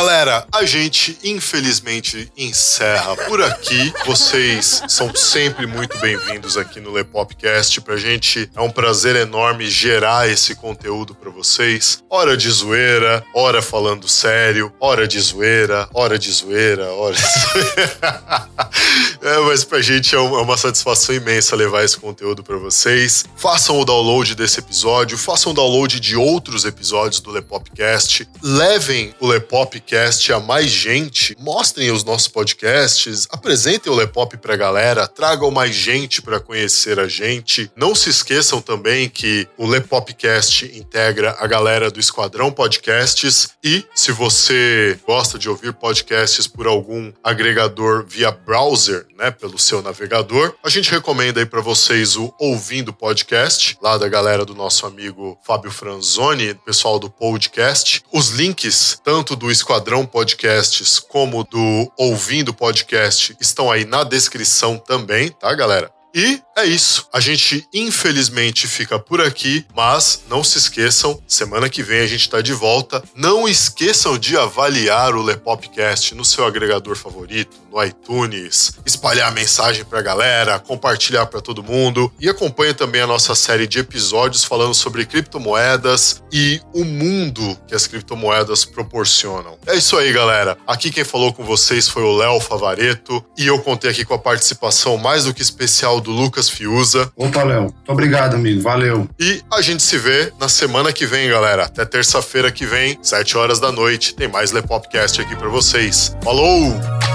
[0.00, 3.92] Galera, a gente infelizmente encerra por aqui.
[4.06, 7.82] Vocês são sempre muito bem-vindos aqui no Lepopcast.
[7.82, 12.02] Pra gente é um prazer enorme gerar esse conteúdo para vocês.
[12.08, 18.48] Hora de zoeira, hora falando sério, hora de zoeira, hora de zoeira, hora de zoeira.
[19.20, 23.26] é, mas pra gente é uma satisfação imensa levar esse conteúdo para vocês.
[23.36, 28.26] Façam o download desse episódio, façam o download de outros episódios do Lepopcast.
[28.42, 35.08] Levem o Lepopcast a mais gente, mostrem os nossos podcasts, apresentem o Lepop pra galera,
[35.08, 37.70] tragam mais gente para conhecer a gente.
[37.74, 44.12] Não se esqueçam também que o Lepopcast integra a galera do Esquadrão Podcasts e se
[44.12, 50.68] você gosta de ouvir podcasts por algum agregador via browser, né, pelo seu navegador, a
[50.68, 55.70] gente recomenda aí para vocês o Ouvindo Podcast, lá da galera do nosso amigo Fábio
[55.70, 58.02] Franzoni, pessoal do podcast.
[58.12, 65.30] Os links tanto do Esquadrão Podcasts como do Ouvindo Podcast estão aí na descrição também,
[65.30, 65.90] tá, galera?
[66.14, 67.06] E é isso.
[67.12, 72.20] A gente infelizmente fica por aqui, mas não se esqueçam, semana que vem a gente
[72.20, 73.02] está de volta.
[73.14, 79.84] Não esqueçam de avaliar o Lepopcast no seu agregador favorito, no iTunes, espalhar a mensagem
[79.84, 84.74] pra galera, compartilhar para todo mundo e acompanhe também a nossa série de episódios falando
[84.74, 89.58] sobre criptomoedas e o mundo que as criptomoedas proporcionam.
[89.66, 90.58] É isso aí, galera.
[90.66, 94.18] Aqui quem falou com vocês foi o Léo Favareto e eu contei aqui com a
[94.18, 97.10] participação mais do que especial do Lucas Fiuza.
[97.16, 97.62] Opa, Léo.
[97.62, 98.62] Muito obrigado, amigo.
[98.62, 99.08] Valeu.
[99.18, 101.64] E a gente se vê na semana que vem, galera.
[101.64, 106.16] Até terça-feira que vem, 7 horas da noite, tem mais Lepopcast aqui para vocês.
[106.22, 107.09] Falou!